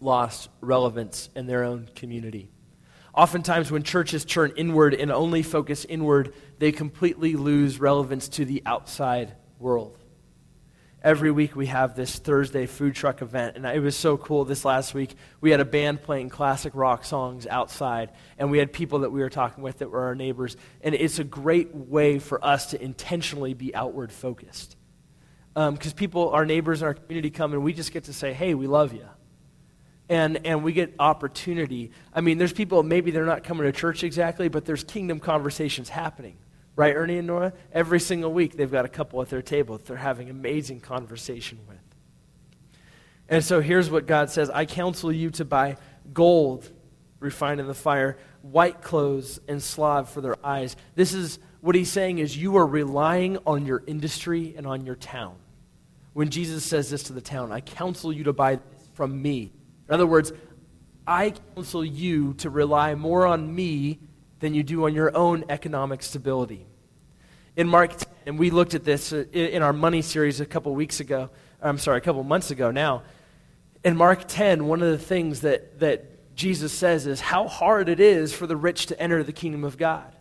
lost 0.00 0.48
relevance 0.60 1.28
in 1.34 1.46
their 1.46 1.64
own 1.64 1.88
community. 1.94 2.50
Oftentimes, 3.14 3.70
when 3.70 3.84
churches 3.84 4.24
turn 4.24 4.52
inward 4.56 4.92
and 4.92 5.12
only 5.12 5.42
focus 5.42 5.84
inward, 5.84 6.34
they 6.58 6.72
completely 6.72 7.36
lose 7.36 7.78
relevance 7.78 8.28
to 8.30 8.44
the 8.44 8.60
outside 8.66 9.36
world. 9.60 9.98
Every 11.00 11.30
week 11.30 11.54
we 11.54 11.66
have 11.66 11.94
this 11.94 12.18
Thursday 12.18 12.66
food 12.66 12.94
truck 12.94 13.22
event, 13.22 13.56
and 13.56 13.66
it 13.66 13.78
was 13.80 13.94
so 13.94 14.16
cool. 14.16 14.44
This 14.44 14.64
last 14.64 14.94
week, 14.94 15.14
we 15.40 15.52
had 15.52 15.60
a 15.60 15.64
band 15.64 16.02
playing 16.02 16.30
classic 16.30 16.74
rock 16.74 17.04
songs 17.04 17.46
outside, 17.46 18.10
and 18.36 18.50
we 18.50 18.58
had 18.58 18.72
people 18.72 19.00
that 19.00 19.10
we 19.10 19.20
were 19.20 19.30
talking 19.30 19.62
with 19.62 19.78
that 19.78 19.90
were 19.90 20.06
our 20.06 20.14
neighbors. 20.16 20.56
And 20.80 20.94
it's 20.94 21.20
a 21.20 21.24
great 21.24 21.72
way 21.72 22.18
for 22.18 22.44
us 22.44 22.70
to 22.70 22.82
intentionally 22.82 23.54
be 23.54 23.72
outward 23.74 24.10
focused. 24.10 24.76
Because 25.54 25.92
um, 25.92 25.96
people, 25.96 26.30
our 26.30 26.46
neighbors 26.46 26.82
in 26.82 26.88
our 26.88 26.94
community 26.94 27.30
come, 27.30 27.52
and 27.52 27.62
we 27.62 27.74
just 27.74 27.92
get 27.92 28.04
to 28.04 28.12
say, 28.12 28.32
hey, 28.32 28.54
we 28.54 28.66
love 28.66 28.92
you 28.92 29.06
and 30.08 30.46
and 30.46 30.62
we 30.62 30.72
get 30.72 30.94
opportunity. 30.98 31.90
I 32.12 32.20
mean, 32.20 32.38
there's 32.38 32.52
people 32.52 32.82
maybe 32.82 33.10
they're 33.10 33.24
not 33.24 33.44
coming 33.44 33.64
to 33.64 33.72
church 33.72 34.04
exactly, 34.04 34.48
but 34.48 34.64
there's 34.64 34.84
kingdom 34.84 35.20
conversations 35.20 35.88
happening. 35.88 36.36
Right, 36.76 36.94
Ernie 36.94 37.18
and 37.18 37.26
Nora? 37.28 37.52
Every 37.72 38.00
single 38.00 38.32
week 38.32 38.56
they've 38.56 38.70
got 38.70 38.84
a 38.84 38.88
couple 38.88 39.22
at 39.22 39.28
their 39.28 39.42
table 39.42 39.76
that 39.76 39.86
they're 39.86 39.96
having 39.96 40.28
amazing 40.28 40.80
conversation 40.80 41.58
with. 41.68 41.78
And 43.28 43.44
so 43.44 43.60
here's 43.60 43.90
what 43.90 44.06
God 44.06 44.30
says 44.30 44.50
I 44.50 44.64
counsel 44.64 45.12
you 45.12 45.30
to 45.30 45.44
buy 45.44 45.76
gold 46.12 46.70
refined 47.20 47.60
in 47.60 47.66
the 47.66 47.74
fire, 47.74 48.18
white 48.42 48.82
clothes, 48.82 49.40
and 49.48 49.62
slav 49.62 50.10
for 50.10 50.20
their 50.20 50.36
eyes. 50.44 50.76
This 50.94 51.14
is 51.14 51.38
what 51.60 51.74
he's 51.74 51.90
saying 51.90 52.18
is 52.18 52.36
you 52.36 52.56
are 52.56 52.66
relying 52.66 53.38
on 53.46 53.64
your 53.64 53.82
industry 53.86 54.54
and 54.56 54.66
on 54.66 54.84
your 54.84 54.96
town. 54.96 55.36
When 56.12 56.28
Jesus 56.28 56.64
says 56.64 56.90
this 56.90 57.04
to 57.04 57.12
the 57.12 57.22
town, 57.22 57.50
I 57.50 57.60
counsel 57.60 58.12
you 58.12 58.24
to 58.24 58.32
buy 58.32 58.60
from 58.92 59.20
me 59.20 59.52
in 59.88 59.94
other 59.94 60.06
words, 60.06 60.32
I 61.06 61.34
counsel 61.54 61.84
you 61.84 62.34
to 62.34 62.50
rely 62.50 62.94
more 62.94 63.26
on 63.26 63.54
me 63.54 63.98
than 64.40 64.54
you 64.54 64.62
do 64.62 64.86
on 64.86 64.94
your 64.94 65.14
own 65.16 65.44
economic 65.48 66.02
stability. 66.02 66.66
In 67.56 67.68
Mark 67.68 67.96
10, 67.96 68.08
and 68.26 68.38
we 68.38 68.50
looked 68.50 68.74
at 68.74 68.84
this 68.84 69.12
uh, 69.12 69.24
in 69.32 69.62
our 69.62 69.72
money 69.72 70.02
series 70.02 70.40
a 70.40 70.46
couple 70.46 70.74
weeks 70.74 71.00
ago, 71.00 71.30
I'm 71.60 71.78
sorry, 71.78 71.98
a 71.98 72.00
couple 72.00 72.22
months 72.24 72.50
ago 72.50 72.70
now. 72.70 73.02
In 73.84 73.96
Mark 73.96 74.24
10, 74.26 74.66
one 74.66 74.82
of 74.82 74.90
the 74.90 74.98
things 74.98 75.40
that, 75.40 75.78
that 75.80 76.34
Jesus 76.34 76.72
says 76.72 77.06
is 77.06 77.20
how 77.20 77.46
hard 77.46 77.88
it 77.88 78.00
is 78.00 78.32
for 78.32 78.46
the 78.46 78.56
rich 78.56 78.86
to 78.86 79.00
enter 79.00 79.22
the 79.22 79.32
kingdom 79.32 79.62
of 79.64 79.76
God. 79.76 80.14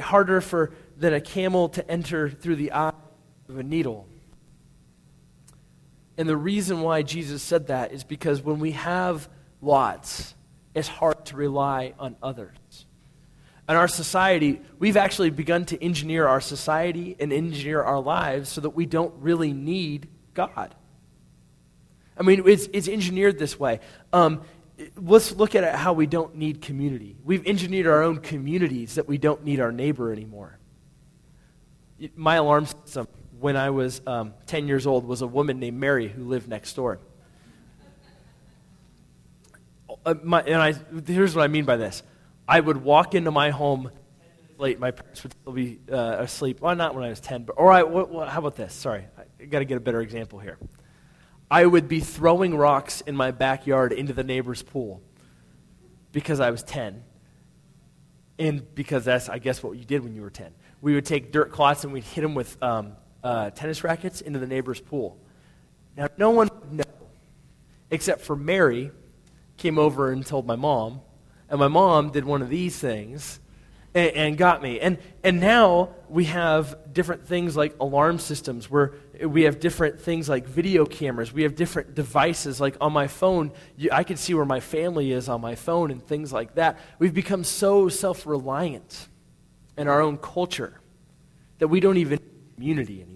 Harder 0.00 0.40
for, 0.40 0.72
than 0.96 1.12
a 1.12 1.20
camel 1.20 1.68
to 1.70 1.90
enter 1.90 2.30
through 2.30 2.56
the 2.56 2.72
eye 2.72 2.92
of 3.48 3.58
a 3.58 3.62
needle. 3.62 4.08
And 6.18 6.28
the 6.28 6.36
reason 6.36 6.80
why 6.80 7.02
Jesus 7.02 7.42
said 7.42 7.66
that 7.66 7.92
is 7.92 8.04
because 8.04 8.42
when 8.42 8.58
we 8.58 8.72
have 8.72 9.28
lots, 9.60 10.34
it's 10.74 10.88
hard 10.88 11.24
to 11.26 11.36
rely 11.36 11.94
on 11.98 12.16
others. 12.22 12.86
In 13.68 13.74
our 13.74 13.88
society, 13.88 14.60
we've 14.78 14.96
actually 14.96 15.30
begun 15.30 15.64
to 15.66 15.82
engineer 15.82 16.26
our 16.26 16.40
society 16.40 17.16
and 17.18 17.32
engineer 17.32 17.82
our 17.82 18.00
lives 18.00 18.48
so 18.48 18.60
that 18.60 18.70
we 18.70 18.86
don't 18.86 19.12
really 19.20 19.52
need 19.52 20.08
God. 20.34 20.74
I 22.16 22.22
mean, 22.22 22.46
it's, 22.46 22.68
it's 22.72 22.88
engineered 22.88 23.38
this 23.38 23.58
way. 23.58 23.80
Um, 24.12 24.42
let's 24.96 25.32
look 25.32 25.54
at 25.54 25.74
how 25.74 25.92
we 25.92 26.06
don't 26.06 26.36
need 26.36 26.62
community. 26.62 27.16
We've 27.24 27.46
engineered 27.46 27.86
our 27.86 28.02
own 28.02 28.18
communities 28.18 28.94
that 28.94 29.08
we 29.08 29.18
don't 29.18 29.44
need 29.44 29.60
our 29.60 29.72
neighbor 29.72 30.12
anymore. 30.12 30.58
My 32.14 32.36
alarm 32.36 32.66
system 32.66 33.08
when 33.40 33.56
I 33.56 33.70
was 33.70 34.00
um, 34.06 34.34
10 34.46 34.68
years 34.68 34.86
old 34.86 35.06
was 35.06 35.22
a 35.22 35.26
woman 35.26 35.58
named 35.60 35.78
Mary 35.78 36.08
who 36.08 36.24
lived 36.24 36.48
next 36.48 36.74
door. 36.74 36.98
Uh, 40.04 40.14
my, 40.22 40.40
and 40.42 40.62
I, 40.62 40.74
here's 41.06 41.34
what 41.34 41.42
I 41.42 41.48
mean 41.48 41.64
by 41.64 41.76
this 41.76 42.02
I 42.48 42.60
would 42.60 42.78
walk 42.78 43.14
into 43.14 43.30
my 43.30 43.50
home 43.50 43.90
late. 44.58 44.78
My 44.78 44.90
parents 44.90 45.22
would 45.22 45.32
still 45.32 45.52
be 45.52 45.78
uh, 45.90 46.16
asleep. 46.20 46.60
Well, 46.60 46.74
not 46.76 46.94
when 46.94 47.04
I 47.04 47.08
was 47.08 47.20
10, 47.20 47.44
but 47.44 47.56
all 47.56 47.66
right, 47.66 47.88
what, 47.88 48.10
what, 48.10 48.28
how 48.28 48.38
about 48.40 48.56
this? 48.56 48.72
Sorry, 48.72 49.04
I 49.40 49.44
got 49.44 49.58
to 49.60 49.64
get 49.64 49.76
a 49.76 49.80
better 49.80 50.00
example 50.00 50.38
here. 50.38 50.58
I 51.50 51.64
would 51.64 51.88
be 51.88 52.00
throwing 52.00 52.56
rocks 52.56 53.00
in 53.02 53.14
my 53.16 53.30
backyard 53.30 53.92
into 53.92 54.12
the 54.12 54.24
neighbor's 54.24 54.62
pool 54.62 55.00
because 56.12 56.40
I 56.40 56.50
was 56.50 56.62
10. 56.62 57.04
And 58.38 58.74
because 58.74 59.04
that's, 59.04 59.28
I 59.28 59.38
guess, 59.38 59.62
what 59.62 59.78
you 59.78 59.84
did 59.84 60.02
when 60.02 60.14
you 60.14 60.22
were 60.22 60.30
10. 60.30 60.52
We 60.82 60.94
would 60.94 61.06
take 61.06 61.32
dirt 61.32 61.52
clots 61.52 61.84
and 61.84 61.92
we'd 61.92 62.04
hit 62.04 62.20
them 62.20 62.34
with 62.34 62.60
um, 62.62 62.92
uh, 63.26 63.50
tennis 63.50 63.82
rackets 63.82 64.20
into 64.20 64.38
the 64.38 64.46
neighbor's 64.46 64.80
pool. 64.80 65.18
Now, 65.96 66.06
no 66.16 66.30
one 66.30 66.48
would 66.60 66.72
know, 66.72 67.08
except 67.90 68.20
for 68.20 68.36
Mary 68.36 68.92
came 69.56 69.78
over 69.78 70.12
and 70.12 70.24
told 70.24 70.46
my 70.46 70.54
mom, 70.54 71.00
and 71.50 71.58
my 71.58 71.66
mom 71.66 72.12
did 72.12 72.24
one 72.24 72.40
of 72.40 72.48
these 72.48 72.78
things 72.78 73.40
and, 73.96 74.10
and 74.12 74.38
got 74.38 74.62
me. 74.62 74.78
And, 74.78 74.98
and 75.24 75.40
now 75.40 75.88
we 76.08 76.26
have 76.26 76.78
different 76.92 77.26
things 77.26 77.56
like 77.56 77.74
alarm 77.80 78.20
systems 78.20 78.70
where 78.70 78.94
we 79.20 79.42
have 79.42 79.58
different 79.58 80.00
things 80.00 80.28
like 80.28 80.46
video 80.46 80.86
cameras. 80.86 81.32
We 81.32 81.42
have 81.42 81.56
different 81.56 81.96
devices. 81.96 82.60
Like 82.60 82.76
on 82.80 82.92
my 82.92 83.08
phone, 83.08 83.50
you, 83.76 83.88
I 83.90 84.04
can 84.04 84.18
see 84.18 84.34
where 84.34 84.44
my 84.44 84.60
family 84.60 85.10
is 85.10 85.28
on 85.28 85.40
my 85.40 85.56
phone 85.56 85.90
and 85.90 86.00
things 86.00 86.32
like 86.32 86.54
that. 86.54 86.78
We've 87.00 87.14
become 87.14 87.42
so 87.42 87.88
self 87.88 88.24
reliant 88.24 89.08
in 89.76 89.88
our 89.88 90.00
own 90.00 90.16
culture 90.16 90.80
that 91.58 91.66
we 91.66 91.80
don't 91.80 91.96
even 91.96 92.20
community 92.56 93.02
anymore 93.02 93.15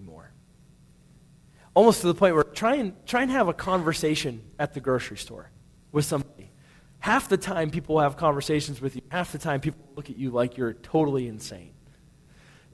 almost 1.74 2.00
to 2.00 2.06
the 2.06 2.14
point 2.14 2.34
where 2.34 2.44
try 2.44 2.76
and, 2.76 2.94
try 3.06 3.22
and 3.22 3.30
have 3.30 3.48
a 3.48 3.52
conversation 3.52 4.42
at 4.58 4.74
the 4.74 4.80
grocery 4.80 5.16
store 5.16 5.50
with 5.92 6.04
somebody. 6.04 6.50
Half 6.98 7.28
the 7.28 7.36
time 7.36 7.70
people 7.70 8.00
have 8.00 8.16
conversations 8.16 8.80
with 8.80 8.96
you, 8.96 9.02
half 9.10 9.32
the 9.32 9.38
time 9.38 9.60
people 9.60 9.82
look 9.96 10.10
at 10.10 10.18
you 10.18 10.30
like 10.30 10.56
you're 10.56 10.74
totally 10.74 11.26
insane. 11.26 11.72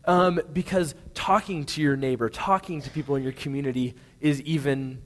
Um, 0.04 0.40
because 0.52 0.94
talking 1.14 1.64
to 1.66 1.82
your 1.82 1.96
neighbor, 1.96 2.28
talking 2.28 2.80
to 2.82 2.90
people 2.90 3.16
in 3.16 3.22
your 3.22 3.32
community 3.32 3.94
is 4.20 4.40
even 4.42 5.02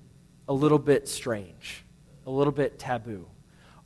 a 0.46 0.52
little 0.52 0.78
bit 0.78 1.08
strange, 1.08 1.84
a 2.26 2.30
little 2.30 2.52
bit 2.52 2.78
taboo. 2.78 3.26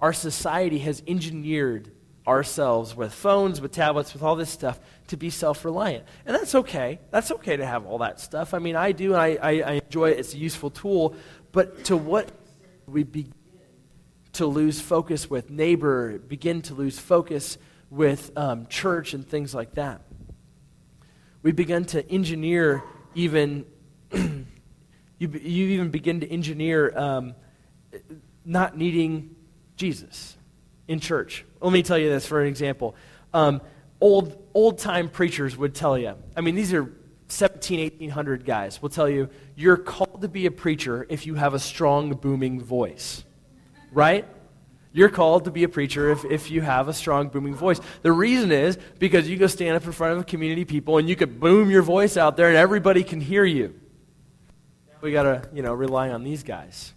Our 0.00 0.12
society 0.12 0.78
has 0.80 1.02
engineered 1.06 1.92
ourselves 2.26 2.96
with 2.96 3.12
phones, 3.12 3.60
with 3.60 3.72
tablets, 3.72 4.14
with 4.14 4.22
all 4.22 4.36
this 4.36 4.50
stuff 4.50 4.80
to 5.08 5.16
be 5.16 5.30
self 5.30 5.64
reliant. 5.64 6.04
And 6.24 6.34
that's 6.34 6.54
okay. 6.54 7.00
That's 7.10 7.30
okay 7.30 7.56
to 7.56 7.66
have 7.66 7.86
all 7.86 7.98
that 7.98 8.20
stuff. 8.20 8.54
I 8.54 8.58
mean, 8.58 8.76
I 8.76 8.92
do, 8.92 9.14
I, 9.14 9.38
I, 9.40 9.50
I 9.50 9.72
enjoy 9.84 10.10
it. 10.10 10.18
It's 10.18 10.34
a 10.34 10.38
useful 10.38 10.70
tool. 10.70 11.14
But 11.52 11.84
to 11.86 11.96
what 11.96 12.30
we 12.86 13.04
begin 13.04 13.32
to 14.32 14.46
lose 14.46 14.80
focus 14.80 15.30
with 15.30 15.50
neighbor, 15.50 16.18
begin 16.18 16.62
to 16.62 16.74
lose 16.74 16.98
focus 16.98 17.58
with 17.90 18.36
um, 18.36 18.66
church 18.66 19.14
and 19.14 19.26
things 19.26 19.54
like 19.54 19.74
that. 19.74 20.00
We 21.42 21.52
begin 21.52 21.84
to 21.86 22.10
engineer 22.10 22.82
even, 23.14 23.66
you, 24.12 24.46
you 25.18 25.28
even 25.68 25.90
begin 25.90 26.20
to 26.20 26.30
engineer 26.30 26.96
um, 26.98 27.34
not 28.44 28.76
needing 28.76 29.36
Jesus 29.76 30.36
in 30.88 31.00
church. 31.00 31.44
Let 31.60 31.72
me 31.72 31.82
tell 31.82 31.98
you 31.98 32.08
this 32.08 32.26
for 32.26 32.40
an 32.40 32.46
example. 32.46 32.94
Um, 33.32 33.60
old 34.00 34.42
old 34.54 34.78
time 34.78 35.08
preachers 35.08 35.56
would 35.56 35.74
tell 35.74 35.98
you. 35.98 36.14
I 36.36 36.40
mean, 36.40 36.54
these 36.54 36.72
are 36.72 36.92
17, 37.28 37.80
1800 37.80 38.44
guys 38.44 38.80
will 38.80 38.90
tell 38.90 39.08
you 39.08 39.28
you're 39.56 39.76
called 39.76 40.20
to 40.22 40.28
be 40.28 40.46
a 40.46 40.50
preacher 40.50 41.06
if 41.08 41.26
you 41.26 41.34
have 41.34 41.54
a 41.54 41.58
strong, 41.58 42.12
booming 42.14 42.60
voice. 42.60 43.24
Right? 43.92 44.26
You're 44.92 45.08
called 45.08 45.44
to 45.46 45.50
be 45.50 45.64
a 45.64 45.68
preacher 45.68 46.10
if, 46.10 46.24
if 46.24 46.50
you 46.52 46.60
have 46.60 46.86
a 46.86 46.92
strong, 46.92 47.28
booming 47.28 47.54
voice. 47.54 47.80
The 48.02 48.12
reason 48.12 48.52
is 48.52 48.78
because 49.00 49.28
you 49.28 49.36
go 49.36 49.48
stand 49.48 49.76
up 49.76 49.84
in 49.84 49.90
front 49.90 50.12
of 50.12 50.18
a 50.20 50.24
community 50.24 50.64
people 50.64 50.98
and 50.98 51.08
you 51.08 51.16
could 51.16 51.40
boom 51.40 51.68
your 51.68 51.82
voice 51.82 52.16
out 52.16 52.36
there 52.36 52.46
and 52.48 52.56
everybody 52.56 53.02
can 53.02 53.20
hear 53.20 53.44
you. 53.44 53.74
We 55.00 55.10
got 55.10 55.24
to, 55.24 55.48
you 55.52 55.62
know, 55.62 55.74
rely 55.74 56.10
on 56.10 56.22
these 56.22 56.44
guys. 56.44 56.94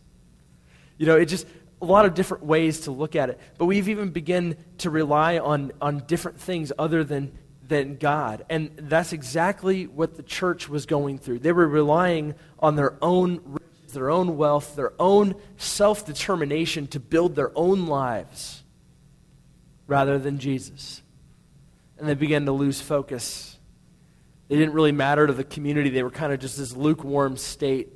You 1.00 1.08
know, 1.08 1.18
it 1.18 1.26
just, 1.26 1.48
a 1.82 1.86
lot 1.86 2.06
of 2.06 2.14
different 2.14 2.44
ways 2.44 2.82
to 2.82 2.92
look 2.92 3.16
at 3.16 3.30
it. 3.30 3.40
But 3.58 3.66
we've 3.66 3.90
even 3.90 4.10
begun 4.10 4.56
to 4.80 4.90
rely 4.90 5.38
on, 5.38 5.72
on 5.82 6.00
different 6.08 6.40
things 6.40 6.72
other 6.78 7.04
than, 7.04 7.38
than 7.68 7.98
God. 7.98 8.46
And 8.50 8.72
that's 8.78 9.14
exactly 9.14 9.86
what 9.86 10.16
the 10.16 10.24
church 10.24 10.68
was 10.68 10.86
going 10.86 11.20
through. 11.20 11.40
They 11.40 11.52
were 11.52 11.68
relying 11.68 12.36
on 12.60 12.76
their 12.76 12.98
own 13.02 13.42
riches, 13.46 13.94
their 13.94 14.10
own 14.10 14.38
wealth, 14.38 14.76
their 14.76 14.94
own 15.00 15.36
self 15.58 16.06
determination 16.06 16.88
to 16.88 17.00
build 17.00 17.36
their 17.36 17.52
own 17.56 17.86
lives 17.86 18.64
rather 19.86 20.18
than 20.18 20.40
Jesus. 20.40 21.02
And 22.00 22.08
they 22.08 22.16
began 22.16 22.46
to 22.46 22.52
lose 22.52 22.82
focus. 22.82 23.58
They 24.48 24.56
didn't 24.56 24.74
really 24.74 24.92
matter 24.92 25.28
to 25.28 25.34
the 25.34 25.44
community, 25.44 25.90
they 25.90 26.04
were 26.04 26.10
kind 26.10 26.34
of 26.34 26.40
just 26.40 26.58
this 26.58 26.76
lukewarm 26.76 27.38
state. 27.38 27.94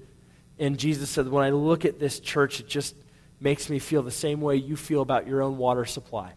And 0.59 0.77
Jesus 0.77 1.09
said, 1.09 1.27
When 1.27 1.43
I 1.43 1.49
look 1.49 1.85
at 1.85 1.99
this 1.99 2.19
church, 2.19 2.59
it 2.59 2.67
just 2.67 2.95
makes 3.41 3.69
me 3.69 3.79
feel 3.79 4.03
the 4.03 4.11
same 4.11 4.39
way 4.39 4.55
you 4.55 4.75
feel 4.75 5.01
about 5.01 5.27
your 5.27 5.41
own 5.41 5.57
water 5.57 5.83
supply. 5.83 6.33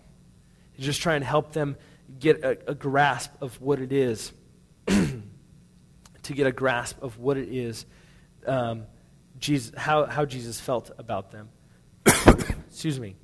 You 0.77 0.85
just 0.85 1.03
try 1.03 1.15
and 1.15 1.25
help 1.25 1.53
them 1.53 1.77
get 2.19 2.43
a, 2.43 2.71
a 2.71 2.75
grasp 2.75 3.31
of 3.41 3.61
what 3.61 3.81
it 3.81 3.93
is, 3.93 4.33
to 4.87 6.33
get 6.33 6.47
a 6.47 6.53
grasp 6.53 7.03
of 7.03 7.19
what 7.19 7.37
it 7.37 7.49
is, 7.49 7.87
um, 8.47 8.85
Jesus, 9.39 9.73
how, 9.77 10.07
how 10.07 10.25
Jesus 10.25 10.59
felt 10.59 10.91
about 10.99 11.31
them. 11.31 11.49
Excuse 12.07 12.99
me. 12.99 13.17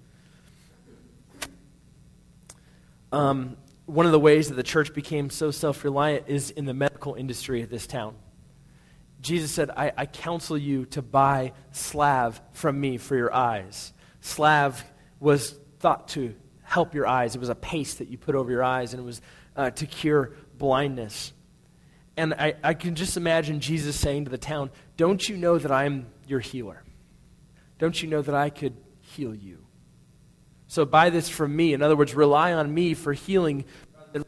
Um, 3.13 3.57
one 3.87 4.07
of 4.07 4.13
the 4.13 4.21
ways 4.21 4.49
that 4.49 4.55
the 4.55 4.63
church 4.63 4.95
became 4.95 5.31
so 5.31 5.51
self 5.51 5.83
reliant 5.85 6.29
is 6.29 6.51
in 6.51 6.65
the 6.65 6.75
medical 6.75 7.15
industry 7.15 7.63
of 7.63 7.71
this 7.71 7.87
town. 7.87 8.15
Jesus 9.21 9.51
said, 9.51 9.71
I, 9.71 9.93
I 9.97 10.07
counsel 10.07 10.57
you 10.57 10.87
to 10.87 11.03
buy 11.03 11.53
slav 11.73 12.41
from 12.53 12.81
me 12.81 12.97
for 12.97 13.17
your 13.17 13.33
eyes. 13.35 13.93
Slav 14.21 14.83
was 15.19 15.55
thought 15.79 16.09
to 16.09 16.35
help 16.63 16.95
your 16.95 17.07
eyes. 17.07 17.35
It 17.35 17.39
was 17.39 17.49
a 17.49 17.55
paste 17.55 17.99
that 17.99 18.09
you 18.09 18.17
put 18.17 18.35
over 18.35 18.51
your 18.51 18.65
eyes, 18.65 18.93
and 18.93 19.01
it 19.01 19.05
was 19.05 19.21
uh, 19.57 19.71
to 19.71 19.87
cure 19.87 20.33
blindness. 20.57 21.33
And 22.17 22.35
I, 22.35 22.55
I 22.63 22.75
can 22.75 22.95
just 22.95 23.17
imagine 23.17 23.61
Jesus 23.61 23.99
saying 23.99 24.25
to 24.25 24.31
the 24.31 24.39
town, 24.39 24.71
Don't 24.97 25.29
you 25.29 25.37
know 25.37 25.59
that 25.59 25.73
I'm 25.73 26.07
your 26.27 26.41
healer? 26.41 26.83
Don't 27.79 28.01
you 28.03 28.09
know 28.09 28.23
that 28.23 28.35
I 28.35 28.51
could 28.51 28.77
heal 29.01 29.35
you? 29.35 29.59
So 30.67 30.85
buy 30.85 31.11
this 31.11 31.29
from 31.29 31.57
me. 31.57 31.73
In 31.73 31.83
other 31.83 31.97
words, 31.97 32.15
rely 32.15 32.53
on 32.53 32.73
me 32.73 32.95
for 32.95 33.13
healing, 33.13 33.65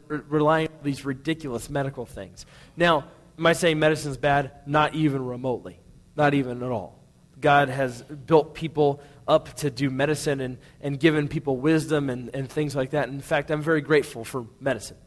relying 0.07 0.67
on 0.67 0.83
these 0.83 1.05
ridiculous 1.05 1.69
medical 1.69 2.05
things. 2.05 2.45
Now, 2.75 3.05
Am 3.37 3.45
I 3.45 3.53
saying 3.53 3.79
medicine's 3.79 4.17
bad? 4.17 4.51
Not 4.65 4.95
even 4.95 5.25
remotely. 5.25 5.79
Not 6.15 6.33
even 6.33 6.61
at 6.61 6.71
all. 6.71 6.99
God 7.39 7.69
has 7.69 8.01
built 8.03 8.53
people 8.53 9.01
up 9.27 9.53
to 9.57 9.71
do 9.71 9.89
medicine 9.89 10.39
and, 10.39 10.57
and 10.81 10.99
given 10.99 11.27
people 11.27 11.57
wisdom 11.57 12.09
and, 12.09 12.29
and 12.33 12.49
things 12.49 12.75
like 12.75 12.91
that. 12.91 13.09
In 13.09 13.21
fact, 13.21 13.51
I'm 13.51 13.61
very 13.61 13.81
grateful 13.81 14.23
for 14.23 14.45
medicine. 14.59 14.97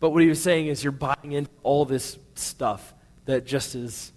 But 0.00 0.10
what 0.10 0.22
he 0.22 0.28
was 0.28 0.42
saying 0.42 0.66
is 0.66 0.82
you're 0.82 0.92
buying 0.92 1.32
into 1.32 1.50
all 1.62 1.84
this 1.84 2.18
stuff 2.34 2.94
that 3.26 3.46
just 3.46 3.74
is 3.74 4.12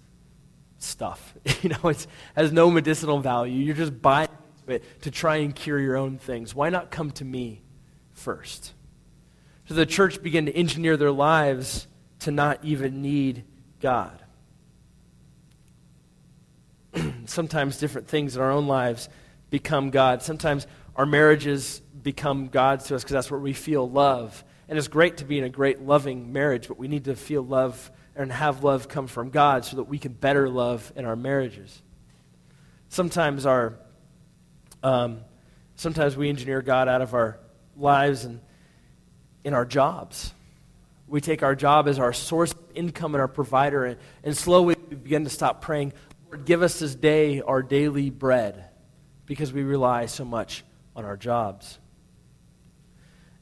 stuff. 0.78 1.34
You 1.62 1.70
know, 1.70 1.88
it 1.88 2.06
has 2.36 2.52
no 2.52 2.70
medicinal 2.70 3.20
value. 3.20 3.64
You're 3.64 3.74
just 3.74 4.02
buying 4.02 4.28
into 4.58 4.74
it 4.74 5.02
to 5.02 5.10
try 5.10 5.36
and 5.36 5.54
cure 5.54 5.78
your 5.78 5.96
own 5.96 6.18
things. 6.18 6.54
Why 6.54 6.68
not 6.68 6.90
come 6.90 7.10
to 7.12 7.24
me 7.24 7.62
first? 8.12 8.74
So 9.66 9.72
the 9.74 9.86
church 9.86 10.22
began 10.22 10.44
to 10.44 10.54
engineer 10.54 10.98
their 10.98 11.10
lives 11.10 11.86
to 12.24 12.30
not 12.30 12.58
even 12.62 13.02
need 13.02 13.44
God. 13.80 14.22
Sometimes 17.26 17.78
different 17.78 18.08
things 18.08 18.36
in 18.36 18.42
our 18.42 18.50
own 18.50 18.66
lives 18.66 19.08
become 19.50 19.90
God. 19.90 20.22
Sometimes 20.22 20.66
our 20.96 21.06
marriages 21.06 21.80
become 22.02 22.48
gods 22.48 22.86
to 22.86 22.94
us 22.94 23.02
because 23.02 23.12
that's 23.14 23.30
where 23.30 23.40
we 23.40 23.52
feel 23.52 23.88
love. 23.88 24.44
And 24.68 24.78
it's 24.78 24.88
great 24.88 25.18
to 25.18 25.24
be 25.24 25.38
in 25.38 25.44
a 25.44 25.48
great 25.48 25.80
loving 25.80 26.32
marriage, 26.32 26.68
but 26.68 26.78
we 26.78 26.88
need 26.88 27.04
to 27.04 27.14
feel 27.14 27.42
love 27.42 27.90
and 28.16 28.32
have 28.32 28.64
love 28.64 28.88
come 28.88 29.06
from 29.06 29.30
God 29.30 29.64
so 29.64 29.76
that 29.76 29.84
we 29.84 29.98
can 29.98 30.12
better 30.12 30.48
love 30.48 30.92
in 30.96 31.04
our 31.04 31.16
marriages. 31.16 31.82
Sometimes 32.88 33.46
our 33.46 33.78
um, 34.82 35.20
sometimes 35.76 36.16
we 36.16 36.28
engineer 36.28 36.62
God 36.62 36.88
out 36.88 37.00
of 37.00 37.14
our 37.14 37.38
lives 37.76 38.24
and 38.24 38.40
in 39.42 39.54
our 39.54 39.64
jobs. 39.64 40.33
We 41.14 41.20
take 41.20 41.44
our 41.44 41.54
job 41.54 41.86
as 41.86 42.00
our 42.00 42.12
source 42.12 42.50
of 42.50 42.58
income 42.74 43.14
and 43.14 43.22
our 43.22 43.28
provider, 43.28 43.84
and, 43.84 44.00
and 44.24 44.36
slowly 44.36 44.74
we 44.90 44.96
begin 44.96 45.22
to 45.22 45.30
stop 45.30 45.62
praying, 45.62 45.92
Lord, 46.26 46.44
give 46.44 46.60
us 46.60 46.80
this 46.80 46.96
day 46.96 47.40
our 47.40 47.62
daily 47.62 48.10
bread, 48.10 48.64
because 49.24 49.52
we 49.52 49.62
rely 49.62 50.06
so 50.06 50.24
much 50.24 50.64
on 50.96 51.04
our 51.04 51.16
jobs. 51.16 51.78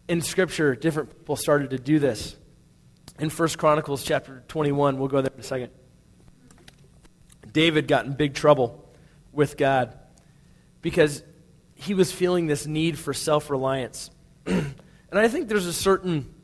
In 0.07 0.21
Scripture, 0.21 0.75
different 0.75 1.17
people 1.17 1.35
started 1.35 1.71
to 1.71 1.79
do 1.79 1.99
this. 1.99 2.37
In 3.19 3.31
1 3.31 3.49
Chronicles 3.57 4.05
chapter 4.05 4.45
21, 4.49 4.99
we'll 4.99 5.09
go 5.09 5.23
there 5.23 5.33
in 5.33 5.41
a 5.41 5.43
second. 5.43 5.71
David 7.51 7.89
got 7.89 8.05
in 8.05 8.13
big 8.13 8.35
trouble 8.35 8.87
with 9.33 9.57
God 9.57 9.99
because 10.83 11.23
he 11.75 11.95
was 11.95 12.13
feeling 12.13 12.49
this 12.49 12.67
need 12.67 12.99
for 12.99 13.15
self 13.15 13.49
reliance. 13.49 14.11
and 14.47 14.75
I 15.11 15.29
think 15.29 15.49
there's 15.49 15.65
a 15.65 15.73
certain 15.73 16.35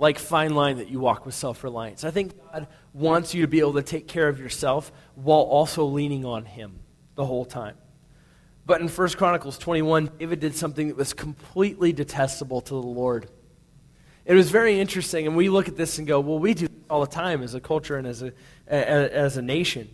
like 0.00 0.18
fine 0.18 0.54
line 0.54 0.78
that 0.78 0.88
you 0.88 0.98
walk 0.98 1.26
with 1.26 1.34
self-reliance. 1.34 2.04
I 2.04 2.10
think 2.10 2.32
God 2.50 2.66
wants 2.94 3.34
you 3.34 3.42
to 3.42 3.46
be 3.46 3.60
able 3.60 3.74
to 3.74 3.82
take 3.82 4.08
care 4.08 4.28
of 4.28 4.40
yourself 4.40 4.90
while 5.14 5.40
also 5.40 5.84
leaning 5.84 6.24
on 6.24 6.46
him 6.46 6.80
the 7.16 7.26
whole 7.26 7.44
time. 7.44 7.76
But 8.64 8.80
in 8.80 8.88
1 8.88 9.08
Chronicles 9.10 9.58
21, 9.58 10.10
David 10.18 10.40
did 10.40 10.56
something 10.56 10.88
that 10.88 10.96
was 10.96 11.12
completely 11.12 11.92
detestable 11.92 12.62
to 12.62 12.70
the 12.70 12.80
Lord. 12.80 13.28
It 14.24 14.32
was 14.32 14.50
very 14.50 14.80
interesting, 14.80 15.26
and 15.26 15.36
we 15.36 15.50
look 15.50 15.68
at 15.68 15.76
this 15.76 15.98
and 15.98 16.06
go, 16.06 16.18
well, 16.20 16.38
we 16.38 16.54
do 16.54 16.68
this 16.68 16.76
all 16.88 17.02
the 17.02 17.06
time 17.06 17.42
as 17.42 17.54
a 17.54 17.60
culture 17.60 17.98
and 17.98 18.06
as 18.06 18.22
a, 18.22 18.32
as 18.66 19.36
a 19.36 19.42
nation. 19.42 19.90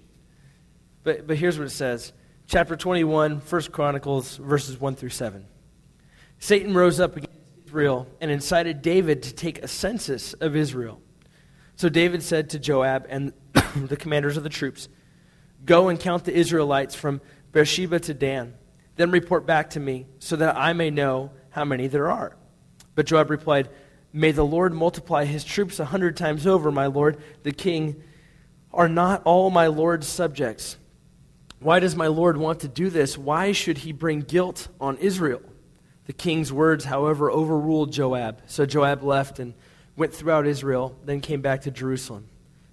But, 1.03 1.27
but 1.27 1.37
here's 1.37 1.59
what 1.59 1.67
it 1.67 1.71
says. 1.71 2.13
Chapter 2.47 2.77
21, 2.77 3.39
1 3.39 3.63
Chronicles, 3.73 4.37
verses 4.37 4.79
1 4.81 4.95
through 4.95 5.09
7. 5.09 5.47
Satan 6.39 6.75
rose 6.75 7.01
up 7.01 7.17
against 7.17 7.26
Israel 7.77 8.09
and 8.23 8.31
incited 8.31 8.81
David 8.81 9.23
to 9.25 9.35
take 9.35 9.63
a 9.63 9.69
census 9.69 10.33
of 10.33 10.57
Israel. 10.57 10.99
So 11.75 11.91
David 11.91 12.23
said 12.23 12.49
to 12.51 12.59
Joab 12.59 13.05
and 13.11 13.35
the 13.77 13.99
commanders 13.99 14.39
of 14.39 14.45
the 14.45 14.49
troops, 14.49 14.89
Go 15.63 15.91
and 15.91 16.01
count 16.01 16.25
the 16.25 16.35
Israelites 16.35 16.95
from 16.95 17.21
Beersheba 17.53 18.01
to 18.01 18.15
Dan. 18.15 18.55
Then 18.95 19.11
report 19.11 19.45
back 19.45 19.69
to 19.71 19.81
me 19.81 20.07
so 20.21 20.37
that 20.37 20.57
I 20.57 20.73
may 20.73 20.89
know 20.89 21.33
how 21.51 21.67
many 21.67 21.87
there 21.87 22.11
are. 22.11 22.35
But 22.95 23.05
Joab 23.05 23.29
replied, 23.29 23.69
May 24.11 24.33
the 24.33 24.43
Lord 24.43 24.73
multiply 24.73 25.27
his 25.27 25.45
troops 25.45 25.79
a 25.79 25.85
hundred 25.85 26.17
times 26.17 26.47
over, 26.47 26.73
my 26.73 26.87
lord, 26.87 27.23
the 27.43 27.53
king. 27.53 28.03
Are 28.73 28.89
not 28.89 29.21
all 29.27 29.51
my 29.51 29.67
lord's 29.67 30.07
subjects? 30.07 30.79
Why 31.61 31.81
does 31.81 31.95
my 31.95 32.07
lord 32.07 32.39
want 32.39 32.61
to 32.61 32.69
do 32.69 32.89
this? 32.89 33.19
Why 33.19 33.53
should 33.53 33.77
he 33.79 33.93
bring 33.93 34.21
guilt 34.21 34.69
on 34.81 34.97
Israel? 34.97 35.43
The 36.07 36.13
king's 36.13 36.53
words, 36.53 36.85
however, 36.85 37.31
overruled 37.31 37.93
Joab. 37.93 38.41
So 38.47 38.65
Joab 38.65 39.03
left 39.03 39.39
and 39.39 39.55
went 39.97 40.15
throughout 40.15 40.47
Israel, 40.47 40.97
then 41.05 41.21
came 41.21 41.41
back 41.41 41.63
to 41.63 41.71
Jerusalem. 41.71 42.29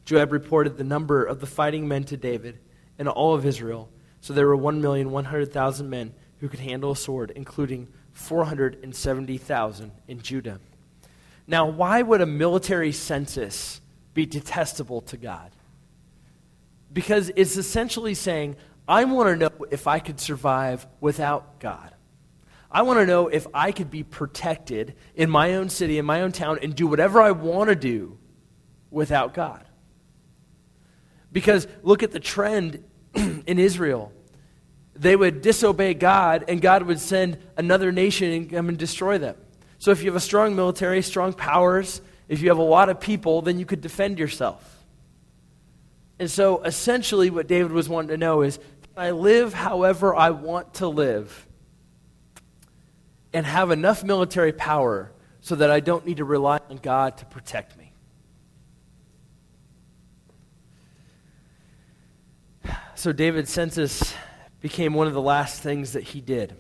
Joab 0.06 0.32
reported 0.32 0.78
the 0.78 0.84
number 0.84 1.24
of 1.24 1.40
the 1.40 1.48
fighting 1.48 1.88
men 1.88 2.04
to 2.06 2.18
David 2.18 2.60
and 3.00 3.08
all 3.08 3.34
of 3.34 3.46
Israel. 3.46 3.90
So 4.22 4.34
there 4.34 4.48
were 4.48 4.58
1,100,000 4.58 5.88
men 5.88 6.14
who 6.40 6.50
could 6.50 6.60
handle 6.60 6.92
a 6.92 6.96
sword, 6.96 7.32
including 7.36 7.88
470,000 8.12 9.92
in 10.08 10.22
Judah. 10.22 10.60
Now, 11.48 11.66
why 11.68 12.02
would 12.02 12.22
a 12.22 12.26
military 12.26 12.92
census 12.92 13.82
be 14.14 14.26
detestable 14.26 15.02
to 15.02 15.18
God? 15.18 15.52
Because 16.92 17.32
it's 17.36 17.58
essentially 17.58 18.14
saying, 18.14 18.56
I 18.88 19.06
want 19.06 19.30
to 19.30 19.36
know 19.36 19.66
if 19.72 19.88
I 19.88 20.00
could 20.00 20.20
survive 20.20 20.86
without 21.02 21.60
God. 21.60 21.93
I 22.74 22.82
want 22.82 23.00
to 23.00 23.06
know 23.06 23.28
if 23.28 23.46
I 23.54 23.72
could 23.72 23.92
be 23.92 24.02
protected 24.02 24.96
in 25.16 25.30
my 25.30 25.54
own 25.54 25.70
city, 25.70 26.00
in 26.00 26.06
my 26.06 26.22
own 26.22 26.32
town, 26.32 26.58
and 26.64 26.76
do 26.76 26.88
whatever 26.88 27.22
I 27.22 27.32
want 27.32 27.70
to 27.70 27.76
do 27.76 28.18
without 28.90 29.36
God. 29.36 29.64
Because 31.32 31.68
look 31.84 32.02
at 32.02 32.12
the 32.12 32.20
trend 32.20 32.84
in 33.14 33.60
Israel. 33.60 34.12
They 34.96 35.16
would 35.16 35.42
disobey 35.42 35.94
God, 35.94 36.46
and 36.48 36.62
God 36.62 36.84
would 36.84 37.00
send 37.00 37.38
another 37.58 37.92
nation 37.92 38.32
and 38.32 38.50
come 38.50 38.70
and 38.70 38.78
destroy 38.78 39.20
them. 39.20 39.36
So 39.78 39.92
if 39.92 40.02
you 40.02 40.10
have 40.10 40.16
a 40.16 40.20
strong 40.20 40.56
military, 40.56 41.02
strong 41.04 41.34
powers, 41.34 42.02
if 42.28 42.42
you 42.42 42.50
have 42.50 42.58
a 42.58 42.64
lot 42.64 42.90
of 42.90 43.00
people, 43.00 43.44
then 43.44 43.60
you 43.60 43.66
could 43.66 43.82
defend 43.82 44.18
yourself. 44.18 44.84
And 46.18 46.30
so 46.30 46.64
essentially, 46.64 47.30
what 47.30 47.48
David 47.48 47.72
was 47.72 47.88
wanting 47.88 48.10
to 48.10 48.18
know 48.18 48.42
is 48.42 48.60
I 48.96 49.12
live 49.12 49.54
however 49.54 50.16
I 50.16 50.32
want 50.32 50.76
to 50.76 50.88
live 50.88 51.48
and 53.34 53.46
have 53.46 53.72
enough 53.72 54.04
military 54.04 54.54
power 54.54 55.12
so 55.42 55.56
that 55.56 55.72
I 55.72 55.80
don't 55.80 56.06
need 56.06 56.18
to 56.18 56.26
rely 56.26 56.60
on 56.70 56.78
God 56.78 57.18
to 57.18 57.26
protect 57.26 57.78
me. 57.78 57.92
So 62.96 63.12
David's 63.12 63.50
census 63.50 64.14
became 64.62 64.94
one 64.94 65.08
of 65.08 65.14
the 65.14 65.22
last 65.22 65.62
things 65.62 65.94
that 65.94 66.04
he 66.04 66.22
did. 66.22 66.56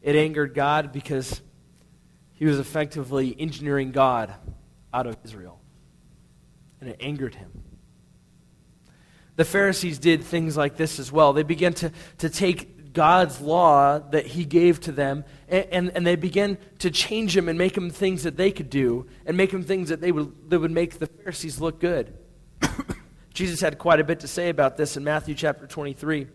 It 0.00 0.16
angered 0.16 0.54
God 0.54 0.92
because 0.92 1.42
he 2.32 2.46
was 2.46 2.58
effectively 2.58 3.36
engineering 3.38 3.90
God 3.90 4.32
out 4.94 5.06
of 5.06 5.16
Israel. 5.24 5.60
And 6.80 6.88
it 6.88 6.96
angered 7.00 7.34
him. 7.34 7.50
The 9.36 9.44
Pharisees 9.44 9.98
did 9.98 10.22
things 10.22 10.56
like 10.56 10.76
this 10.76 10.98
as 10.98 11.12
well. 11.12 11.32
They 11.32 11.42
began 11.42 11.74
to, 11.74 11.92
to 12.18 12.30
take 12.30 12.77
God's 12.92 13.40
law 13.40 13.98
that 13.98 14.26
he 14.26 14.44
gave 14.44 14.80
to 14.80 14.92
them 14.92 15.24
and, 15.48 15.66
and, 15.70 15.90
and, 15.94 16.06
they 16.06 16.16
began 16.16 16.58
to 16.80 16.90
change 16.90 17.36
Him 17.36 17.48
and 17.48 17.58
make 17.58 17.76
Him 17.76 17.90
things 17.90 18.22
that 18.24 18.36
they 18.36 18.50
could 18.50 18.70
do 18.70 19.06
and 19.26 19.36
make 19.36 19.52
Him 19.52 19.62
things 19.62 19.88
that 19.88 20.00
they 20.00 20.12
would, 20.12 20.50
that 20.50 20.60
would 20.60 20.70
make 20.70 20.98
the 20.98 21.06
Pharisees 21.06 21.60
look 21.60 21.80
good. 21.80 22.16
Jesus 23.34 23.60
had 23.60 23.78
quite 23.78 24.00
a 24.00 24.04
bit 24.04 24.20
to 24.20 24.28
say 24.28 24.48
about 24.48 24.76
this 24.76 24.96
in 24.96 25.04
Matthew 25.04 25.34
chapter 25.34 25.66
23. 25.66 26.26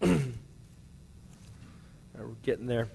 we're 0.00 0.20
getting 2.42 2.66
there. 2.66 2.88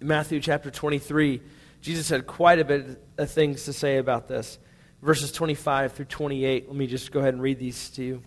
In 0.00 0.06
Matthew 0.06 0.40
chapter 0.40 0.70
23, 0.70 1.40
Jesus 1.80 2.08
had 2.08 2.26
quite 2.26 2.58
a 2.58 2.64
bit 2.64 3.02
of 3.16 3.30
things 3.30 3.64
to 3.64 3.72
say 3.72 3.98
about 3.98 4.28
this. 4.28 4.58
Verses 5.02 5.32
25 5.32 5.92
through 5.92 6.04
28. 6.06 6.66
Let 6.66 6.76
me 6.76 6.86
just 6.86 7.12
go 7.12 7.20
ahead 7.20 7.34
and 7.34 7.42
read 7.42 7.58
these 7.58 7.90
to 7.90 8.04
you. 8.04 8.22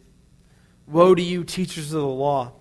Woe 0.88 1.13
to 1.13 1.21
you, 1.21 1.43
teachers 1.43 1.93
of 1.93 2.00
the 2.00 2.08
law 2.08 2.54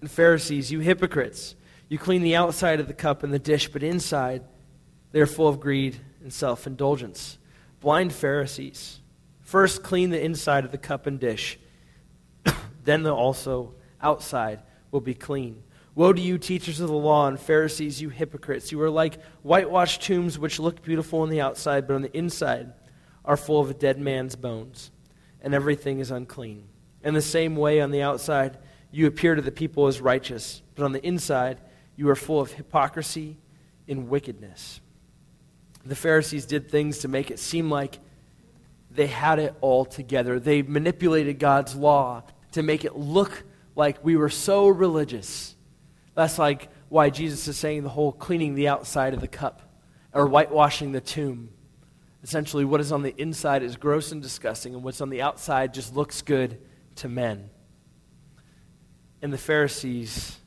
and 0.00 0.10
Pharisees, 0.10 0.72
you 0.72 0.80
hypocrites! 0.80 1.54
You 1.88 1.96
clean 1.96 2.22
the 2.22 2.34
outside 2.34 2.80
of 2.80 2.88
the 2.88 2.94
cup 2.94 3.22
and 3.22 3.32
the 3.32 3.38
dish, 3.38 3.68
but 3.68 3.84
inside 3.84 4.42
they 5.12 5.20
are 5.20 5.26
full 5.26 5.46
of 5.46 5.60
greed 5.60 5.96
and 6.20 6.32
self 6.32 6.66
indulgence. 6.66 7.38
Blind 7.80 8.12
Pharisees! 8.12 9.00
First 9.42 9.84
clean 9.84 10.10
the 10.10 10.20
inside 10.20 10.64
of 10.64 10.72
the 10.72 10.78
cup 10.78 11.06
and 11.06 11.20
dish, 11.20 11.56
then 12.84 13.04
the 13.04 13.14
also 13.14 13.74
outside 14.02 14.62
will 14.90 15.00
be 15.00 15.14
clean. 15.14 15.62
Woe 15.94 16.12
to 16.12 16.20
you, 16.20 16.38
teachers 16.38 16.80
of 16.80 16.88
the 16.88 16.94
law 16.94 17.28
and 17.28 17.38
Pharisees, 17.38 18.02
you 18.02 18.08
hypocrites! 18.08 18.72
You 18.72 18.82
are 18.82 18.90
like 18.90 19.22
whitewashed 19.42 20.02
tombs 20.02 20.36
which 20.36 20.58
look 20.58 20.82
beautiful 20.82 21.20
on 21.20 21.30
the 21.30 21.40
outside, 21.40 21.86
but 21.86 21.94
on 21.94 22.02
the 22.02 22.16
inside 22.16 22.72
are 23.24 23.36
full 23.36 23.60
of 23.60 23.70
a 23.70 23.74
dead 23.74 24.00
man's 24.00 24.34
bones, 24.34 24.90
and 25.40 25.54
everything 25.54 26.00
is 26.00 26.10
unclean. 26.10 26.64
In 27.06 27.14
the 27.14 27.22
same 27.22 27.54
way, 27.54 27.80
on 27.80 27.92
the 27.92 28.02
outside, 28.02 28.58
you 28.90 29.06
appear 29.06 29.36
to 29.36 29.40
the 29.40 29.52
people 29.52 29.86
as 29.86 30.00
righteous, 30.00 30.60
but 30.74 30.82
on 30.82 30.90
the 30.90 31.06
inside, 31.06 31.60
you 31.94 32.08
are 32.08 32.16
full 32.16 32.40
of 32.40 32.50
hypocrisy 32.50 33.36
and 33.86 34.08
wickedness. 34.08 34.80
The 35.84 35.94
Pharisees 35.94 36.46
did 36.46 36.68
things 36.68 36.98
to 36.98 37.08
make 37.08 37.30
it 37.30 37.38
seem 37.38 37.70
like 37.70 38.00
they 38.90 39.06
had 39.06 39.38
it 39.38 39.54
all 39.60 39.84
together. 39.84 40.40
They 40.40 40.62
manipulated 40.62 41.38
God's 41.38 41.76
law 41.76 42.24
to 42.50 42.62
make 42.64 42.84
it 42.84 42.96
look 42.96 43.44
like 43.76 44.04
we 44.04 44.16
were 44.16 44.28
so 44.28 44.66
religious. 44.66 45.54
That's 46.16 46.40
like 46.40 46.70
why 46.88 47.10
Jesus 47.10 47.46
is 47.46 47.56
saying 47.56 47.84
the 47.84 47.88
whole 47.88 48.10
cleaning 48.10 48.56
the 48.56 48.66
outside 48.66 49.14
of 49.14 49.20
the 49.20 49.28
cup 49.28 49.62
or 50.12 50.26
whitewashing 50.26 50.90
the 50.90 51.00
tomb. 51.00 51.50
Essentially, 52.24 52.64
what 52.64 52.80
is 52.80 52.90
on 52.90 53.02
the 53.02 53.14
inside 53.16 53.62
is 53.62 53.76
gross 53.76 54.10
and 54.10 54.20
disgusting, 54.20 54.74
and 54.74 54.82
what's 54.82 55.00
on 55.00 55.10
the 55.10 55.22
outside 55.22 55.72
just 55.72 55.94
looks 55.94 56.20
good 56.20 56.58
to 56.96 57.08
men. 57.08 57.50
And 59.22 59.32
the 59.32 59.38
Pharisees 59.38 60.38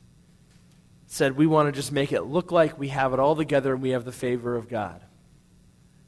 said, 1.06 1.36
We 1.36 1.46
want 1.46 1.68
to 1.68 1.72
just 1.72 1.92
make 1.92 2.12
it 2.12 2.22
look 2.22 2.52
like 2.52 2.78
we 2.78 2.88
have 2.88 3.12
it 3.12 3.18
all 3.18 3.36
together 3.36 3.74
and 3.74 3.82
we 3.82 3.90
have 3.90 4.04
the 4.04 4.12
favor 4.12 4.56
of 4.56 4.68
God. 4.68 5.02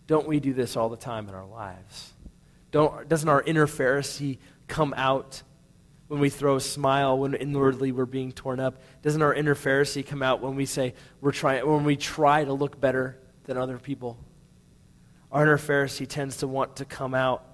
Don't 0.07 0.27
we 0.27 0.41
do 0.41 0.53
this 0.53 0.77
all 0.77 0.89
the 0.89 0.97
time 0.97 1.29
in 1.29 1.35
our 1.35 1.47
lives? 1.47 2.13
Don't, 2.71 3.09
doesn't 3.09 3.29
our 3.29 3.43
inner 3.43 3.67
Pharisee 3.67 4.39
come 4.67 4.95
out 4.97 5.43
when 6.09 6.21
we 6.21 6.31
throw 6.31 6.57
a 6.57 6.61
smile, 6.61 7.19
when 7.19 7.35
inwardly 7.35 7.93
we're 7.93 8.07
being 8.07 8.33
torn 8.33 8.61
up? 8.61 8.81
Doesn't 9.03 9.23
our 9.23 9.35
inner 9.35 9.55
Pharisee 9.55 10.07
come 10.07 10.23
out 10.23 10.41
when 10.41 10.57
we 10.57 10.67
say 10.67 10.95
we're 11.21 11.33
trying, 11.33 11.67
when 11.67 11.85
we 11.85 11.97
try 11.97 12.45
to 12.45 12.53
look 12.53 12.81
better 12.81 13.19
than 13.45 13.57
other 13.57 13.79
people? 13.79 14.19
Our 15.31 15.43
inner 15.43 15.59
Pharisee 15.59 16.07
tends 16.07 16.39
to 16.39 16.49
want 16.49 16.77
to 16.77 16.85
come 16.85 17.15
out, 17.15 17.45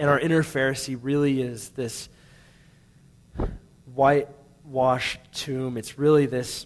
and 0.00 0.08
our 0.08 0.18
inner 0.18 0.42
Pharisee 0.42 0.98
really 0.98 1.42
is 1.42 1.68
this 1.70 2.08
whitewashed 3.94 5.20
tomb. 5.30 5.76
It's 5.76 5.98
really 5.98 6.24
this 6.24 6.64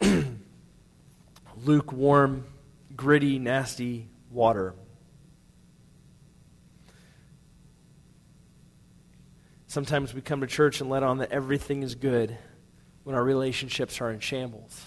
lukewarm, 1.64 2.46
gritty, 2.94 3.40
nasty 3.40 4.06
water. 4.30 4.72
Sometimes 9.66 10.14
we 10.14 10.20
come 10.20 10.42
to 10.42 10.46
church 10.46 10.80
and 10.80 10.88
let 10.88 11.02
on 11.02 11.18
that 11.18 11.32
everything 11.32 11.82
is 11.82 11.96
good 11.96 12.38
when 13.02 13.16
our 13.16 13.24
relationships 13.24 14.00
are 14.00 14.12
in 14.12 14.20
shambles. 14.20 14.80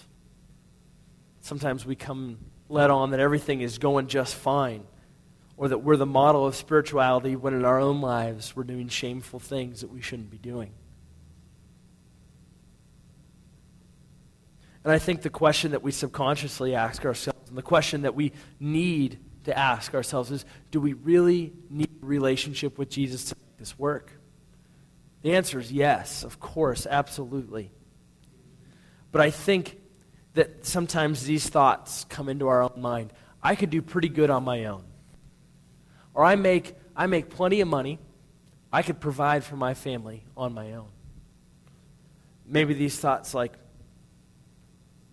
Sometimes 1.42 1.84
we 1.84 1.96
come 1.96 2.38
let 2.70 2.88
on 2.88 3.10
that 3.10 3.20
everything 3.20 3.60
is 3.60 3.76
going 3.76 4.06
just 4.06 4.34
fine 4.34 4.86
or 5.60 5.68
that 5.68 5.76
we're 5.76 5.98
the 5.98 6.06
model 6.06 6.46
of 6.46 6.56
spirituality 6.56 7.36
when 7.36 7.52
in 7.52 7.66
our 7.66 7.78
own 7.78 8.00
lives 8.00 8.56
we're 8.56 8.64
doing 8.64 8.88
shameful 8.88 9.38
things 9.38 9.82
that 9.82 9.90
we 9.90 10.00
shouldn't 10.00 10.30
be 10.30 10.38
doing. 10.38 10.72
And 14.82 14.90
I 14.90 14.98
think 14.98 15.20
the 15.20 15.28
question 15.28 15.72
that 15.72 15.82
we 15.82 15.92
subconsciously 15.92 16.74
ask 16.74 17.04
ourselves, 17.04 17.50
and 17.50 17.58
the 17.58 17.62
question 17.62 18.02
that 18.02 18.14
we 18.14 18.32
need 18.58 19.18
to 19.44 19.56
ask 19.56 19.92
ourselves 19.92 20.30
is 20.30 20.46
do 20.70 20.80
we 20.80 20.94
really 20.94 21.52
need 21.68 21.90
a 22.02 22.06
relationship 22.06 22.78
with 22.78 22.88
Jesus 22.88 23.26
to 23.26 23.36
make 23.36 23.58
this 23.58 23.78
work? 23.78 24.12
The 25.20 25.34
answer 25.34 25.60
is 25.60 25.70
yes, 25.70 26.24
of 26.24 26.40
course, 26.40 26.86
absolutely. 26.86 27.70
But 29.12 29.20
I 29.20 29.28
think 29.28 29.78
that 30.32 30.64
sometimes 30.64 31.26
these 31.26 31.46
thoughts 31.46 32.06
come 32.08 32.30
into 32.30 32.48
our 32.48 32.62
own 32.62 32.80
mind. 32.80 33.12
I 33.42 33.56
could 33.56 33.68
do 33.68 33.82
pretty 33.82 34.08
good 34.08 34.30
on 34.30 34.42
my 34.42 34.64
own. 34.64 34.84
Or 36.20 36.24
I 36.26 36.36
make, 36.36 36.74
I 36.94 37.06
make 37.06 37.30
plenty 37.30 37.62
of 37.62 37.68
money. 37.68 37.98
I 38.70 38.82
could 38.82 39.00
provide 39.00 39.42
for 39.42 39.56
my 39.56 39.72
family 39.72 40.22
on 40.36 40.52
my 40.52 40.74
own. 40.74 40.90
Maybe 42.44 42.74
these 42.74 42.98
thoughts 42.98 43.32
like, 43.32 43.54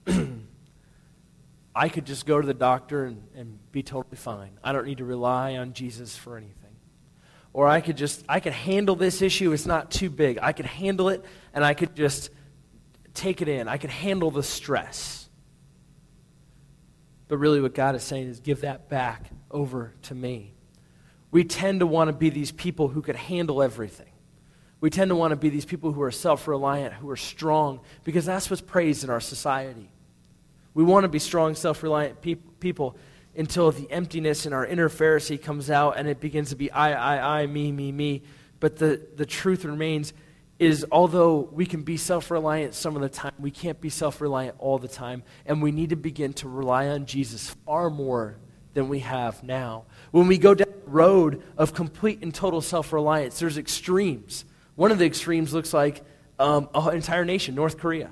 I 1.74 1.88
could 1.88 2.06
just 2.06 2.26
go 2.26 2.42
to 2.42 2.46
the 2.46 2.54
doctor 2.54 3.06
and, 3.06 3.24
and 3.38 3.58
be 3.72 3.84
totally 3.84 4.18
fine. 4.18 4.60
I 4.62 4.74
don't 4.74 4.84
need 4.86 4.98
to 4.98 5.06
rely 5.06 5.56
on 5.56 5.72
Jesus 5.72 6.18
for 6.18 6.36
anything. 6.36 6.76
Or 7.54 7.70
I 7.70 7.80
could 7.80 7.96
just, 7.96 8.26
I 8.28 8.42
could 8.42 8.52
handle 8.52 8.98
this 8.98 9.22
issue. 9.22 9.54
It's 9.54 9.66
not 9.66 9.90
too 9.90 10.10
big. 10.10 10.40
I 10.42 10.52
could 10.52 10.66
handle 10.66 11.08
it 11.08 11.24
and 11.54 11.64
I 11.64 11.74
could 11.74 11.96
just 11.96 12.32
take 13.14 13.42
it 13.42 13.48
in. 13.48 13.70
I 13.70 13.78
could 13.78 13.92
handle 13.92 14.30
the 14.30 14.44
stress. 14.44 15.30
But 17.30 17.38
really, 17.38 17.62
what 17.62 17.74
God 17.74 17.96
is 17.96 18.04
saying 18.04 18.28
is 18.28 18.42
give 18.42 18.60
that 18.60 18.90
back 18.90 19.30
over 19.50 19.94
to 20.02 20.14
me. 20.14 20.54
We 21.32 21.44
tend 21.44 21.82
to 21.82 21.88
want 21.88 22.08
to 22.08 22.14
be 22.14 22.30
these 22.30 22.52
people 22.52 22.88
who 22.88 23.02
could 23.02 23.16
handle 23.16 23.62
everything. 23.62 24.08
We 24.80 24.90
tend 24.90 25.10
to 25.10 25.16
want 25.16 25.32
to 25.32 25.36
be 25.36 25.50
these 25.50 25.66
people 25.66 25.92
who 25.92 26.02
are 26.02 26.12
self 26.12 26.48
reliant, 26.48 26.94
who 26.94 27.10
are 27.10 27.18
strong, 27.18 27.80
because 28.04 28.26
that's 28.26 28.50
what's 28.50 28.62
praised 28.62 29.04
in 29.04 29.10
our 29.10 29.20
society. 29.20 29.90
We 30.74 30.84
want 30.84 31.04
to 31.04 31.10
be 31.10 31.20
strong, 31.20 31.56
self 31.56 31.82
reliant 31.84 32.22
pe- 32.22 32.36
people 32.36 32.96
until 33.36 33.72
the 33.72 33.90
emptiness 33.92 34.46
in 34.46 34.54
our 34.54 34.66
inner 34.66 34.90
Pharisee 34.90 35.42
comes 35.42 35.70
out 35.70 35.98
and 35.98 36.08
it 36.08 36.20
begins 36.20 36.50
to 36.50 36.56
be 36.56 36.72
I, 36.72 37.18
I, 37.18 37.42
I, 37.42 37.48
me, 37.48 37.72
me, 37.72 37.92
me. 37.92 38.24
But 38.60 38.78
the, 38.78 39.02
the 39.16 39.26
truth 39.26 39.64
remains 39.64 40.14
is 40.60 40.86
although 40.92 41.50
we 41.52 41.66
can 41.66 41.84
be 41.84 41.98
self 41.98 42.32
reliant 42.32 42.74
some 42.74 42.96
of 42.96 43.02
the 43.02 43.10
time, 43.10 43.34
we 43.40 43.52
can't 43.52 43.80
be 43.80 43.90
self 43.90 44.22
reliant 44.22 44.56
all 44.60 44.78
the 44.78 44.88
time. 44.88 45.24
And 45.46 45.62
we 45.62 45.72
need 45.72 45.90
to 45.90 45.96
begin 45.96 46.34
to 46.34 46.50
rely 46.50 46.88
on 46.88 47.06
Jesus 47.06 47.50
far 47.66 47.90
more 47.90 48.38
than 48.74 48.90
we 48.90 49.00
have 49.00 49.44
now. 49.44 49.86
When 50.12 50.28
we 50.28 50.38
go 50.38 50.54
down 50.54 50.74
the 50.86 50.92
road 50.92 51.44
of 51.58 51.74
complete 51.74 52.22
and 52.22 52.34
total 52.34 52.62
self 52.62 52.94
reliance, 52.94 53.40
there's 53.40 53.58
extremes. 53.58 54.46
One 54.76 54.92
of 54.92 55.00
the 55.00 55.06
extremes 55.06 55.54
looks 55.54 55.74
like 55.74 56.04
um, 56.40 56.70
an 56.74 56.96
entire 56.96 57.26
nation, 57.26 57.56
North 57.56 57.78
Korea. 57.78 58.12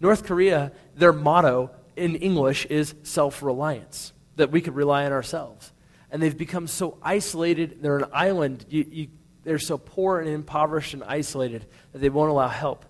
North 0.00 0.24
Korea, 0.24 0.72
their 0.94 1.12
motto 1.12 1.70
in 1.96 2.16
English 2.16 2.66
is 2.66 2.94
self 3.02 3.42
reliance, 3.42 4.12
that 4.36 4.50
we 4.50 4.60
could 4.60 4.74
rely 4.74 5.06
on 5.06 5.12
ourselves. 5.12 5.72
And 6.10 6.22
they've 6.22 6.36
become 6.36 6.66
so 6.66 6.98
isolated, 7.02 7.78
they're 7.82 7.98
an 7.98 8.10
island, 8.12 8.64
you, 8.68 8.86
you, 8.88 9.08
they're 9.42 9.58
so 9.58 9.78
poor 9.78 10.20
and 10.20 10.28
impoverished 10.28 10.94
and 10.94 11.02
isolated 11.02 11.66
that 11.92 11.98
they 11.98 12.08
won't 12.08 12.30
allow 12.30 12.48
help 12.48 12.84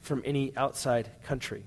from 0.00 0.22
any 0.24 0.56
outside 0.56 1.10
country. 1.24 1.64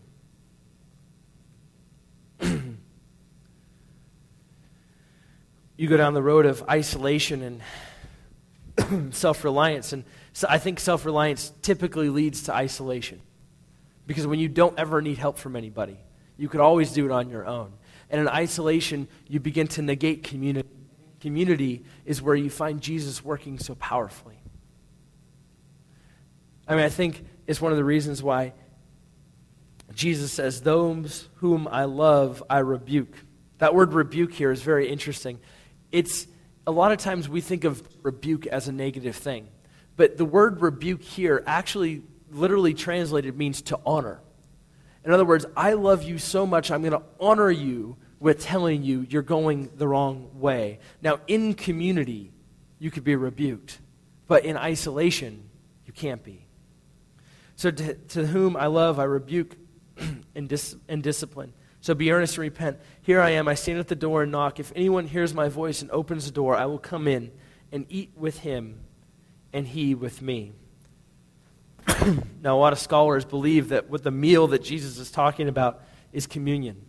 You 5.76 5.88
go 5.88 5.98
down 5.98 6.14
the 6.14 6.24
road 6.24 6.46
of 6.46 6.64
isolation 6.70 7.62
and 8.78 9.14
self 9.16 9.44
reliance, 9.44 9.94
and 9.94 10.04
so 10.34 10.48
I 10.50 10.58
think 10.58 10.80
self 10.80 11.06
reliance 11.06 11.52
typically 11.62 12.10
leads 12.10 12.44
to 12.44 12.54
isolation. 12.54 13.22
Because 14.06 14.28
when 14.28 14.40
you 14.40 14.50
don't 14.50 14.78
ever 14.78 15.02
need 15.02 15.18
help 15.18 15.38
from 15.38 15.56
anybody, 15.56 15.98
you 16.38 16.50
could 16.50 16.60
always 16.60 16.92
do 16.92 17.06
it 17.06 17.12
on 17.12 17.30
your 17.30 17.46
own. 17.46 17.72
And 18.10 18.20
in 18.20 18.28
isolation, 18.28 19.08
you 19.28 19.40
begin 19.40 19.68
to 19.70 19.82
negate 19.82 20.24
community. 20.24 20.70
Community 21.22 21.86
is 22.06 22.22
where 22.22 22.36
you 22.36 22.50
find 22.50 22.82
Jesus 22.82 23.24
working 23.24 23.58
so 23.58 23.76
powerfully. 23.76 24.38
I 26.68 26.76
mean, 26.76 26.84
I 26.84 26.90
think 26.90 27.26
it's 27.48 27.62
one 27.62 27.72
of 27.72 27.78
the 27.78 27.84
reasons 27.84 28.22
why 28.22 28.54
Jesus 29.94 30.32
says, 30.34 30.62
Those 30.62 31.30
whom 31.36 31.68
I 31.68 31.86
love, 31.86 32.44
I 32.50 32.60
rebuke. 32.60 33.16
That 33.60 33.74
word 33.74 33.94
rebuke 33.94 34.34
here 34.34 34.52
is 34.52 34.62
very 34.62 34.90
interesting. 34.90 35.40
It's 35.94 36.28
a 36.66 36.72
lot 36.72 36.92
of 36.92 36.98
times 36.98 37.30
we 37.30 37.40
think 37.40 37.64
of 37.64 37.82
rebuke 38.02 38.48
as 38.48 38.68
a 38.68 38.72
negative 38.74 39.16
thing. 39.16 39.48
But 39.96 40.18
the 40.18 40.26
word 40.26 40.62
rebuke 40.62 41.04
here 41.04 41.44
actually 41.46 42.02
literally 42.32 42.74
translated 42.74 43.38
means 43.38 43.62
to 43.62 43.80
honor. 43.86 44.20
In 45.06 45.12
other 45.12 45.24
words, 45.24 45.46
I 45.56 45.74
love 45.74 46.04
you 46.04 46.18
so 46.18 46.48
much, 46.48 46.72
I'm 46.72 46.82
going 46.82 46.94
to 46.94 47.04
honor 47.20 47.52
you 47.52 47.96
with 48.20 48.42
telling 48.42 48.84
you 48.84 49.06
you're 49.10 49.22
going 49.22 49.70
the 49.76 49.88
wrong 49.88 50.32
way. 50.34 50.80
Now, 51.02 51.20
in 51.28 51.54
community, 51.54 52.32
you 52.80 52.90
could 52.90 53.04
be 53.04 53.16
rebuked, 53.16 53.80
but 54.28 54.46
in 54.46 54.58
isolation, 54.58 55.48
you 55.86 55.94
can't 55.94 56.24
be. 56.24 56.48
So, 57.56 57.70
to, 57.70 57.94
to 57.94 58.26
whom 58.26 58.56
I 58.56 58.68
love, 58.68 58.98
I 58.98 59.04
rebuke 59.04 59.58
and, 60.36 60.50
dis, 60.50 60.76
and 60.88 61.04
discipline. 61.04 61.54
So 61.84 61.94
be 61.94 62.14
earnest 62.14 62.36
and 62.36 62.44
repent. 62.44 62.80
Here 63.02 63.20
I 63.20 63.32
am. 63.32 63.50
I 63.50 63.56
stand 63.56 63.78
at 63.78 63.90
the 63.90 63.96
door 63.96 64.24
and 64.24 64.32
knock. 64.32 64.58
If 64.58 64.72
anyone 64.74 65.06
hears 65.06 65.34
my 65.34 65.50
voice 65.50 65.82
and 65.82 65.92
opens 65.92 66.24
the 66.24 66.32
door, 66.32 66.56
I 66.56 66.66
will 66.66 66.80
come 66.80 67.10
in 67.10 67.30
and 67.74 67.86
eat 67.90 68.14
with 68.16 68.40
him 68.40 68.80
and 69.52 69.68
he 69.68 69.94
with 69.94 70.22
me. 70.22 70.54
now, 72.42 72.56
a 72.56 72.58
lot 72.58 72.72
of 72.72 72.80
scholars 72.80 73.26
believe 73.26 73.68
that 73.68 73.90
what 73.90 74.02
the 74.02 74.12
meal 74.12 74.48
that 74.48 74.64
Jesus 74.64 74.98
is 74.98 75.12
talking 75.12 75.50
about 75.50 75.84
is 76.14 76.26
communion. 76.26 76.86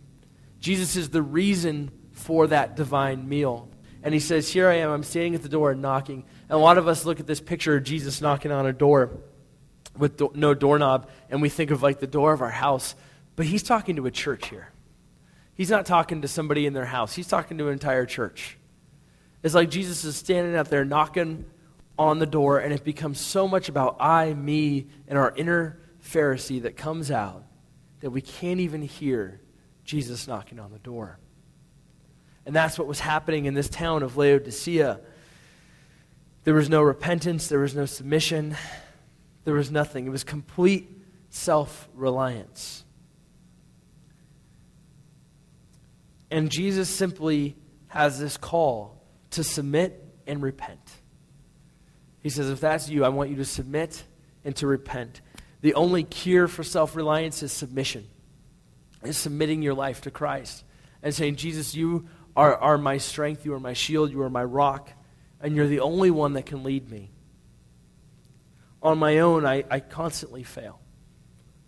Jesus 0.61 0.95
is 0.95 1.09
the 1.09 1.21
reason 1.21 1.91
for 2.13 2.47
that 2.47 2.77
divine 2.77 3.27
meal. 3.27 3.67
And 4.01 4.13
he 4.13 4.21
says, 4.21 4.47
Here 4.47 4.69
I 4.69 4.75
am, 4.75 4.91
I'm 4.91 5.03
standing 5.03 5.35
at 5.35 5.43
the 5.43 5.49
door 5.49 5.71
and 5.71 5.81
knocking. 5.81 6.23
And 6.47 6.57
a 6.57 6.57
lot 6.57 6.77
of 6.77 6.87
us 6.87 7.03
look 7.03 7.19
at 7.19 7.27
this 7.27 7.41
picture 7.41 7.75
of 7.75 7.83
Jesus 7.83 8.21
knocking 8.21 8.53
on 8.53 8.65
a 8.65 8.71
door 8.71 9.11
with 9.97 10.15
do- 10.15 10.31
no 10.35 10.53
doorknob, 10.53 11.09
and 11.29 11.41
we 11.41 11.49
think 11.49 11.71
of 11.71 11.83
like 11.83 11.99
the 11.99 12.07
door 12.07 12.31
of 12.31 12.41
our 12.41 12.49
house. 12.49 12.95
But 13.35 13.45
he's 13.47 13.61
talking 13.61 13.97
to 13.97 14.05
a 14.05 14.11
church 14.11 14.47
here. 14.47 14.69
He's 15.55 15.69
not 15.69 15.85
talking 15.85 16.21
to 16.21 16.27
somebody 16.27 16.65
in 16.65 16.73
their 16.73 16.85
house, 16.85 17.15
he's 17.15 17.27
talking 17.27 17.57
to 17.57 17.67
an 17.67 17.73
entire 17.73 18.05
church. 18.05 18.57
It's 19.41 19.55
like 19.55 19.69
Jesus 19.69 20.03
is 20.03 20.15
standing 20.15 20.55
out 20.55 20.69
there 20.69 20.83
knocking 20.83 21.45
on 21.97 22.19
the 22.19 22.25
door, 22.25 22.59
and 22.59 22.73
it 22.73 22.83
becomes 22.83 23.19
so 23.19 23.47
much 23.47 23.69
about 23.69 23.97
I, 23.99 24.33
me, 24.33 24.87
and 25.07 25.17
our 25.17 25.33
inner 25.35 25.79
Pharisee 26.03 26.63
that 26.63 26.75
comes 26.75 27.11
out 27.11 27.43
that 28.01 28.11
we 28.11 28.21
can't 28.21 28.59
even 28.59 28.81
hear 28.81 29.41
Jesus 29.83 30.27
knocking 30.27 30.59
on 30.59 30.71
the 30.71 30.79
door. 30.79 31.19
And 32.45 32.55
that's 32.55 32.77
what 32.77 32.87
was 32.87 32.99
happening 32.99 33.45
in 33.45 33.53
this 33.53 33.69
town 33.69 34.03
of 34.03 34.17
Laodicea. 34.17 34.99
There 36.43 36.53
was 36.53 36.69
no 36.69 36.81
repentance, 36.81 37.47
there 37.47 37.59
was 37.59 37.75
no 37.75 37.85
submission, 37.85 38.55
there 39.45 39.53
was 39.53 39.71
nothing. 39.71 40.05
It 40.05 40.09
was 40.09 40.23
complete 40.23 40.89
self 41.29 41.89
reliance. 41.93 42.84
And 46.31 46.49
Jesus 46.49 46.89
simply 46.89 47.55
has 47.87 48.19
this 48.19 48.37
call 48.37 49.01
to 49.31 49.43
submit 49.43 50.03
and 50.27 50.41
repent. 50.41 50.91
He 52.21 52.29
says, 52.29 52.49
if 52.49 52.59
that's 52.59 52.89
you, 52.89 53.05
I 53.05 53.09
want 53.09 53.29
you 53.29 53.35
to 53.37 53.45
submit 53.45 54.03
and 54.43 54.55
to 54.57 54.67
repent. 54.67 55.21
The 55.61 55.75
only 55.75 56.03
cure 56.03 56.47
for 56.47 56.63
self 56.63 56.95
reliance 56.95 57.43
is 57.43 57.51
submission, 57.51 58.07
is 59.03 59.17
submitting 59.17 59.61
your 59.61 59.73
life 59.73 60.01
to 60.01 60.11
Christ 60.11 60.63
and 61.03 61.13
saying, 61.13 61.35
Jesus, 61.35 61.75
you 61.75 62.07
are, 62.35 62.55
are 62.55 62.77
my 62.77 62.97
strength, 62.97 63.45
you 63.45 63.53
are 63.53 63.59
my 63.59 63.73
shield, 63.73 64.11
you 64.11 64.21
are 64.21 64.29
my 64.29 64.43
rock, 64.43 64.89
and 65.39 65.55
you're 65.55 65.67
the 65.67 65.79
only 65.79 66.11
one 66.11 66.33
that 66.33 66.45
can 66.45 66.63
lead 66.63 66.89
me. 66.89 67.11
On 68.81 68.97
my 68.97 69.19
own, 69.19 69.45
I, 69.45 69.63
I 69.69 69.79
constantly 69.79 70.43
fail. 70.43 70.79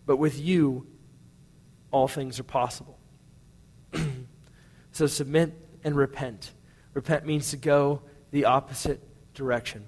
But 0.06 0.18
with 0.18 0.40
you, 0.40 0.88
all 1.92 2.08
things 2.08 2.40
are 2.40 2.44
possible. 2.44 3.00
So 4.98 5.06
submit 5.06 5.54
and 5.84 5.96
repent. 5.96 6.52
Repent 6.94 7.26
means 7.26 7.52
to 7.52 7.58
go 7.58 8.02
the 8.32 8.46
opposite 8.46 9.00
direction. 9.36 9.86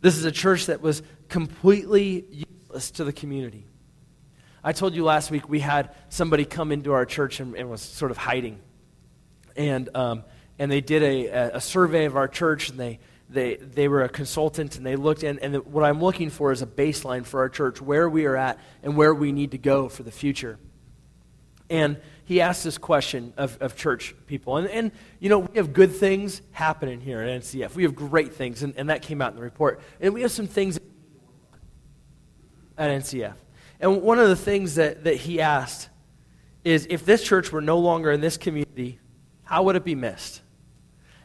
This 0.00 0.16
is 0.16 0.24
a 0.24 0.32
church 0.32 0.66
that 0.66 0.80
was 0.80 1.02
completely 1.28 2.24
useless 2.30 2.92
to 2.92 3.04
the 3.04 3.12
community. 3.12 3.66
I 4.62 4.72
told 4.72 4.94
you 4.94 5.02
last 5.02 5.32
week 5.32 5.48
we 5.48 5.58
had 5.58 5.94
somebody 6.08 6.44
come 6.44 6.70
into 6.70 6.92
our 6.92 7.04
church 7.04 7.40
and, 7.40 7.56
and 7.56 7.68
was 7.68 7.82
sort 7.82 8.12
of 8.12 8.16
hiding. 8.16 8.60
And, 9.56 9.88
um, 9.96 10.24
and 10.58 10.70
they 10.70 10.80
did 10.80 11.02
a, 11.02 11.56
a 11.56 11.60
survey 11.60 12.04
of 12.04 12.16
our 12.16 12.28
church, 12.28 12.70
and 12.70 12.78
they, 12.78 13.00
they, 13.28 13.56
they 13.56 13.88
were 13.88 14.02
a 14.02 14.08
consultant, 14.08 14.76
and 14.76 14.86
they 14.86 14.94
looked 14.94 15.24
in. 15.24 15.40
And 15.40 15.56
what 15.66 15.84
I'm 15.84 16.00
looking 16.00 16.30
for 16.30 16.52
is 16.52 16.62
a 16.62 16.66
baseline 16.66 17.26
for 17.26 17.40
our 17.40 17.48
church, 17.48 17.82
where 17.82 18.08
we 18.08 18.26
are 18.26 18.36
at 18.36 18.60
and 18.84 18.96
where 18.96 19.12
we 19.12 19.32
need 19.32 19.50
to 19.50 19.58
go 19.58 19.88
for 19.88 20.04
the 20.04 20.12
future. 20.12 20.58
And 21.68 21.96
he 22.32 22.40
asked 22.40 22.64
this 22.64 22.78
question 22.78 23.34
of, 23.36 23.58
of 23.60 23.76
church 23.76 24.14
people. 24.26 24.56
And, 24.56 24.66
and, 24.68 24.90
you 25.20 25.28
know, 25.28 25.40
we 25.40 25.58
have 25.58 25.74
good 25.74 25.94
things 25.94 26.40
happening 26.52 27.00
here 27.00 27.20
at 27.20 27.42
NCF. 27.42 27.74
We 27.74 27.82
have 27.82 27.94
great 27.94 28.32
things, 28.32 28.62
and, 28.62 28.74
and 28.76 28.88
that 28.88 29.02
came 29.02 29.20
out 29.20 29.32
in 29.32 29.36
the 29.36 29.42
report. 29.42 29.80
And 30.00 30.14
we 30.14 30.22
have 30.22 30.30
some 30.30 30.46
things 30.46 30.78
at 32.78 32.90
NCF. 32.90 33.34
And 33.80 34.00
one 34.00 34.18
of 34.18 34.30
the 34.30 34.36
things 34.36 34.76
that, 34.76 35.04
that 35.04 35.16
he 35.16 35.42
asked 35.42 35.90
is 36.64 36.86
if 36.88 37.04
this 37.04 37.22
church 37.22 37.52
were 37.52 37.60
no 37.60 37.78
longer 37.78 38.10
in 38.10 38.22
this 38.22 38.38
community, 38.38 38.98
how 39.42 39.64
would 39.64 39.76
it 39.76 39.84
be 39.84 39.94
missed? 39.94 40.40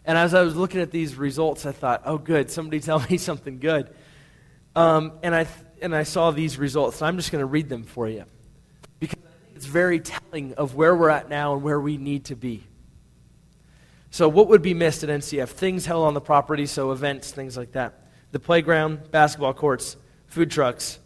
And 0.04 0.18
as 0.18 0.34
I 0.34 0.42
was 0.42 0.58
looking 0.58 0.82
at 0.82 0.92
these 0.92 1.16
results, 1.16 1.66
I 1.66 1.72
thought, 1.72 2.02
oh, 2.04 2.18
good, 2.18 2.52
somebody 2.52 2.80
tell 2.82 3.00
me 3.10 3.18
something 3.18 3.60
good. 3.60 3.96
Um, 4.76 5.14
and, 5.24 5.34
I, 5.34 5.48
and 5.82 5.96
I 5.96 6.04
saw 6.04 6.32
these 6.32 6.58
results, 6.58 7.00
and 7.00 7.08
I'm 7.08 7.16
just 7.16 7.32
going 7.32 7.42
to 7.42 7.46
read 7.46 7.70
them 7.70 7.84
for 7.84 8.10
you 8.10 8.26
very 9.68 10.00
telling 10.00 10.54
of 10.54 10.76
where 10.76 10.96
we're 10.96 11.10
at 11.10 11.30
now 11.30 11.54
and 11.54 11.64
where 11.64 11.80
we 11.80 11.98
need 11.98 12.26
to 12.26 12.36
be. 12.36 12.64
So, 14.10 14.30
what 14.30 14.48
would 14.48 14.62
be 14.62 14.74
missed 14.74 15.04
at 15.04 15.10
NCF? 15.10 15.50
Things 15.50 15.86
held 15.86 16.08
on 16.08 16.14
the 16.14 16.22
property, 16.22 16.66
so 16.66 16.92
events, 16.92 17.32
things 17.32 17.58
like 17.58 17.74
that. 17.74 18.08
The 18.32 18.40
playground, 18.40 19.12
basketball 19.12 19.54
courts, 19.54 19.98
food 20.28 20.50
trucks, 20.50 21.00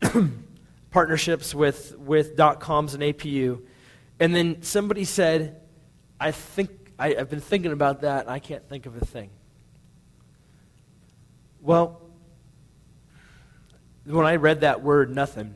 partnerships 0.90 1.54
with, 1.54 1.96
with 1.98 2.36
dot 2.36 2.60
coms 2.60 2.94
and 2.94 3.02
APU. 3.02 3.62
And 4.18 4.34
then 4.34 4.62
somebody 4.62 5.04
said, 5.04 5.60
I 6.20 6.30
think, 6.32 6.70
I, 6.98 7.16
I've 7.16 7.30
been 7.30 7.40
thinking 7.40 7.72
about 7.72 8.02
that, 8.02 8.22
and 8.22 8.30
I 8.30 8.38
can't 8.38 8.68
think 8.68 8.86
of 8.86 8.96
a 8.96 9.04
thing. 9.04 9.30
Well, 11.62 12.00
when 14.04 14.26
I 14.26 14.36
read 14.36 14.60
that 14.60 14.82
word, 14.82 15.14
nothing, 15.14 15.54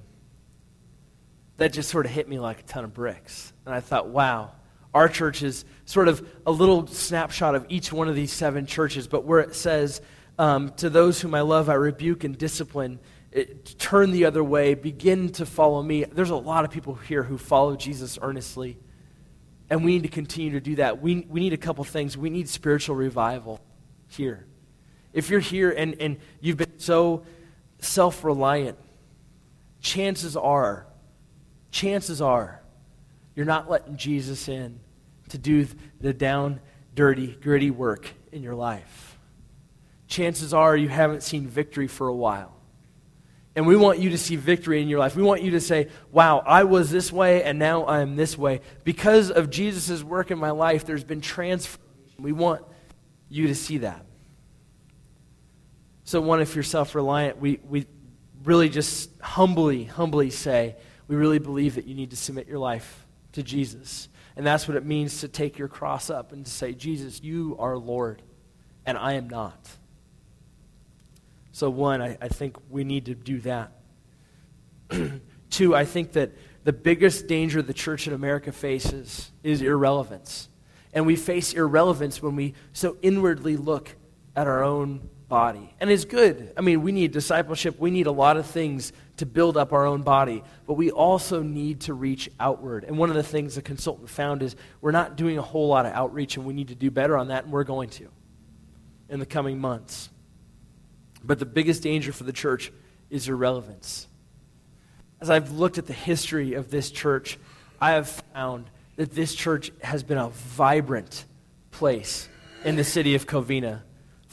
that 1.57 1.73
just 1.73 1.89
sort 1.91 2.07
of 2.07 2.13
hit 2.13 2.29
me 2.29 2.39
like 2.39 2.61
a 2.61 2.63
ton 2.65 2.85
of 2.85 2.93
bricks. 2.93 3.53
And 3.65 3.75
I 3.75 3.81
thought, 3.81 4.09
wow, 4.09 4.53
our 4.93 5.09
church 5.09 5.43
is 5.43 5.65
sort 5.85 6.09
of 6.09 6.27
a 6.47 6.53
little 6.53 6.87
snapshot 6.87 7.55
of 7.55 7.67
each 7.69 7.93
one 7.93 8.09
of 8.09 8.15
these 8.15 8.33
seven 8.33 8.67
churches, 8.67 9.07
but 9.07 9.25
where 9.25 9.41
it 9.41 9.55
says, 9.55 10.01
um, 10.39 10.73
To 10.77 10.91
those 10.91 11.21
whom 11.21 11.35
I 11.35 11.41
love, 11.43 11.69
I 11.69 11.75
rebuke 11.75 12.25
and 12.25 12.37
discipline. 12.37 13.01
It, 13.33 13.77
turn 13.79 14.13
the 14.13 14.27
other 14.27 14.45
way, 14.45 14.75
begin 14.75 15.31
to 15.31 15.47
follow 15.47 15.83
me. 15.83 16.05
There's 16.05 16.31
a 16.31 16.37
lot 16.37 16.65
of 16.65 16.71
people 16.71 16.95
here 16.95 17.25
who 17.25 17.37
follow 17.37 17.75
Jesus 17.75 18.17
earnestly, 18.23 18.79
and 19.69 19.85
we 19.85 19.95
need 19.95 20.05
to 20.05 20.09
continue 20.09 20.53
to 20.53 20.61
do 20.61 20.77
that. 20.77 21.03
We, 21.03 21.27
we 21.29 21.41
need 21.41 21.53
a 21.53 21.59
couple 21.59 21.83
things. 21.83 22.17
We 22.17 22.31
need 22.31 22.49
spiritual 22.49 22.95
revival 22.95 23.61
here. 24.07 24.47
If 25.13 25.31
you're 25.31 25.41
here 25.41 25.71
and, 25.71 25.97
and 26.01 26.19
you've 26.41 26.57
been 26.57 26.79
so 26.79 27.25
self 27.81 28.23
reliant, 28.23 28.79
chances 29.81 30.37
are 30.37 30.87
chances 31.75 32.23
are 32.23 32.63
you're 33.35 33.45
not 33.45 33.69
letting 33.69 33.97
Jesus 33.97 34.49
in 34.49 34.79
to 35.31 35.39
do 35.39 35.67
the 36.01 36.15
down, 36.15 36.61
dirty, 36.95 37.27
gritty 37.27 37.71
work 37.73 38.09
in 38.31 38.45
your 38.45 38.55
life. 38.55 39.19
Chances 40.07 40.55
are 40.55 40.77
you 40.77 40.89
haven't 40.89 41.25
seen 41.25 41.49
victory 41.49 41.89
for 41.89 42.07
a 42.07 42.15
while. 42.15 42.55
And 43.57 43.67
we 43.67 43.77
want 43.77 43.99
you 43.99 44.11
to 44.11 44.19
see 44.19 44.37
victory 44.37 44.81
in 44.83 44.89
your 44.89 45.01
life. 45.01 45.17
We 45.17 45.25
want 45.25 45.43
you 45.43 45.53
to 45.53 45.61
say, 45.61 45.89
wow, 46.13 46.43
I 46.47 46.63
was 46.63 46.91
this 46.91 47.13
way 47.13 47.43
and 47.43 47.59
now 47.59 47.85
I 47.85 48.01
am 48.01 48.15
this 48.15 48.39
way. 48.39 48.61
Because 48.85 49.33
of 49.33 49.51
Jesus' 49.51 50.03
work 50.03 50.31
in 50.31 50.39
my 50.39 50.51
life, 50.53 50.87
there's 50.87 51.05
been 51.05 51.21
transformation. 51.21 51.83
We 52.21 52.33
want 52.33 52.63
you 53.29 53.49
to 53.49 53.55
see 53.55 53.79
that. 53.79 54.07
So, 56.05 56.21
one, 56.21 56.41
if 56.41 56.55
you're 56.55 56.63
self 56.63 56.95
reliant, 56.95 57.41
we, 57.41 57.59
we 57.69 57.87
really 58.45 58.69
just 58.69 59.11
humbly, 59.21 59.85
humbly 59.85 60.31
say, 60.31 60.77
we 61.09 61.17
really 61.17 61.39
believe 61.39 61.75
that 61.75 61.87
you 61.87 61.95
need 61.95 62.11
to 62.11 62.17
submit 62.17 62.47
your 62.47 62.59
life 62.59 63.07
to 63.33 63.43
Jesus. 63.43 64.09
And 64.37 64.47
that's 64.47 64.67
what 64.67 64.77
it 64.77 64.85
means 64.85 65.21
to 65.21 65.29
take 65.29 65.59
your 65.59 65.69
cross 65.69 66.11
up 66.11 66.33
and 66.33 66.45
to 66.45 66.51
say, 66.51 66.73
Jesus, 66.73 67.23
you 67.23 67.57
are 67.59 67.77
Lord, 67.77 68.23
and 68.87 68.99
I 68.99 69.15
am 69.15 69.29
not. 69.29 69.69
So, 71.53 71.71
one, 71.71 72.03
I, 72.03 72.19
I 72.21 72.29
think 72.29 72.57
we 72.69 72.83
need 72.83 73.07
to 73.07 73.15
do 73.15 73.41
that. 73.41 73.73
Two, 75.51 75.77
I 75.77 75.85
think 75.85 76.13
that 76.13 76.33
the 76.65 76.73
biggest 76.73 77.29
danger 77.29 77.63
the 77.63 77.75
church 77.75 78.09
in 78.09 78.13
America 78.13 78.51
faces 78.51 79.31
is 79.43 79.63
irrelevance. 79.63 80.49
And 80.93 81.07
we 81.07 81.15
face 81.15 81.53
irrelevance 81.53 82.23
when 82.23 82.35
we 82.35 82.55
so 82.73 82.97
inwardly 83.03 83.57
look 83.57 83.95
at 84.35 84.47
our 84.47 84.65
own 84.65 85.09
body. 85.29 85.75
And 85.81 85.91
it's 85.91 86.05
good. 86.05 86.53
I 86.57 86.61
mean, 86.61 86.83
we 86.83 86.93
need 86.93 87.13
discipleship, 87.13 87.79
we 87.79 87.91
need 87.91 88.07
a 88.07 88.13
lot 88.13 88.37
of 88.37 88.47
things 88.47 88.93
to 89.17 89.27
build 89.27 89.57
up 89.57 89.73
our 89.73 89.87
own 89.87 90.03
body, 90.03 90.43
but 90.67 90.75
we 90.75 90.91
also 90.91 91.43
need 91.43 91.81
to 91.83 91.95
reach 91.95 92.29
outward. 92.41 92.85
And 92.85 92.99
one 92.99 93.11
of 93.11 93.17
the 93.17 93.23
things 93.23 93.55
the 93.55 93.63
consultant 93.63 94.11
found 94.11 94.43
is 94.43 94.57
we're 94.81 94.91
not 94.91 95.17
doing 95.17 95.39
a 95.39 95.43
whole 95.43 95.69
lot 95.69 95.87
of 95.87 95.93
outreach, 95.93 96.37
and 96.37 96.45
we 96.45 96.53
need 96.53 96.69
to 96.69 96.75
do 96.75 96.91
better 96.91 97.17
on 97.17 97.29
that, 97.29 97.45
and 97.45 97.53
we're 97.53 97.65
going 97.65 97.91
to 97.91 98.09
in 99.09 99.21
the 99.21 99.27
coming 99.27 99.59
months. 99.61 100.11
But 101.23 101.39
the 101.39 101.47
biggest 101.47 101.83
danger 101.83 102.13
for 102.13 102.25
the 102.25 102.33
church 102.33 102.73
is 103.09 103.29
irrelevance. 103.29 104.09
As 105.21 105.31
I've 105.31 105.53
looked 105.53 105.79
at 105.79 105.87
the 105.87 105.93
history 105.93 106.55
of 106.55 106.71
this 106.71 106.91
church, 106.91 107.39
I 107.81 107.93
have 107.93 108.09
found 108.09 108.69
that 108.97 109.15
this 109.15 109.35
church 109.35 109.71
has 109.83 110.03
been 110.03 110.19
a 110.19 110.29
vibrant 110.29 111.25
place 111.71 112.29
in 112.65 112.77
the 112.77 112.85
city 112.85 113.15
of 113.15 113.27
Covina 113.27 113.83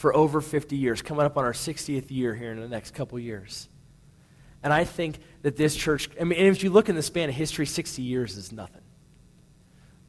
for 0.01 0.15
over 0.15 0.41
50 0.41 0.75
years, 0.75 1.03
coming 1.03 1.27
up 1.27 1.37
on 1.37 1.45
our 1.45 1.53
60th 1.53 2.09
year 2.09 2.33
here 2.33 2.51
in 2.51 2.59
the 2.59 2.67
next 2.67 2.95
couple 2.95 3.19
years. 3.19 3.69
And 4.63 4.73
I 4.73 4.83
think 4.83 5.19
that 5.43 5.57
this 5.57 5.75
church, 5.75 6.09
I 6.19 6.23
mean, 6.23 6.39
if 6.39 6.63
you 6.63 6.71
look 6.71 6.89
in 6.89 6.95
the 6.95 7.03
span 7.03 7.29
of 7.29 7.35
history, 7.35 7.67
60 7.67 8.01
years 8.01 8.35
is 8.35 8.51
nothing. 8.51 8.81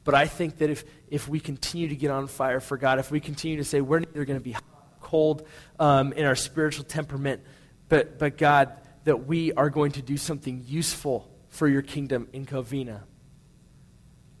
But 0.03 0.15
I 0.15 0.25
think 0.25 0.57
that 0.57 0.71
if, 0.71 0.83
if 1.09 1.29
we 1.29 1.39
continue 1.39 1.89
to 1.89 1.95
get 1.95 2.09
on 2.09 2.25
fire 2.25 2.59
for 2.59 2.75
God, 2.75 2.97
if 2.97 3.11
we 3.11 3.19
continue 3.19 3.57
to 3.57 3.63
say 3.63 3.81
we're 3.81 3.99
neither 3.99 4.25
going 4.25 4.39
to 4.39 4.43
be 4.43 4.55
cold 4.99 5.47
um, 5.79 6.11
in 6.13 6.25
our 6.25 6.35
spiritual 6.35 6.85
temperament, 6.85 7.43
but, 7.87 8.17
but 8.17 8.35
God, 8.35 8.75
that 9.03 9.27
we 9.27 9.53
are 9.53 9.69
going 9.69 9.91
to 9.91 10.01
do 10.01 10.17
something 10.17 10.63
useful 10.65 11.29
for 11.49 11.67
your 11.67 11.83
kingdom 11.83 12.27
in 12.33 12.47
Covina, 12.47 13.01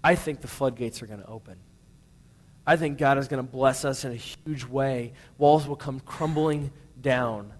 I 0.03 0.15
think 0.15 0.41
the 0.41 0.47
floodgates 0.47 1.03
are 1.03 1.05
going 1.05 1.21
to 1.21 1.27
open. 1.27 1.57
I 2.65 2.77
think 2.77 2.97
God 2.97 3.17
is 3.17 3.27
going 3.27 3.43
to 3.43 3.51
bless 3.51 3.83
us 3.83 4.05
in 4.05 4.11
a 4.11 4.15
huge 4.15 4.65
way. 4.65 5.13
Walls 5.37 5.67
will 5.67 5.75
come 5.75 5.99
crumbling 5.99 6.71
down, 6.99 7.53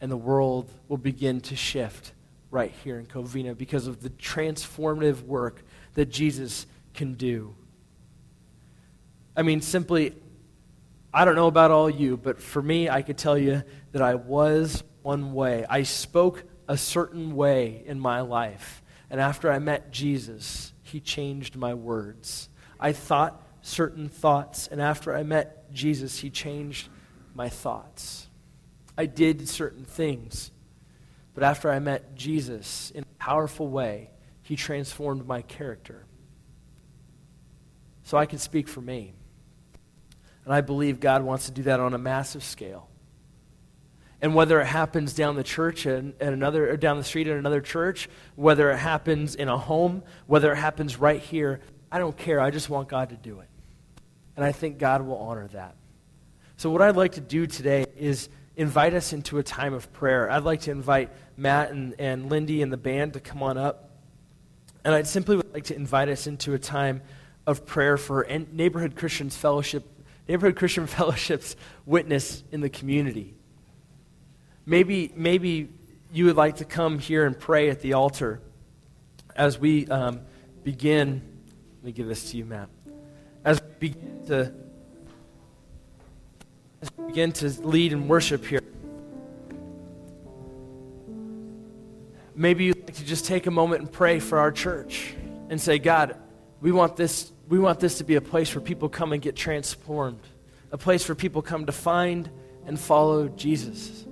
and 0.00 0.10
the 0.10 0.16
world 0.16 0.70
will 0.88 0.98
begin 0.98 1.40
to 1.42 1.56
shift 1.56 2.12
right 2.50 2.72
here 2.82 2.98
in 2.98 3.06
Covina 3.06 3.56
because 3.56 3.86
of 3.86 4.02
the 4.02 4.10
transformative 4.10 5.22
work 5.22 5.62
that 5.94 6.06
Jesus 6.06 6.66
can 6.94 7.14
do. 7.14 7.54
I 9.36 9.42
mean, 9.42 9.60
simply, 9.60 10.14
I 11.12 11.24
don't 11.24 11.36
know 11.36 11.48
about 11.48 11.70
all 11.70 11.90
you, 11.90 12.16
but 12.16 12.40
for 12.40 12.62
me, 12.62 12.88
I 12.88 13.02
could 13.02 13.18
tell 13.18 13.38
you 13.38 13.62
that 13.92 14.02
I 14.02 14.16
was 14.16 14.82
one 15.02 15.32
way. 15.32 15.64
I 15.68 15.82
spoke 15.82 16.44
a 16.66 16.76
certain 16.76 17.36
way 17.36 17.82
in 17.86 18.00
my 18.00 18.20
life. 18.20 18.82
And 19.10 19.20
after 19.20 19.50
I 19.50 19.58
met 19.58 19.92
Jesus, 19.92 20.72
he 20.82 20.98
changed 20.98 21.56
my 21.56 21.74
words. 21.74 22.48
I 22.80 22.92
thought 22.92 23.43
certain 23.64 24.10
thoughts. 24.10 24.68
And 24.68 24.80
after 24.80 25.14
I 25.14 25.22
met 25.22 25.72
Jesus, 25.72 26.18
he 26.18 26.30
changed 26.30 26.88
my 27.34 27.48
thoughts. 27.48 28.28
I 28.96 29.06
did 29.06 29.48
certain 29.48 29.84
things. 29.84 30.50
But 31.32 31.42
after 31.42 31.70
I 31.70 31.78
met 31.78 32.14
Jesus 32.14 32.92
in 32.94 33.02
a 33.02 33.18
powerful 33.18 33.66
way, 33.66 34.10
he 34.42 34.54
transformed 34.54 35.26
my 35.26 35.42
character. 35.42 36.04
So 38.04 38.18
I 38.18 38.26
can 38.26 38.38
speak 38.38 38.68
for 38.68 38.82
me. 38.82 39.14
And 40.44 40.52
I 40.52 40.60
believe 40.60 41.00
God 41.00 41.22
wants 41.22 41.46
to 41.46 41.52
do 41.52 41.62
that 41.62 41.80
on 41.80 41.94
a 41.94 41.98
massive 41.98 42.44
scale. 42.44 42.88
And 44.20 44.34
whether 44.34 44.60
it 44.60 44.66
happens 44.66 45.14
down 45.14 45.36
the 45.36 45.42
church 45.42 45.86
and, 45.86 46.12
and 46.20 46.34
another 46.34 46.70
or 46.70 46.76
down 46.76 46.98
the 46.98 47.04
street 47.04 47.26
at 47.28 47.36
another 47.36 47.62
church, 47.62 48.10
whether 48.36 48.70
it 48.70 48.76
happens 48.76 49.34
in 49.34 49.48
a 49.48 49.56
home, 49.56 50.02
whether 50.26 50.52
it 50.52 50.56
happens 50.56 50.98
right 50.98 51.20
here, 51.20 51.60
I 51.90 51.98
don't 51.98 52.16
care. 52.16 52.40
I 52.40 52.50
just 52.50 52.68
want 52.68 52.88
God 52.88 53.08
to 53.08 53.16
do 53.16 53.40
it. 53.40 53.48
And 54.36 54.44
I 54.44 54.52
think 54.52 54.78
God 54.78 55.02
will 55.02 55.18
honor 55.18 55.48
that. 55.48 55.76
So, 56.56 56.70
what 56.70 56.82
I'd 56.82 56.96
like 56.96 57.12
to 57.12 57.20
do 57.20 57.46
today 57.46 57.86
is 57.96 58.28
invite 58.56 58.94
us 58.94 59.12
into 59.12 59.38
a 59.38 59.42
time 59.42 59.74
of 59.74 59.92
prayer. 59.92 60.30
I'd 60.30 60.44
like 60.44 60.62
to 60.62 60.70
invite 60.70 61.10
Matt 61.36 61.70
and, 61.70 61.94
and 61.98 62.30
Lindy 62.30 62.62
and 62.62 62.72
the 62.72 62.76
band 62.76 63.14
to 63.14 63.20
come 63.20 63.42
on 63.42 63.58
up. 63.58 63.90
And 64.84 64.94
I'd 64.94 65.06
simply 65.06 65.36
like 65.52 65.64
to 65.64 65.74
invite 65.74 66.08
us 66.08 66.26
into 66.26 66.54
a 66.54 66.58
time 66.58 67.02
of 67.46 67.66
prayer 67.66 67.96
for 67.96 68.26
Neighborhood 68.52 68.96
Christians 68.96 69.36
Fellowship, 69.36 69.84
Neighborhood 70.28 70.56
Christian 70.56 70.86
Fellowship's 70.88 71.56
witness 71.86 72.44
in 72.52 72.60
the 72.60 72.70
community. 72.70 73.34
Maybe, 74.66 75.12
maybe 75.14 75.70
you 76.12 76.26
would 76.26 76.36
like 76.36 76.56
to 76.56 76.64
come 76.64 76.98
here 76.98 77.26
and 77.26 77.38
pray 77.38 77.70
at 77.70 77.80
the 77.80 77.94
altar 77.94 78.40
as 79.36 79.58
we 79.58 79.86
um, 79.88 80.20
begin. 80.62 81.22
Let 81.78 81.84
me 81.84 81.92
give 81.92 82.06
this 82.06 82.30
to 82.30 82.36
you, 82.36 82.44
Matt 82.44 82.68
as 83.44 83.60
we 83.62 83.88
begin 83.88 84.26
to, 84.26 84.52
as 86.80 86.90
we 86.96 87.06
begin 87.06 87.32
to 87.32 87.48
lead 87.62 87.92
and 87.92 88.08
worship 88.08 88.44
here. 88.44 88.62
Maybe 92.34 92.64
you'd 92.64 92.76
like 92.76 92.94
to 92.94 93.04
just 93.04 93.26
take 93.26 93.46
a 93.46 93.50
moment 93.50 93.82
and 93.82 93.92
pray 93.92 94.18
for 94.18 94.38
our 94.38 94.50
church 94.50 95.14
and 95.50 95.60
say, 95.60 95.78
God, 95.78 96.16
we 96.60 96.72
want 96.72 96.96
this, 96.96 97.30
we 97.48 97.58
want 97.58 97.78
this 97.78 97.98
to 97.98 98.04
be 98.04 98.16
a 98.16 98.20
place 98.20 98.54
where 98.54 98.62
people 98.62 98.88
come 98.88 99.12
and 99.12 99.22
get 99.22 99.36
transformed, 99.36 100.20
a 100.72 100.78
place 100.78 101.06
where 101.06 101.14
people 101.14 101.42
come 101.42 101.66
to 101.66 101.72
find 101.72 102.28
and 102.66 102.80
follow 102.80 103.28
Jesus, 103.28 104.04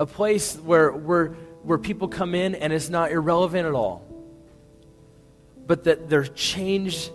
a 0.00 0.06
place 0.06 0.56
where, 0.56 0.90
where, 0.90 1.28
where 1.62 1.78
people 1.78 2.08
come 2.08 2.34
in 2.34 2.54
and 2.54 2.72
it's 2.72 2.88
not 2.88 3.12
irrelevant 3.12 3.66
at 3.66 3.74
all, 3.74 4.04
but 5.66 5.84
that 5.84 6.08
they're 6.08 6.24
changed 6.24 7.12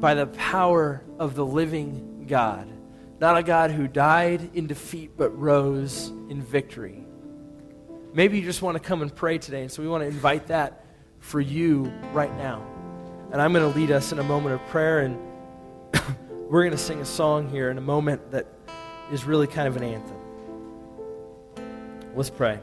by 0.00 0.14
the 0.14 0.26
power 0.26 1.04
of 1.18 1.34
the 1.34 1.44
living 1.44 2.24
God. 2.26 2.66
Not 3.20 3.36
a 3.36 3.42
God 3.42 3.70
who 3.70 3.86
died 3.86 4.50
in 4.54 4.66
defeat 4.66 5.10
but 5.16 5.38
rose 5.38 6.08
in 6.30 6.42
victory. 6.42 7.04
Maybe 8.14 8.38
you 8.38 8.44
just 8.44 8.62
want 8.62 8.76
to 8.76 8.82
come 8.82 9.02
and 9.02 9.14
pray 9.14 9.38
today, 9.38 9.60
and 9.60 9.70
so 9.70 9.82
we 9.82 9.88
want 9.88 10.02
to 10.02 10.08
invite 10.08 10.46
that 10.48 10.86
for 11.20 11.40
you 11.40 11.92
right 12.12 12.34
now. 12.36 12.66
And 13.30 13.40
I'm 13.40 13.52
going 13.52 13.70
to 13.70 13.78
lead 13.78 13.90
us 13.90 14.10
in 14.10 14.18
a 14.18 14.24
moment 14.24 14.54
of 14.54 14.66
prayer, 14.68 15.00
and 15.00 15.18
we're 16.48 16.62
going 16.62 16.72
to 16.72 16.78
sing 16.78 17.00
a 17.00 17.04
song 17.04 17.50
here 17.50 17.70
in 17.70 17.78
a 17.78 17.82
moment 17.82 18.30
that 18.32 18.46
is 19.12 19.24
really 19.24 19.46
kind 19.46 19.68
of 19.68 19.76
an 19.76 19.84
anthem. 19.84 20.16
Let's 22.16 22.30
pray. 22.30 22.58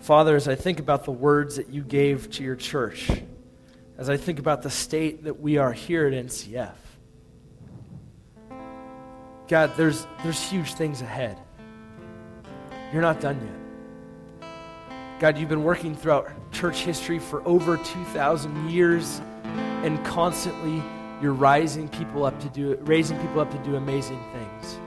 Father, 0.00 0.36
as 0.36 0.46
I 0.46 0.54
think 0.54 0.78
about 0.78 1.04
the 1.04 1.10
words 1.10 1.56
that 1.56 1.70
you 1.70 1.82
gave 1.82 2.30
to 2.32 2.44
your 2.44 2.54
church, 2.54 3.10
as 3.98 4.10
I 4.10 4.16
think 4.16 4.38
about 4.38 4.62
the 4.62 4.70
state 4.70 5.24
that 5.24 5.40
we 5.40 5.56
are 5.58 5.72
here 5.72 6.06
at 6.06 6.12
NCF. 6.12 6.74
God, 9.48 9.72
there's, 9.76 10.06
there's 10.22 10.40
huge 10.40 10.74
things 10.74 11.02
ahead. 11.02 11.38
You're 12.92 13.02
not 13.02 13.20
done 13.20 13.40
yet. 13.40 13.66
God, 15.18 15.38
you've 15.38 15.48
been 15.48 15.64
working 15.64 15.96
throughout 15.96 16.30
church 16.52 16.80
history 16.80 17.18
for 17.18 17.46
over 17.46 17.76
2,000 17.76 18.70
years, 18.70 19.20
and 19.44 20.04
constantly 20.04 20.82
you're 21.22 21.32
rising 21.32 21.88
people 21.88 22.26
up 22.26 22.38
to 22.40 22.48
do 22.50 22.76
raising 22.82 23.18
people 23.20 23.40
up 23.40 23.50
to 23.50 23.58
do 23.58 23.76
amazing 23.76 24.22
things. 24.32 24.78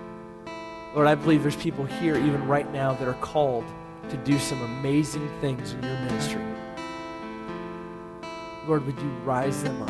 Lord, 0.93 1.07
I 1.07 1.15
believe 1.15 1.41
there's 1.41 1.55
people 1.55 1.85
here 1.85 2.15
even 2.15 2.45
right 2.47 2.71
now 2.71 2.93
that 2.93 3.07
are 3.07 3.13
called 3.15 3.65
to 4.09 4.17
do 4.17 4.37
some 4.37 4.61
amazing 4.61 5.27
things 5.41 5.73
in 5.73 5.81
your 5.81 5.93
ministry. 5.93 6.43
Lord, 8.69 8.85
would 8.85 8.99
you 8.99 9.09
rise 9.25 9.63
them 9.63 9.81
up 9.81 9.89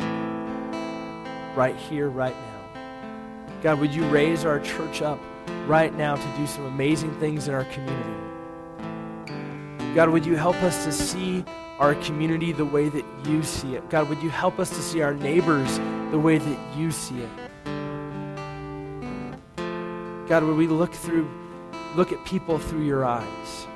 right 1.54 1.76
here, 1.76 2.08
right 2.08 2.34
now? 2.34 3.60
God, 3.60 3.78
would 3.78 3.94
you 3.94 4.08
raise 4.08 4.46
our 4.46 4.58
church 4.58 5.02
up 5.02 5.20
right 5.66 5.94
now 5.94 6.16
to 6.16 6.36
do 6.38 6.46
some 6.46 6.64
amazing 6.64 7.12
things 7.20 7.46
in 7.46 7.52
our 7.52 7.66
community? 7.66 8.16
God, 9.94 10.08
would 10.08 10.24
you 10.24 10.34
help 10.34 10.56
us 10.62 10.82
to 10.86 10.92
see 10.92 11.44
our 11.78 11.94
community 11.96 12.52
the 12.52 12.64
way 12.64 12.88
that 12.88 13.04
you 13.26 13.42
see 13.42 13.74
it? 13.74 13.86
God, 13.90 14.08
would 14.08 14.22
you 14.22 14.30
help 14.30 14.58
us 14.58 14.70
to 14.70 14.80
see 14.80 15.02
our 15.02 15.12
neighbors 15.12 15.78
the 16.10 16.18
way 16.18 16.38
that 16.38 16.58
you 16.74 16.90
see 16.90 17.20
it? 17.20 17.28
God, 20.26 20.42
would 20.42 20.56
we 20.56 20.68
look 20.68 20.94
through, 20.94 21.28
look 21.96 22.12
at 22.12 22.24
people 22.24 22.58
through 22.58 22.86
your 22.86 23.04
eyes? 23.04 23.66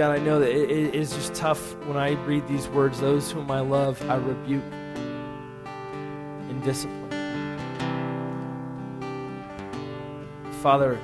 God, 0.00 0.18
I 0.18 0.22
know 0.24 0.40
that 0.40 0.48
it, 0.48 0.70
it 0.70 0.94
is 0.94 1.12
just 1.12 1.34
tough 1.34 1.76
when 1.84 1.98
I 1.98 2.12
read 2.24 2.48
these 2.48 2.66
words. 2.68 3.00
Those 3.00 3.30
whom 3.30 3.50
I 3.50 3.60
love, 3.60 4.00
I 4.08 4.14
rebuke 4.14 4.64
and 6.48 6.62
discipline. 6.62 7.10
Father, 10.62 10.98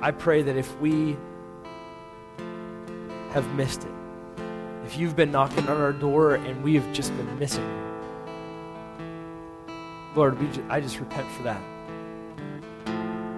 I 0.00 0.12
pray 0.12 0.42
that 0.42 0.56
if 0.56 0.78
we 0.78 1.16
have 3.30 3.52
missed 3.56 3.82
it, 3.82 3.90
if 4.84 4.96
you've 4.96 5.16
been 5.16 5.32
knocking 5.32 5.66
on 5.68 5.80
our 5.80 5.92
door 5.92 6.36
and 6.36 6.62
we 6.62 6.76
have 6.76 6.92
just 6.92 7.10
been 7.16 7.36
missing 7.36 7.64
it, 7.64 7.82
Lord, 10.14 10.38
just, 10.38 10.60
I 10.68 10.80
just 10.80 11.00
repent 11.00 11.28
for 11.32 11.42
that. 11.42 11.60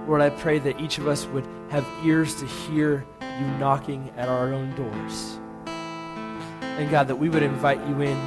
Lord, 0.06 0.20
I 0.20 0.28
pray 0.28 0.58
that 0.58 0.78
each 0.78 0.98
of 0.98 1.08
us 1.08 1.24
would 1.28 1.48
have 1.70 1.86
ears 2.04 2.34
to 2.40 2.46
hear 2.46 3.06
you 3.38 3.46
knocking 3.58 4.12
at 4.16 4.28
our 4.28 4.52
own 4.52 4.74
doors. 4.74 5.38
And 6.62 6.90
God, 6.90 7.08
that 7.08 7.16
we 7.16 7.28
would 7.28 7.42
invite 7.42 7.78
you 7.86 8.00
in 8.00 8.18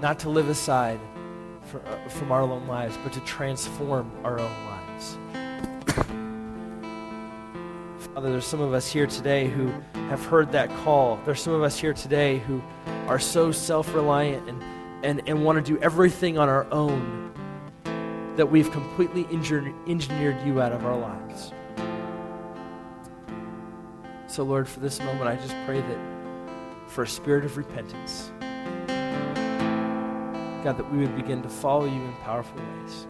not 0.00 0.18
to 0.20 0.28
live 0.28 0.48
aside 0.48 1.00
for, 1.62 1.80
uh, 1.86 2.08
from 2.08 2.30
our 2.30 2.42
own 2.42 2.66
lives, 2.66 2.98
but 3.02 3.12
to 3.14 3.20
transform 3.20 4.10
our 4.24 4.38
own 4.38 4.52
lives. 4.66 5.18
Father, 8.14 8.30
there's 8.30 8.46
some 8.46 8.60
of 8.60 8.72
us 8.72 8.90
here 8.90 9.06
today 9.06 9.48
who 9.48 9.72
have 10.08 10.24
heard 10.24 10.52
that 10.52 10.70
call. 10.84 11.18
There's 11.24 11.40
some 11.40 11.52
of 11.52 11.62
us 11.62 11.78
here 11.78 11.92
today 11.92 12.38
who 12.38 12.62
are 13.08 13.18
so 13.18 13.52
self 13.52 13.94
reliant 13.94 14.48
and, 14.48 14.62
and, 15.04 15.22
and 15.26 15.44
want 15.44 15.64
to 15.64 15.72
do 15.72 15.78
everything 15.80 16.38
on 16.38 16.48
our 16.48 16.66
own 16.72 17.32
that 18.36 18.46
we've 18.46 18.70
completely 18.70 19.26
engineered 19.30 20.46
you 20.46 20.60
out 20.60 20.72
of 20.72 20.84
our 20.84 20.96
lives. 20.96 21.52
So, 24.36 24.44
Lord, 24.44 24.68
for 24.68 24.80
this 24.80 25.00
moment, 25.00 25.28
I 25.30 25.36
just 25.36 25.54
pray 25.64 25.80
that 25.80 25.98
for 26.88 27.04
a 27.04 27.08
spirit 27.08 27.46
of 27.46 27.56
repentance, 27.56 28.30
God, 30.62 30.76
that 30.76 30.92
we 30.92 30.98
would 30.98 31.16
begin 31.16 31.40
to 31.40 31.48
follow 31.48 31.86
you 31.86 32.02
in 32.02 32.12
powerful 32.16 32.60
ways. 32.60 33.06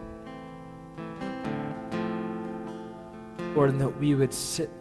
Lord, 3.57 3.71
and 3.71 3.81
that 3.81 3.89
we 3.99 4.15
would 4.15 4.33
sit, 4.33 4.71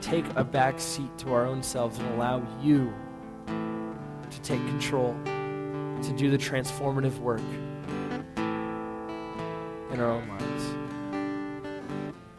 take 0.00 0.24
a 0.34 0.42
back 0.42 0.80
seat 0.80 1.16
to 1.18 1.32
our 1.32 1.46
own 1.46 1.62
selves 1.62 2.00
and 2.00 2.14
allow 2.16 2.42
you 2.60 2.92
to 3.46 4.40
take 4.40 4.58
control, 4.66 5.14
to 5.24 6.12
do 6.16 6.30
the 6.30 6.38
transformative 6.38 7.16
work 7.20 7.38
in 8.36 10.00
our 10.00 10.10
own 10.10 10.28
lives. 10.30 10.64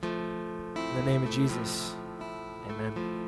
In 0.04 0.96
the 0.98 1.04
name 1.06 1.24
of 1.24 1.32
Jesus, 1.32 1.96
amen. 2.68 3.23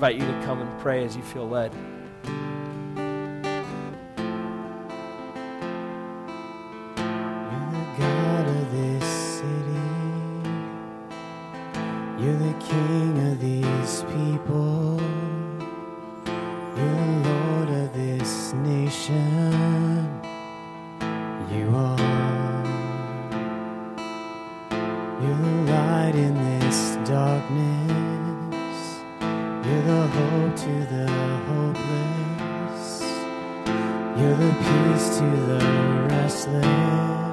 Invite 0.00 0.16
you 0.16 0.24
to 0.24 0.40
come 0.46 0.62
and 0.62 0.80
pray 0.80 1.04
as 1.04 1.14
you 1.14 1.22
feel 1.22 1.46
led. 1.46 1.74
You're 1.74 3.04
the 7.70 7.84
God 7.98 8.46
of 8.48 8.72
this 8.72 9.04
city. 9.36 9.84
You're 12.18 12.38
the 12.38 12.54
King 12.64 13.30
of 13.30 13.40
these 13.42 14.02
people. 14.04 14.98
You're 16.78 16.96
the 16.96 17.28
Lord 17.28 17.68
of 17.68 17.92
this 17.92 18.54
nation. 18.54 20.08
You 21.52 21.68
are. 21.76 21.98
You're 25.20 25.36
the 25.36 25.56
light 25.70 26.14
in 26.14 26.34
this 26.58 26.96
darkness. 27.06 28.09
The 29.90 30.06
hope 30.06 30.56
to 30.56 30.86
the 30.86 31.06
hopeless. 31.48 33.02
You're 34.16 34.36
the 34.36 34.52
peace 34.62 35.18
to 35.18 35.26
the 35.48 35.58
restless. 36.08 37.29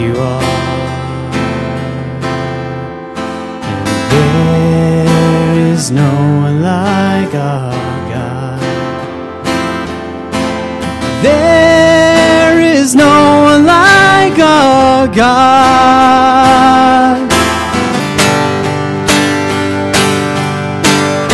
You 0.00 0.16
are. 0.16 0.42
And 3.70 3.86
there 4.12 5.72
is 5.72 5.90
no 5.90 6.10
one 6.44 6.62
like 6.62 7.34
our 7.34 7.74
God. 8.08 8.60
There 11.22 12.60
is 12.60 12.94
no 12.94 13.42
one 13.42 13.66
like 13.66 14.38
our 14.38 15.06
God. 15.08 15.60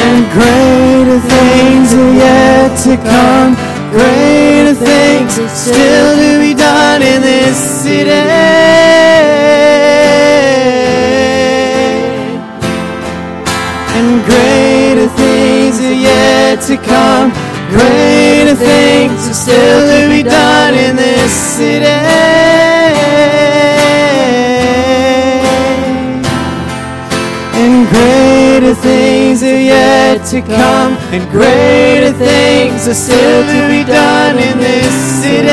And 0.07 0.27
greater 0.33 1.21
things 1.21 1.95
are 1.95 2.15
yet 2.15 2.77
to 2.83 2.97
come. 2.97 3.55
Greater 3.93 4.46
things 4.87 5.33
still 5.53 6.11
to 6.23 6.31
be 6.41 6.53
done 6.55 7.03
in 7.03 7.21
this 7.23 7.57
city. 7.83 8.11
And 13.97 14.11
greater 14.31 15.09
things 15.21 15.77
are 15.81 16.01
yet 16.11 16.57
to 16.69 16.77
come. 16.91 17.29
Greater 17.71 18.55
things 18.55 19.21
are 19.31 19.39
still 19.45 19.81
to 19.93 20.01
be 20.15 20.23
done 20.23 20.75
in 20.75 20.97
this 20.97 21.33
city. 21.33 21.97
Greater 27.91 28.75
things 28.75 29.16
are 29.43 29.61
yet 29.61 30.25
to 30.27 30.41
come, 30.41 30.97
and 31.15 31.23
greater 31.31 32.13
things 32.13 32.89
are 32.89 32.95
still 32.95 33.43
to 33.53 33.69
be 33.69 33.85
done 33.85 34.37
in 34.39 34.59
this 34.59 34.95
city. 35.23 35.49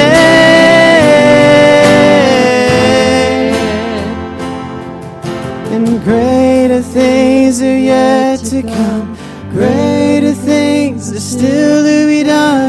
And 5.73 6.03
greater 6.03 6.81
things 6.81 7.61
are 7.61 7.77
yet 7.77 8.39
to 8.51 8.61
come, 8.61 9.17
greater 9.51 10.33
things 10.33 11.11
are 11.11 11.19
still 11.19 11.83
to 11.83 12.07
be 12.07 12.23
done 12.23 12.62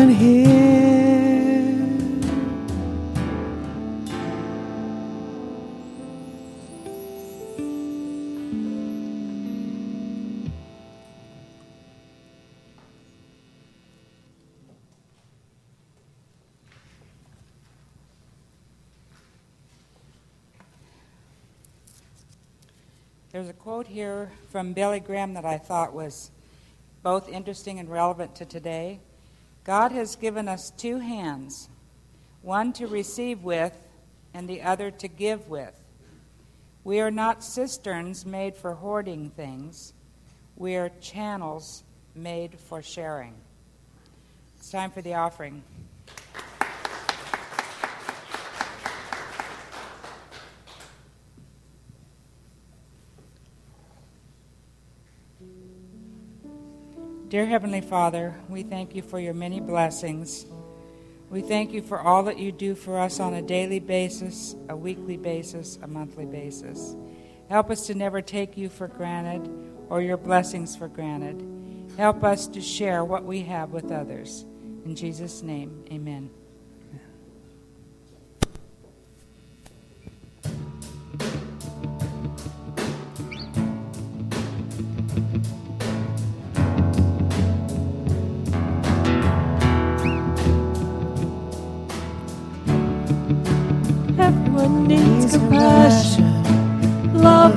that 25.45 25.53
I 25.53 25.59
thought 25.59 25.93
was 25.93 26.31
both 27.03 27.29
interesting 27.29 27.79
and 27.79 27.91
relevant 27.91 28.35
to 28.37 28.47
today. 28.47 29.01
God 29.63 29.93
has 29.93 30.17
given 30.17 30.49
us 30.49 30.71
two 30.71 31.01
hands, 31.01 31.69
one 32.41 32.73
to 32.73 32.87
receive 32.87 33.43
with 33.43 33.77
and 34.33 34.49
the 34.49 34.63
other 34.63 34.91
to 34.91 35.07
give 35.07 35.51
with. 35.51 35.79
We 36.83 37.01
are 37.01 37.11
not 37.11 37.45
cisterns 37.45 38.25
made 38.25 38.57
for 38.57 38.73
hoarding 38.73 39.29
things, 39.29 39.93
we 40.57 40.77
are 40.77 40.89
channels 41.03 41.85
made 42.15 42.59
for 42.59 42.81
sharing. 42.81 43.35
It's 44.57 44.71
time 44.71 44.91
for 44.91 45.03
the 45.03 45.13
offering. 45.13 45.63
Dear 57.35 57.47
Heavenly 57.47 57.80
Father, 57.80 58.32
we 58.49 58.62
thank 58.62 58.95
you 58.95 59.03
for 59.03 59.18
your 59.18 59.35
many 59.35 59.59
blessings. 59.59 60.47
We 61.30 61.43
thank 61.43 61.72
you 61.72 61.82
for 61.82 61.99
all 61.99 62.22
that 62.22 62.39
you 62.39 62.53
do 62.53 62.76
for 62.76 62.97
us 62.97 63.18
on 63.18 63.35
a 63.35 63.43
daily 63.43 63.80
basis, 63.80 64.55
a 64.68 64.76
weekly 64.76 65.16
basis, 65.16 65.76
a 65.82 65.89
monthly 65.89 66.26
basis. 66.26 66.95
Help 67.49 67.72
us 67.72 67.89
to 67.89 67.95
never 67.97 68.22
take 68.22 68.57
you 68.57 68.68
for 68.68 68.87
granted 68.87 69.51
or 69.89 70.01
your 70.01 70.16
blessings 70.16 70.76
for 70.76 70.87
granted. 70.87 71.45
Help 71.97 72.22
us 72.22 72.47
to 72.47 72.61
share 72.61 73.05
what 73.05 73.24
we 73.24 73.41
have 73.41 73.72
with 73.72 73.91
others. 73.91 74.45
In 74.85 74.95
Jesus' 74.95 75.43
name, 75.43 75.85
amen. 75.91 76.30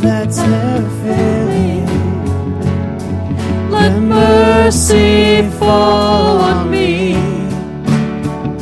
That's 0.08 0.38
never 0.38 0.90
failing. 1.04 1.86
Let 3.70 4.00
mercy 4.00 5.44
fall 5.60 6.40
on 6.40 6.72
me. 6.72 7.16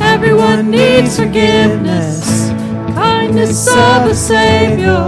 Everyone 0.00 0.70
needs 0.70 1.16
forgiveness, 1.20 2.50
kindness 2.94 3.68
of 3.68 4.10
a 4.10 4.14
Savior, 4.14 5.04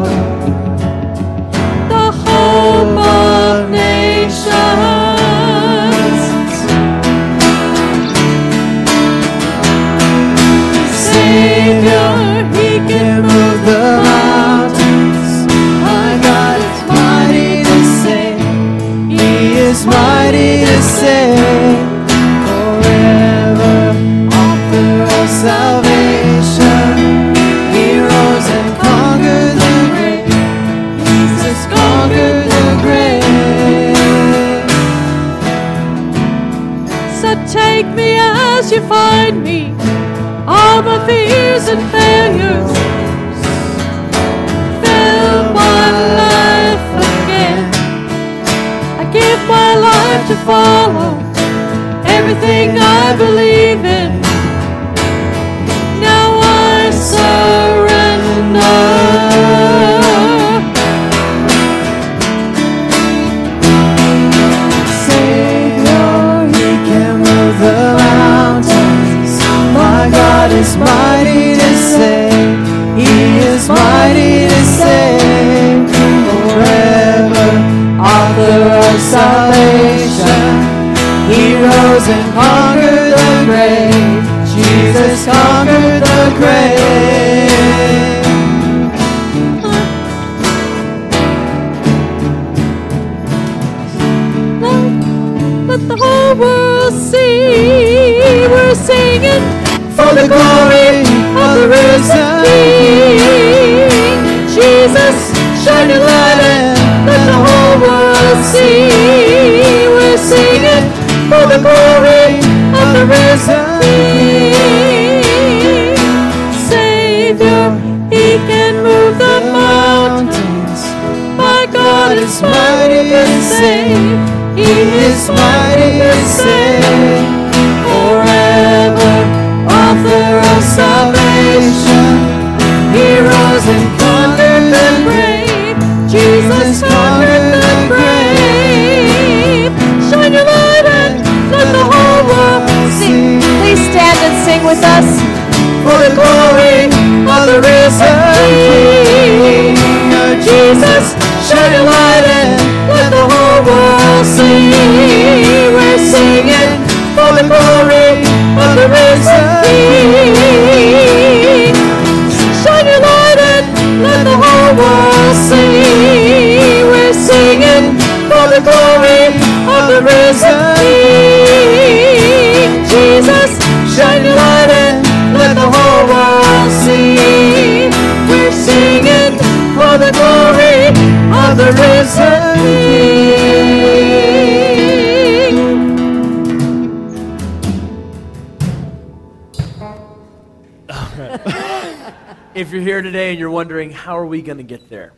how 194.09 194.17
are 194.17 194.25
we 194.25 194.41
going 194.41 194.57
to 194.57 194.65
get 194.65 194.89
there? 194.89 195.13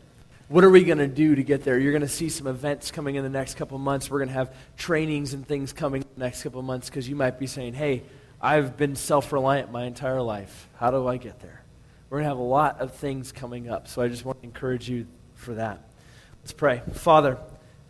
What 0.49 0.64
are 0.64 0.68
we 0.68 0.82
going 0.82 0.99
to 0.99 1.07
do 1.07 1.36
to 1.36 1.45
get 1.45 1.62
there? 1.62 1.78
You're 1.78 1.93
going 1.93 2.03
to 2.03 2.09
see 2.09 2.28
some 2.28 2.49
events 2.49 2.91
coming 2.91 3.14
in 3.14 3.22
the 3.22 3.30
next 3.30 3.55
couple 3.55 3.78
months. 3.78 4.11
We're 4.11 4.18
going 4.18 4.30
to 4.30 4.34
have 4.34 4.53
trainings 4.76 5.32
and 5.32 5.47
things 5.47 5.72
coming 5.72 6.03
in 6.03 6.09
the 6.16 6.24
next 6.24 6.43
couple 6.43 6.61
months 6.62 6.91
because 6.91 7.09
you 7.09 7.14
might 7.14 7.38
be 7.38 7.47
saying, 7.47 7.74
hey, 7.74 8.03
I've 8.41 8.76
been 8.76 8.97
self 8.97 9.32
reliant 9.32 9.70
my 9.70 9.84
entire 9.84 10.20
life. 10.20 10.68
How 10.74 10.91
do 10.91 11.07
I 11.07 11.18
get 11.18 11.38
there? 11.38 11.62
We're 12.09 12.18
going 12.18 12.24
to 12.24 12.30
have 12.30 12.38
a 12.38 12.43
lot 12.43 12.80
of 12.80 12.93
things 12.95 13.30
coming 13.30 13.70
up. 13.70 13.86
So 13.86 14.03
I 14.03 14.09
just 14.09 14.24
want 14.24 14.41
to 14.41 14.45
encourage 14.45 14.88
you 14.88 15.07
for 15.34 15.55
that. 15.55 15.88
Let's 16.43 16.53
pray. 16.53 16.82
Father, 16.95 17.38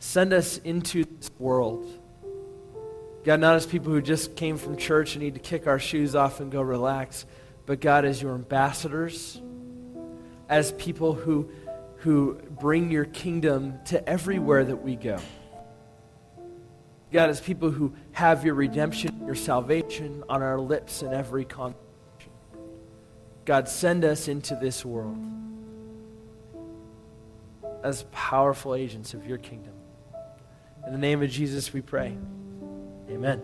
send 0.00 0.34
us 0.34 0.58
into 0.58 1.06
this 1.06 1.30
world. 1.38 1.88
God, 3.24 3.40
not 3.40 3.56
as 3.56 3.64
people 3.64 3.90
who 3.90 4.02
just 4.02 4.36
came 4.36 4.58
from 4.58 4.76
church 4.76 5.14
and 5.14 5.24
need 5.24 5.32
to 5.32 5.40
kick 5.40 5.66
our 5.66 5.78
shoes 5.78 6.14
off 6.14 6.40
and 6.40 6.52
go 6.52 6.60
relax, 6.60 7.24
but 7.64 7.80
God, 7.80 8.04
as 8.04 8.20
your 8.20 8.34
ambassadors, 8.34 9.40
as 10.50 10.72
people 10.72 11.14
who, 11.14 11.48
who 11.98 12.34
bring 12.60 12.90
your 12.90 13.06
kingdom 13.06 13.78
to 13.86 14.06
everywhere 14.06 14.64
that 14.64 14.82
we 14.82 14.96
go. 14.96 15.16
God, 17.12 17.30
as 17.30 17.40
people 17.40 17.70
who 17.70 17.94
have 18.12 18.44
your 18.44 18.54
redemption, 18.54 19.22
your 19.24 19.34
salvation 19.34 20.22
on 20.28 20.42
our 20.42 20.58
lips 20.58 21.02
in 21.02 21.14
every 21.14 21.44
conversation. 21.44 21.86
God, 23.44 23.68
send 23.68 24.04
us 24.04 24.28
into 24.28 24.56
this 24.56 24.84
world 24.84 25.18
as 27.82 28.04
powerful 28.12 28.74
agents 28.74 29.14
of 29.14 29.26
your 29.26 29.38
kingdom. 29.38 29.72
In 30.86 30.92
the 30.92 30.98
name 30.98 31.22
of 31.22 31.30
Jesus, 31.30 31.72
we 31.72 31.80
pray. 31.80 32.16
Amen. 33.08 33.40